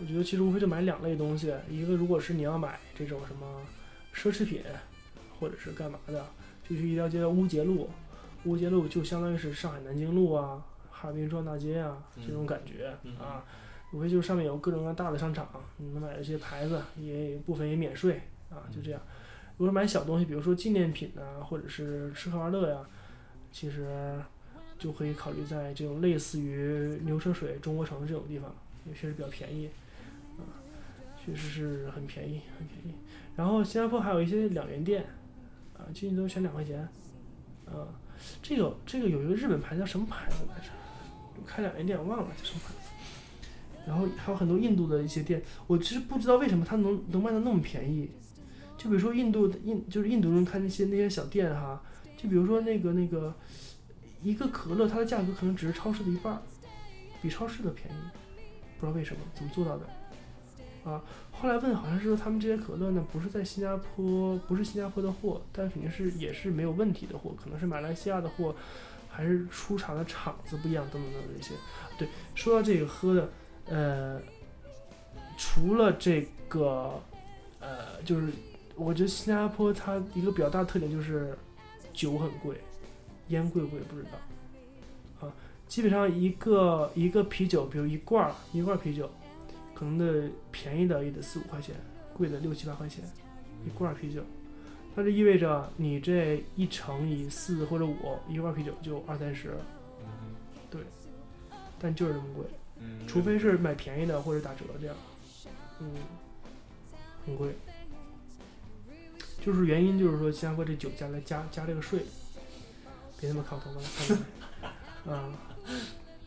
[0.00, 3.60] 我觉得其实无非就买两类东西，一个如果是你要买这种什么
[4.14, 4.62] 奢侈品，
[5.38, 6.26] 或者是干嘛的，
[6.68, 7.88] 就去一条街叫乌节路，
[8.44, 13.44] 乌节路就相当于是上海南京路啊、哈尔滨中央大街啊这种感觉、嗯啊。
[13.92, 15.48] 无非就是上面有各种各样大的商场，
[15.78, 19.00] 你能买一些牌子，也部分也免税啊，就这样。
[19.56, 22.78] 如果买小东西，比如说纪念品啊，或者是吃喝玩乐呀，
[23.50, 24.16] 其实
[24.78, 28.54] 就可以考虑在这种类似于牛车水、中国城这种地方，
[28.86, 29.72] 也确实比较便宜啊，
[31.24, 32.94] 确实是很便宜，很便宜。
[33.36, 35.04] 然后新加坡还有一些两元店
[35.76, 36.80] 啊，进去都选两块钱
[37.66, 37.88] 啊。
[38.42, 40.70] 这个这个有一个日本牌子叫什么牌子来着？
[41.46, 42.90] 开两元店我忘了叫什么牌子。
[43.86, 48.10] 然后还有很多印度的一些店，我其实不知道为什么它能能卖的那么便宜。
[48.76, 51.82] 就比如说印度印，就是印度人开那些那些小店哈，
[52.16, 53.34] 就比如说那个那个
[54.22, 56.40] 一个可乐，它的价格可能只是超市的一半，
[57.22, 57.98] 比超市的便宜，
[58.78, 59.86] 不知道为什么，怎么做到的？
[60.84, 68.54] 啊，后来问好像是说他们这些可乐呢，不是在新加坡，不是新加坡的货，但肯定是也是没有问题的货，可能是马来西亚的货，
[69.08, 71.54] 还是出厂的厂子不一样，等等等等这些。
[71.98, 73.28] 对，说到这个喝的。
[73.66, 74.20] 呃，
[75.38, 77.00] 除了这个，
[77.60, 78.32] 呃，就是
[78.74, 81.38] 我觉得新加坡它一个比较大的特点就是
[81.92, 82.56] 酒很贵，
[83.28, 85.32] 烟贵不贵不知道，啊，
[85.68, 89.08] 基本上一个一个啤酒，比如一罐一罐啤酒，
[89.80, 91.74] 可能的便宜的也得四五块钱，
[92.12, 93.02] 贵的六七八块钱
[93.64, 94.22] 一罐儿啤酒，
[94.94, 99.56] 那就意味着你这一乘以四或者五，一罐儿啤酒就二三十，
[100.68, 100.82] 对
[101.78, 102.44] 但就是这么贵。
[102.78, 104.94] 嗯，除非是买便宜的或者打折这样，
[105.80, 105.88] 嗯，
[107.24, 107.54] 很贵。
[109.42, 112.00] 就是原因就是说新加坡这酒加来加加这个税，
[113.18, 114.20] 别他妈看我头发了，
[115.06, 115.14] 看？
[115.16, 115.32] 啊，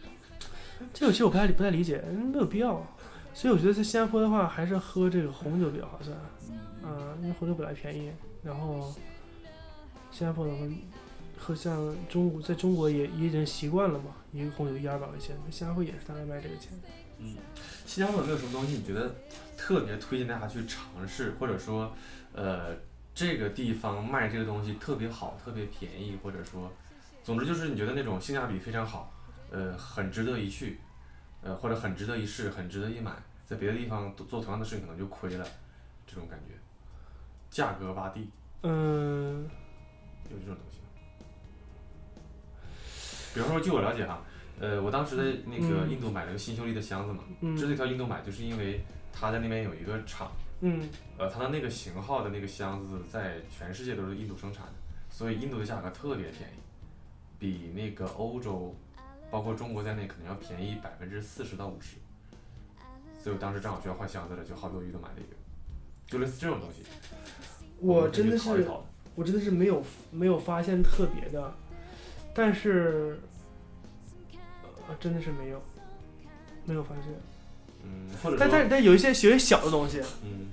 [0.92, 2.84] 这个其实我不太不太理解，嗯没有必要。
[3.34, 6.16] 所以我觉得在新加坡的话，还是喝这个红酒比较划算，
[6.84, 8.12] 啊，因为红酒本来便宜，
[8.44, 8.94] 然后
[10.12, 10.60] 新加坡的话，
[11.38, 16.70] 喝像中国在中国也也已经习惯了嘛，一个红酒一二百块钱，新加坡也是大概卖这个钱。
[17.20, 17.36] 嗯，
[17.86, 19.16] 新加坡有没有什么东西你觉得
[19.58, 21.92] 特别推荐大家去尝试，或者说，
[22.34, 22.76] 呃，
[23.16, 26.72] 这个地方卖这个东西特别好、特别便宜，或者说，
[27.24, 29.14] 总之就是你觉得那种性价比非常好，
[29.52, 30.80] 呃，很值得一去，
[31.44, 33.12] 呃，或者很值得一试、很值得一买，
[33.46, 35.46] 在别的地方做同样的事情可能就亏了，
[36.08, 36.54] 这种感觉，
[37.50, 38.30] 价格洼地，
[38.62, 39.44] 嗯，
[40.32, 40.80] 有这种东西？
[43.34, 44.22] 比方说，据我了解哈，
[44.60, 47.24] 呃，我当时在那个嗯印度买了个新秀丽的箱子嘛。
[47.42, 48.80] 嗯之所以到印度买，就是因为
[49.12, 50.88] 他在那边有一个厂，嗯
[51.18, 54.74] 呃，他的那个型号的那个箱子在全世界都是印度生产的，
[55.10, 56.62] 所以印度的价格特别便宜，
[57.40, 58.76] 比那个欧洲，
[59.34, 61.98] 包括中国在内可能要便宜百分之四十到五十。
[63.20, 65.36] 所以我当时正好需要换箱子了，就毫不犹豫的买了一个，
[66.06, 66.84] 就类似这种东西。
[67.80, 68.68] 我真的是
[69.16, 71.52] 我真的是没有没有发现特别的，
[72.36, 73.20] 但是，
[74.88, 75.60] 呃，真的是没有，
[76.66, 77.06] 没有发现。
[77.84, 80.52] 嗯，或者但但说，但有一些些小的东西，嗯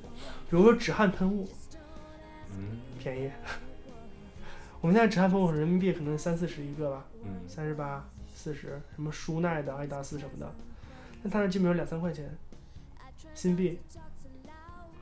[0.49, 1.47] 比如说止汗喷雾
[2.57, 3.31] 嗯便宜，
[4.81, 8.09] 我们现在止汗喷雾人民币可能三四十一个吧，嗯三十八、
[8.43, 10.51] 四十，什么舒耐的、阿迪达斯什么的，
[11.23, 12.35] 那它那基本上两三块钱
[13.35, 13.79] 新币，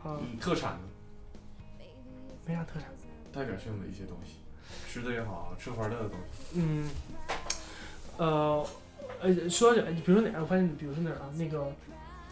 [0.03, 1.85] 啊，嗯，特产的
[2.45, 2.89] 没啥特产。
[3.33, 4.39] 代表性的一些东西，
[4.89, 6.61] 吃的也好，吃喝玩乐的东西。
[6.61, 6.91] 嗯，
[8.17, 8.67] 呃，
[9.21, 10.43] 呃，说到这，比如说哪儿？
[10.43, 11.31] 我发现，比如说哪儿啊？
[11.37, 11.71] 那个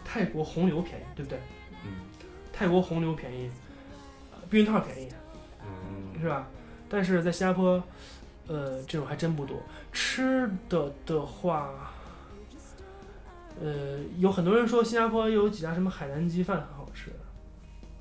[0.03, 1.39] 泰国红牛便宜，对不对？
[1.85, 2.01] 嗯
[2.51, 3.49] 泰国红牛便宜，
[4.33, 5.09] 呃避孕套便宜，
[5.63, 6.49] 嗯是吧？
[6.89, 7.81] 但是在新加坡，
[8.47, 9.61] 呃，这种还真不多。
[9.91, 11.93] 吃的的话，
[13.61, 17.11] 呃，有很多人说新加坡有几家什么海南鸡饭很好吃，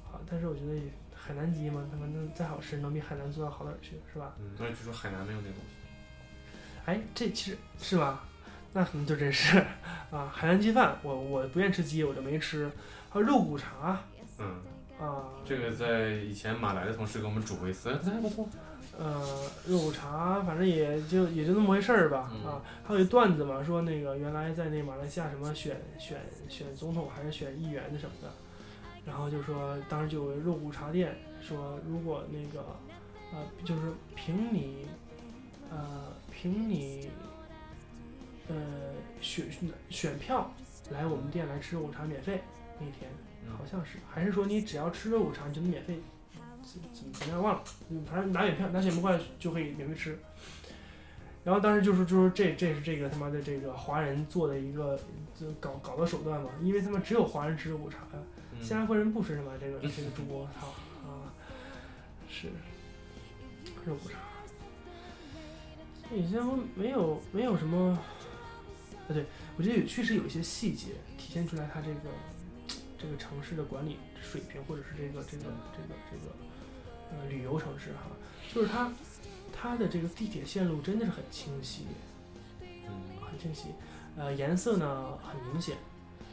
[0.05, 0.81] 啊，但是我觉得
[1.15, 4.35] 海南鸡嘛，他们再好吃，能比海南做到好哪儿去，是吧？
[4.39, 5.77] 嗯，那据说海南没有那东西。
[6.85, 8.25] 哎，这其实是吧？
[8.73, 9.59] 那可能就真是
[10.11, 12.71] 啊，海南鸡饭，我我不愿吃鸡，我就没吃。
[13.11, 13.99] 还有肉骨茶
[14.39, 14.61] 嗯，
[15.01, 18.47] 啊，这个在以前马来的同事给我们煮过一次，这还不错。
[18.99, 19.23] 呃，
[19.67, 22.33] 肉骨茶，反正也就也就那么回事儿吧。
[22.33, 26.19] 嗯啊，还有一段子嘛，说那个原来在那马来西亚什么选选
[26.49, 28.33] 选总统还是选议员的什么的，
[29.05, 32.65] 然后就说当时就有肉骨茶店，说如果那个
[33.33, 34.87] 呃就是凭你
[35.71, 37.11] 呃凭你
[38.49, 38.55] 呃
[39.21, 39.47] 选
[39.91, 40.51] 选票
[40.91, 42.41] 来我们店来吃肉骨茶免费
[42.79, 43.11] 那天，
[43.59, 45.99] 好像是还是说你只要吃肉骨茶你就能免费，
[46.67, 50.19] 怎怎么怎么样忘了，嗯反正拿选票拿选票就可以免费吃。
[51.45, 54.99] 然后当时就是就是这这是这个他妈的这个华人做的一个
[55.39, 58.19] 就搞搞的手段嘛，因为他们只有华人吃肉骨茶呀，
[58.53, 60.67] 嗯新加坡人不吃什么这个这个猪，操
[61.09, 61.31] 啊，
[62.29, 62.49] 是
[63.85, 64.19] 肉骨茶。
[66.09, 67.93] 所以新加坡没有没有什么，
[69.07, 69.25] 啊对，
[69.57, 72.11] 我觉得也确实有一些细节体现出来他这个
[72.99, 76.35] 这个城市的管理水平，或者是这个这个这个这个
[77.11, 78.11] 呃旅游城市哈，
[78.53, 78.93] 就是它
[79.53, 81.87] 它的这个地铁线路真的是很清晰，
[82.61, 83.69] 嗯很清晰，
[84.17, 85.77] 呃颜色呢很明显，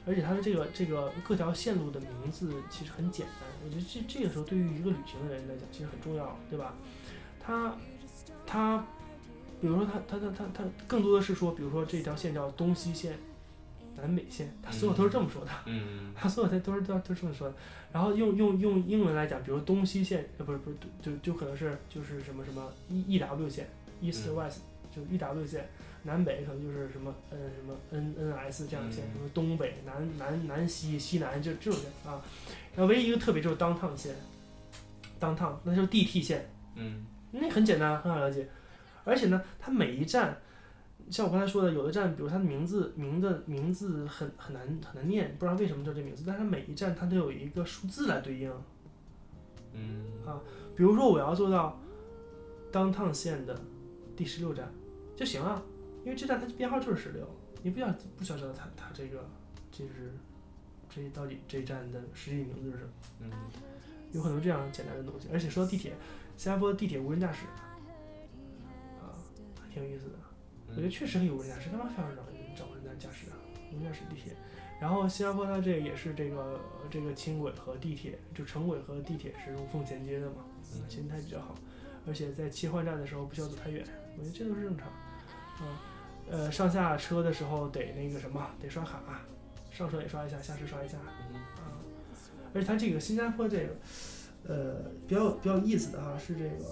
[0.05, 6.73] 而且它的这个这个各条线路的名字其实很简单，我觉得这这个时候对于一个旅行的人来讲其实很重要，对吧？
[7.39, 7.75] 它
[8.45, 8.85] 它
[9.61, 13.17] 比如说它它它它它更多的是说，比如说这条线叫东西线、
[13.95, 15.51] 南北线，他所有都是这么说的。
[15.65, 17.55] 嗯 他所有的都是都都是这么说的。
[17.91, 23.67] 然后用用用英文来讲，比如东西线，呃，不是不是，就就可能是就是什么什么 E E W 线
[24.01, 24.61] ，East 嗯 West
[24.95, 25.69] 就 E W 线，
[26.03, 32.19] 南北可能就是什么呃什么 N N S 这样的线，嗯什么东北南南南西西南就这种线啊。
[32.75, 34.15] 然后唯一一个特别就是 downtown 线
[35.19, 38.47] ，downtown 那就是 D T 线，嗯那很简单，很好了解。
[39.05, 40.37] 而且呢，它每一站，
[41.14, 48.52] 像我刚才说的，有的站，比如它的名字名的名字很很难很难念，不知道为什么叫这名字，但是它每一站它都有一个数字来对应。
[49.73, 50.07] 嗯
[50.76, 51.80] 比如说我要做到
[52.72, 53.56] downtown 线的
[54.15, 54.68] 第十六站
[55.15, 55.64] 就行了，
[56.03, 57.23] 因为这站它编号就是十六，
[57.61, 59.23] 你不要不需要知道它它这个
[59.72, 60.11] 就是
[60.90, 62.90] 这到底这一站的实际名字是什么？
[63.19, 63.31] 嗯
[64.11, 65.27] 有很多这样简单的东西。
[65.31, 65.94] 而且说到地铁，
[66.38, 67.45] 新加坡地铁无人驾驶，
[68.99, 69.14] 啊，
[69.61, 70.14] 还挺有意思的。
[70.75, 73.37] 我觉得确实很有无人驾驶，干嘛非要让人找无人驾驶啊？
[73.71, 74.33] 无人驾驶地铁。
[74.81, 76.59] 然后新加坡它这个也是这个
[76.89, 80.43] 这个轻轨和地铁，就城轨和地铁是无缝衔接的嘛，
[80.73, 81.55] 嗯形态比较好，
[82.05, 83.85] 而且在切换站的时候不需要走太远，
[84.17, 84.89] 我觉得这都是正常。
[85.61, 85.67] 嗯，
[86.29, 89.01] 呃，上下车的时候得那个什么，得刷卡，
[89.71, 90.97] 上车也刷一下，下车刷一下，
[91.31, 91.79] 嗯啊，
[92.53, 93.75] 而且它这个新加坡这个，
[94.47, 96.65] 呃，比较比较有意思的哈，是这个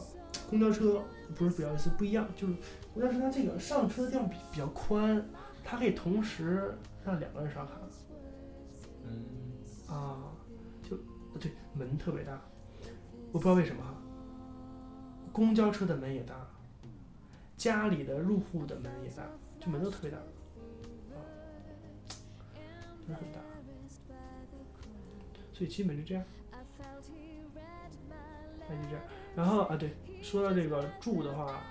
[0.49, 1.01] 公交车
[1.35, 2.53] 不是比较意思，不一样，就是
[2.93, 5.25] 公交车它这个上车的地方比比较宽，
[5.63, 7.71] 它可以同时让两个人刷卡
[9.03, 9.25] 嗯
[9.87, 10.31] 啊，
[10.83, 10.97] 就
[11.39, 12.39] 对门特别大，
[13.31, 13.95] 我不知道为什么哈，
[15.31, 16.35] 公交车的门也大，
[17.57, 19.23] 家里的入户的门也大，
[19.59, 21.15] 就门都特别大，啊，
[23.07, 23.39] 门很大，
[25.53, 26.23] 所以基本就这样。
[28.69, 29.03] 那就这样。
[29.35, 31.61] 然后啊，对，说到这个住的话，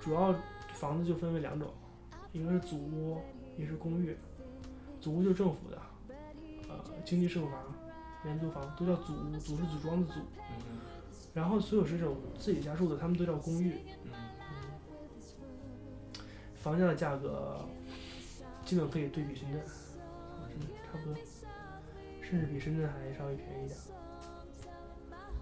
[0.00, 0.34] 主要
[0.80, 1.68] 房子就分为两种，
[2.32, 3.18] 一个是祖屋，
[3.58, 4.16] 一个是公寓。
[4.98, 5.78] 祖屋就是政府的，
[6.70, 7.60] 呃，经济适用房、
[8.24, 10.20] 廉租房都叫祖屋，祖是组装的祖。
[10.20, 10.80] 嗯
[11.32, 13.74] 然后所有是这种自己家住的，他们都叫公寓。
[14.04, 14.10] 嗯
[16.56, 17.60] 房价的价格
[18.64, 19.60] 基本可以对比深圳，
[20.90, 21.14] 差不多，
[22.20, 23.78] 甚至比深圳还稍微便宜一点。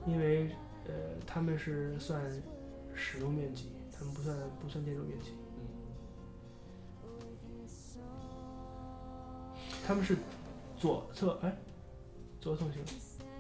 [0.07, 0.51] 因为
[0.87, 0.93] 呃，
[1.27, 2.21] 他们是算
[2.95, 5.33] 使用面积，他们不算不算建筑面积，
[9.87, 10.17] 他们是
[10.77, 11.53] 左侧哎，
[12.41, 12.81] 左侧通行，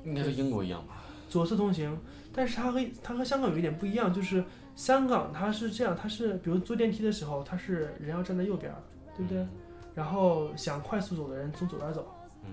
[0.04, 1.04] 应该和英国一样吧？
[1.28, 1.96] 左侧通行，
[2.32, 4.42] 但是它和它和香港有一点不一样，就是
[4.74, 8.82] 香港它是这样，它是比如坐电梯的时候，它是人要站在右边儿，
[9.16, 9.46] 对不对？
[9.94, 12.06] 然后想快速走的人从左边走，
[12.44, 12.50] 嗯。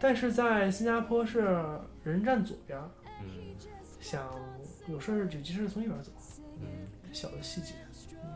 [0.00, 1.58] 但是在新加坡是
[2.04, 2.90] 人站左边儿，
[3.22, 3.54] 嗯。
[4.00, 4.28] 想
[4.86, 6.12] 有事儿就急事儿从右边走，
[6.60, 6.66] 嗯
[7.12, 7.74] 小的细节。
[8.12, 8.30] 嗯，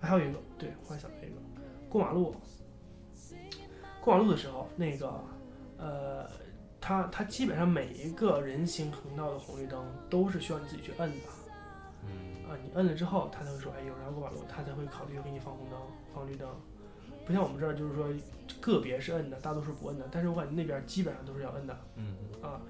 [0.00, 1.36] 还有一个，对，忽然想到一个，
[1.88, 2.34] 过马路，
[4.00, 5.12] 过马路的时候，那个，
[5.78, 6.28] 呃，
[6.80, 11.16] 它它基本上每一个人行横道的红绿灯都是需要你自己去摁的
[12.04, 15.78] 嗯啊，你摁了之后，它才会说，哎，有人要过马路，它才会考虑给你放红灯、
[16.14, 16.48] 放绿灯。
[17.24, 18.08] 不像我们这儿，就是说
[18.60, 21.78] 个别是摁的，大多数不摁的，但是我感觉那边基本上都是要摁的。
[21.94, 22.60] 嗯啊，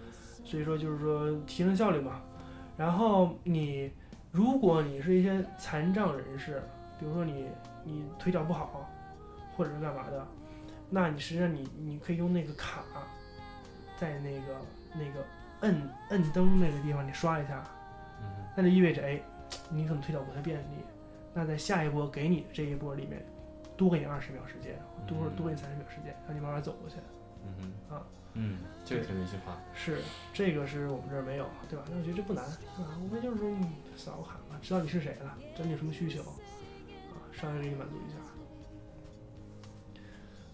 [0.45, 2.21] 所以说就是说提升效率嘛。
[2.77, 3.91] 然后你
[4.33, 6.63] 如果你是一些残障人士，
[6.99, 7.51] 比如说你
[7.85, 8.91] 你腿脚不好，
[9.55, 10.27] 或者是干嘛的，
[10.89, 12.83] 那你实际上你你可以用那个卡，
[13.99, 14.57] 在那个
[14.95, 15.25] 那个
[15.61, 17.63] 摁摁灯那个地方你刷一下，
[18.23, 18.27] 嗯。
[18.57, 19.21] 那就意味着哎，
[19.71, 20.77] 你可能腿脚不太便利，
[21.35, 23.23] 那在下一波给你的这一波里面，
[23.77, 26.97] 多给你二十秒时间，多嗯多给你三十秒时间，让你慢慢走过去。
[27.91, 28.01] 啊，
[28.35, 29.61] 嗯，这个挺人性化。
[29.75, 29.99] 是
[30.33, 31.85] 这个是我们这儿没有，对吧？
[31.91, 33.55] 那我觉得这不难啊，无非就是说
[33.97, 36.33] 扫个卡嘛，知道你是谁了，知道你有什么需求啊，
[37.33, 38.17] 稍微给你满足一下。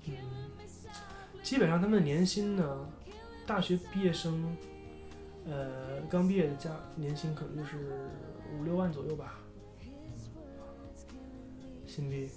[0.06, 0.14] 嗯，
[1.42, 2.88] 基本上他们的年薪呢，
[3.46, 4.56] 大学毕业生，
[5.46, 8.08] 呃，刚毕业的加年薪可能就是
[8.58, 9.38] 五六万左右吧，
[11.86, 12.28] 新币。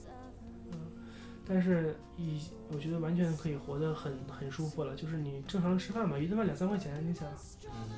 [1.41, 2.41] 嗯，但是以
[2.71, 7.27] 我觉得完全可以活得很很舒服了，就是你正常吃饭嘛，一顿饭两三块钱，你想，
[7.65, 7.89] 嗯，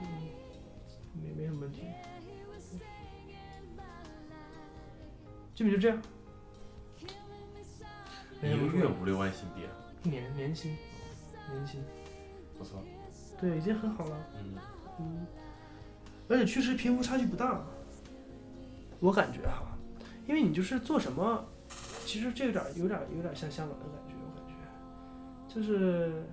[0.00, 0.06] 嗯，
[1.22, 1.82] 没没什么问题，
[5.54, 6.00] 基本就这样。
[8.40, 9.72] 没一个月五六万新币，啊
[10.02, 10.76] 年年薪，
[11.50, 11.82] 年薪，
[12.58, 12.82] 不错。
[13.40, 14.16] 对，已经很好了。
[14.34, 14.54] 嗯
[15.00, 15.26] 嗯，
[16.28, 17.64] 而且确实贫富差距不大，
[19.00, 19.78] 我感觉哈，
[20.26, 21.46] 因为你就是做什么，
[22.04, 26.24] 其实这有点有点有点像香港的感觉，我感觉，就是，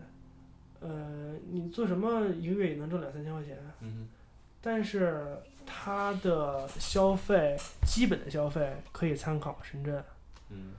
[0.80, 4.08] 呃，你做什么一个月也能挣两三千块钱，嗯
[4.62, 10.04] 但是他的消费基本的消费可以参考深圳，
[10.50, 10.74] 嗯。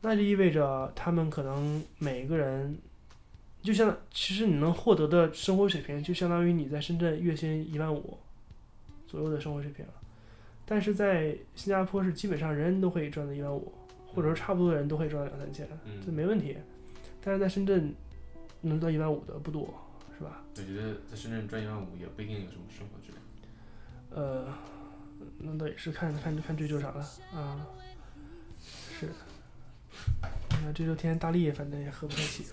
[0.00, 2.76] 那就意味着他们可能每个人，
[3.62, 8.18] 就像其实你能获得的生活水平，就相当于你在深圳月薪一万五
[9.06, 9.86] 左右的生活水平，
[10.66, 13.72] 但是在新加坡是基本上人人都可以赚到一万五，
[14.06, 15.66] 或者说差不多的人都可以赚到两三千，
[16.04, 16.56] 这嗯，没问题。
[17.22, 17.94] 但是在深圳
[18.62, 19.72] 能到一万五的不多，
[20.16, 20.42] 是吧？
[20.56, 23.20] 我觉得在深圳赚一万五也不一定有什么生活质量。
[24.10, 24.52] 呃，
[25.38, 27.66] 那倒也是看看看追求啥了啊，
[28.98, 29.08] 是。
[30.50, 32.44] 你看追求天天大力，反正也喝不太起！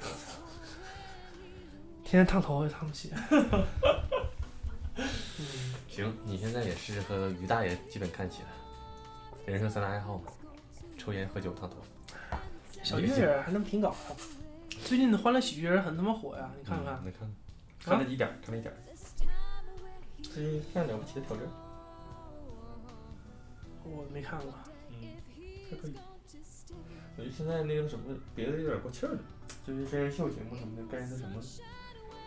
[2.04, 3.12] 天天烫头也烫不起。
[6.02, 8.49] 嗯，行，你现在也是和于大爷基本看齐了，
[9.45, 10.32] 人生三大爱好嘛，
[10.98, 11.78] 抽烟、喝酒、烫头。
[12.84, 14.15] 小月儿还能挺搞的。
[14.84, 16.99] 最近的《欢乐喜剧人》很他妈火呀，你看看。
[17.03, 17.32] 嗯，你看，
[17.80, 18.78] 看了一点儿，看了一点儿。
[20.23, 21.45] 最近看了不起的挑战，
[23.84, 24.52] 我没看过。
[24.90, 25.07] 嗯，
[25.69, 25.95] 还可以。
[27.18, 29.19] 我觉得现在那个什么，别的有点过气儿了，
[29.68, 31.40] 就是真人秀节目什么的，该那什么，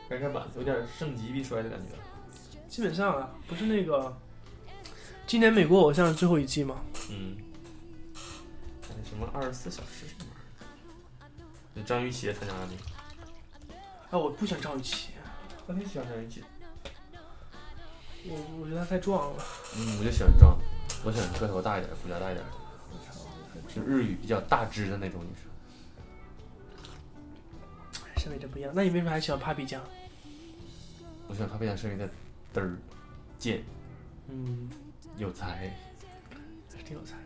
[0.08, 1.94] 该干板，有点盛极必衰的感觉。
[2.68, 4.16] 基本上啊，不是那个，
[5.26, 6.80] 今年美国偶像是最后一季吗？
[7.08, 7.36] 嗯，
[8.82, 10.24] 还有什么二十四小时什么
[11.20, 11.46] 玩意儿？
[11.74, 13.78] 那张雨绮也参加了那个，
[14.10, 15.10] 啊，我不喜欢张雨绮，
[15.66, 16.42] 我挺喜欢张雨绮。
[18.26, 19.44] 我我觉得她太壮了。
[19.76, 20.58] 嗯，我就喜欢壮，
[21.04, 22.52] 我喜欢个头大一点、骨架大一点的，
[23.72, 25.44] 就日语比较大只的那种女生。
[28.16, 28.72] 审美真不一样。
[28.74, 29.82] 那你为什么还喜欢 Papi 酱？
[31.28, 32.10] 我喜欢她非常是因为她
[32.54, 32.76] 嘚儿、
[33.38, 33.62] 贱、
[34.28, 34.70] 嗯，
[35.16, 35.74] 有才。
[36.72, 37.16] 还是挺有才。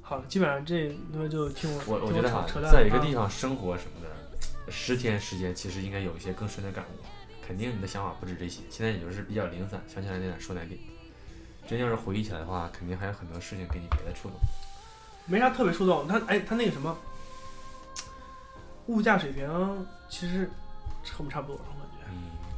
[0.00, 7.04] 好了，基本上这那就听我我我觉得哈，在一个地方生活什么的，十天时间其实应该有一些更深的感悟。
[7.46, 10.78] 肯定你的想法不止这些，现在也就是比较零散，想起来那点说哪点。
[11.66, 14.38] 真要是回忆起来的话，肯定还有很多事情给你别的触动。
[15.26, 16.06] 没啥特别触动。
[16.06, 16.96] 他哎，他那个什么，
[18.86, 20.50] 物价水平其实
[21.04, 21.60] 和我们差不多，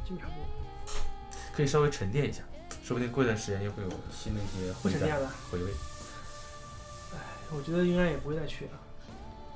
[0.09, 0.45] 我感觉嗯，基本差不多。
[1.55, 2.43] 可以稍微沉淀一下，
[2.83, 5.71] 说不定过一段时间又会有新的一些回感会沉淀的，回味。
[7.51, 8.71] 我觉得应该也不会再去了，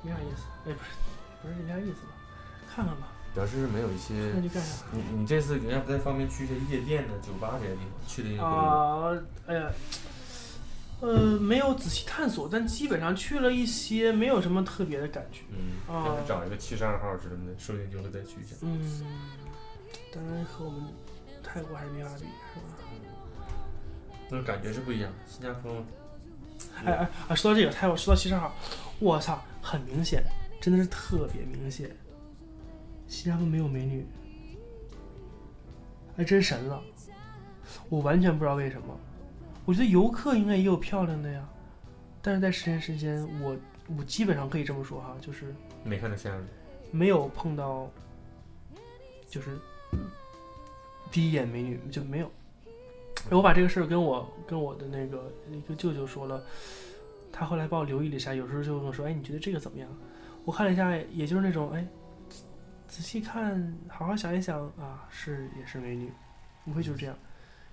[0.02, 0.44] 没啥意思。
[0.66, 0.90] 哎，不是，
[1.42, 2.14] 不是没啥意思吧？
[2.72, 4.84] 看看吧，主要是没有一些那就干啥？
[4.92, 8.42] 你你这次人家不太方便去一些夜店的、酒吧这些地方，去的。
[8.42, 9.12] 啊，
[9.46, 9.70] 哎呀，
[11.00, 15.40] 呃，没有仔细探索，但基本上去了一些，没有什么特别的感觉。
[15.50, 18.54] 嗯，啊看看找一个七十二号之类的，说不定就会再去一下。
[18.62, 18.80] 嗯，
[20.12, 20.82] 当然和我们
[21.42, 23.46] 泰国还是没法比，是吧？
[24.28, 25.12] 那种感觉是不一样。
[25.26, 25.72] 新加坡，
[26.84, 27.34] 哎哎啊！
[27.34, 28.54] 说到这个泰国，说到七十二号，
[28.98, 30.22] 我操，很明显，
[30.60, 31.90] 真的是特别明显，
[33.08, 34.06] 新加坡没有美女，
[36.16, 36.82] 还真神了，
[37.88, 38.98] 我完全不知道为什么。
[39.64, 41.48] 我觉得游客应该也有漂亮的呀，
[42.20, 43.56] 但是在十天时间，我
[43.96, 45.54] 我基本上可以这么说哈，就是
[45.84, 46.44] 没看着像样。
[46.92, 47.88] 没有碰到，
[49.28, 49.56] 就是
[51.10, 52.30] 第一眼美女就没有。
[53.30, 56.42] 我把这个事儿跟我跟我的那个一个舅舅说了，
[57.30, 59.88] 他后来帮我留意了一下，有时候就跟我说：“哎，你觉得这个怎么样？”
[60.46, 61.86] 我看了一下，也就是那种哎，
[62.88, 66.10] 仔细看，好好想一想啊，是也是美女，
[66.64, 67.14] 无非就是这样，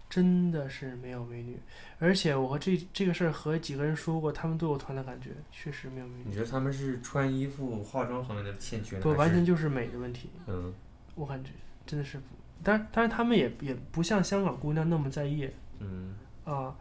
[0.09, 1.57] 真的是没有美女。
[1.97, 9.01] 而且我和这这个事儿和几个人说过，他们对我团的感觉，确实没有美女，你觉得他们是穿衣服、化妆方面的欠缺呢？
[9.01, 10.73] 不完全就是美的问题，嗯
[11.15, 11.51] 我感觉
[11.85, 12.19] 真的是
[12.57, 12.63] 不。
[12.63, 16.15] 但但是他们也也不像香港姑娘那么在意嗯，
[16.45, 16.75] 啊，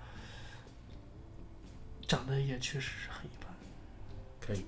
[2.06, 3.52] 长得也确实是很一般，
[4.40, 4.64] 可以。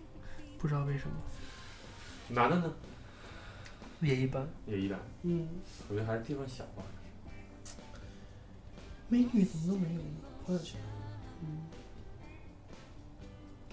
[0.58, 1.14] 不知道为什么
[2.28, 2.74] 男的呢？
[4.00, 4.46] 也一般。
[4.66, 5.48] 也一般，嗯，
[5.88, 6.82] 我觉得还是地方小吧。
[9.08, 10.08] 美女怎么都没有呢？
[10.44, 10.78] 朋友圈，
[11.42, 11.62] 嗯，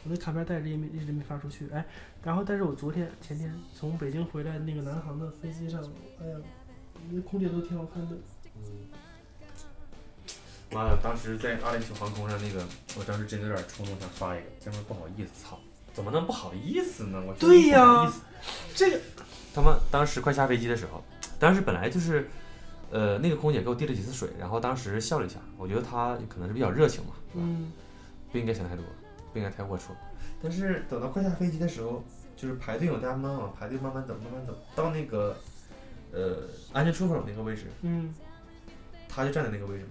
[0.04, 1.70] 我那卡片带着也没一直没发出去。
[1.70, 1.86] 哎，
[2.24, 5.84] 然后但是我昨天前天从北京回来，那个南航的飞机上，
[6.22, 6.38] 哎呀，
[7.12, 8.16] 那空姐都挺好看的。
[8.58, 8.62] 嗯。
[10.72, 12.66] 妈的，当时在阿联酋航空上那个，
[12.98, 15.60] 我当时真的有点冲动想发一个，这么不好意思，操，
[15.94, 17.24] 怎么能不好意思呢？
[17.26, 18.12] 我对呀
[18.74, 19.00] 这个
[19.54, 21.04] 他们当时快下飞机的时候，
[21.40, 22.28] 当时本来就是，
[22.92, 27.46] 呃，那个空姐给我递了几次水，然后当时笑了一下，我觉得她可能是比较热情嘛，是吧？
[27.46, 27.72] 嗯，
[28.32, 28.84] 不应该想太多，
[29.32, 29.92] 不应该太龌龊。
[30.42, 32.04] 但是等到快下飞机的时候，
[32.36, 35.38] 就是排队，有大家慢慢排队，慢慢走，慢慢走到那个
[36.16, 38.14] 呃安全出口那个位置，嗯，
[39.10, 39.86] 他就站在那个位置，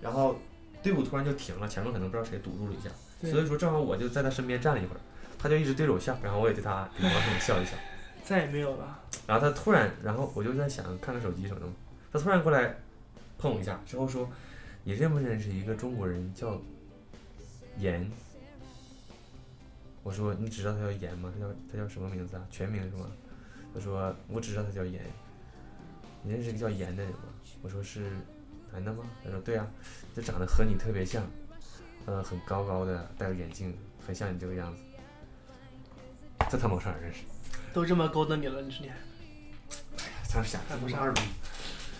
[0.00, 0.36] 然后
[0.82, 2.90] 队伍突然就停了，前面可能不知道谁堵住了一下，
[3.30, 5.00] 所以说正好我就在他身边站了一会儿，
[5.38, 7.72] 他就一直对着我笑，然后我也对他往后笑一笑，
[8.24, 9.02] 再也没有了。
[9.26, 11.72] 然后他突然，然后我就在想看看手机什么的嘛，
[12.12, 12.76] 他突然过来
[13.38, 14.28] 碰我一下，之后说
[14.84, 16.60] ：“你认不认识一个中国人叫
[17.78, 18.10] 严？”
[20.02, 21.32] 我说：“你知道他叫严吗？
[21.34, 22.46] 他叫他叫什么名字啊？
[22.50, 23.10] 全名是吗？”
[23.74, 25.02] 他说：“我只知道他叫严。
[26.26, 27.18] 你认识一个叫严的人吗？”
[27.62, 28.10] 我说：“是
[28.72, 29.64] 男的吗？”他说：“对啊，
[30.14, 31.24] 就长得和你特别像，
[32.04, 34.82] 呃，很高高的，戴个眼镜，很像你这个样子。”
[36.50, 37.20] 这他妈我上哪认识？
[37.72, 38.96] 都这么勾搭你了，你说你还
[40.34, 41.20] 当时想，看不上二逼。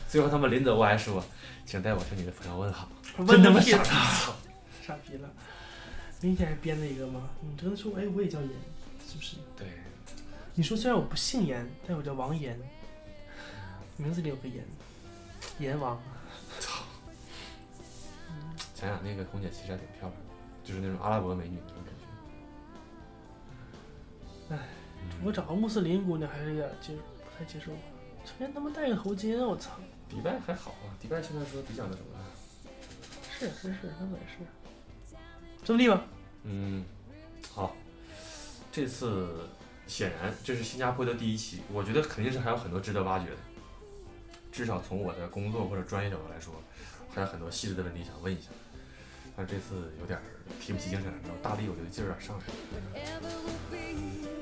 [0.08, 1.24] 最后他们临走我还说，
[1.64, 2.88] 请代我向你的朋友问好。
[3.18, 3.88] 问真他妈个屁傻逼！
[3.88, 4.36] 操！
[4.86, 5.28] 傻逼了？
[6.20, 7.28] 明显是编的一个吗？
[7.40, 8.50] 你真的说，哎，我也叫严，
[9.06, 9.36] 是不是？
[9.56, 9.66] 对，
[10.54, 12.58] 你说虽然我不姓严，但我叫王岩，
[13.96, 14.64] 名字里有个阎，
[15.58, 16.00] 阎王。
[16.60, 16.82] 操
[18.74, 20.18] 想想那个空姐其实还挺漂亮的，
[20.62, 21.94] 就是那种阿拉伯美女那种感
[24.48, 24.54] 觉。
[24.54, 24.58] 唉
[25.02, 27.72] 嗯，我找个穆斯林姑娘还是有点接不太接受，
[28.24, 29.72] 成天他妈戴个头巾，我操！
[30.08, 32.08] 迪拜还好啊，迪拜现在说比较那什么。
[33.38, 34.38] 是是是，那可也是。
[35.64, 36.04] 这么地吧，
[36.44, 36.84] 嗯，
[37.52, 37.74] 好，
[38.70, 39.48] 这次
[39.86, 43.36] 显然这是新加坡的第一期，我觉得肯定是还有很多值得挖掘的。
[44.56, 46.54] 至少从我的工作或者专业角度来说，
[47.14, 48.48] 还有很多细致的问题想问一下。
[49.36, 50.22] 但是这次有点儿
[50.58, 52.44] 提不起精神来，然后大力我觉得劲儿有点上来
[53.20, 53.28] 了，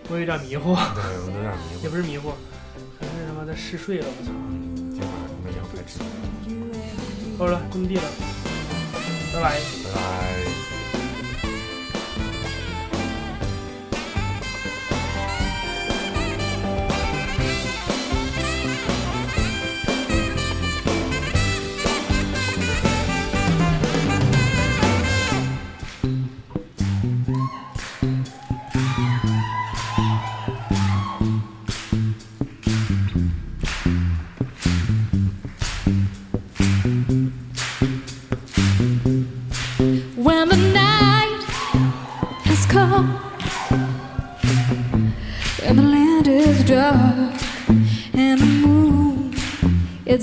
[0.08, 1.82] 我有点迷糊，对，我有点迷糊。
[1.82, 2.30] 也不是迷糊，
[3.00, 4.30] 可是他妈的嗜睡了，我操！
[4.30, 5.98] 嗯，今晚我们也要开吃，
[7.36, 8.02] 好了，这么地了，
[9.34, 9.58] 拜拜。
[9.58, 10.73] 拜拜。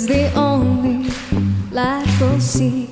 [0.01, 1.09] Is the only
[1.71, 2.90] light we'll see.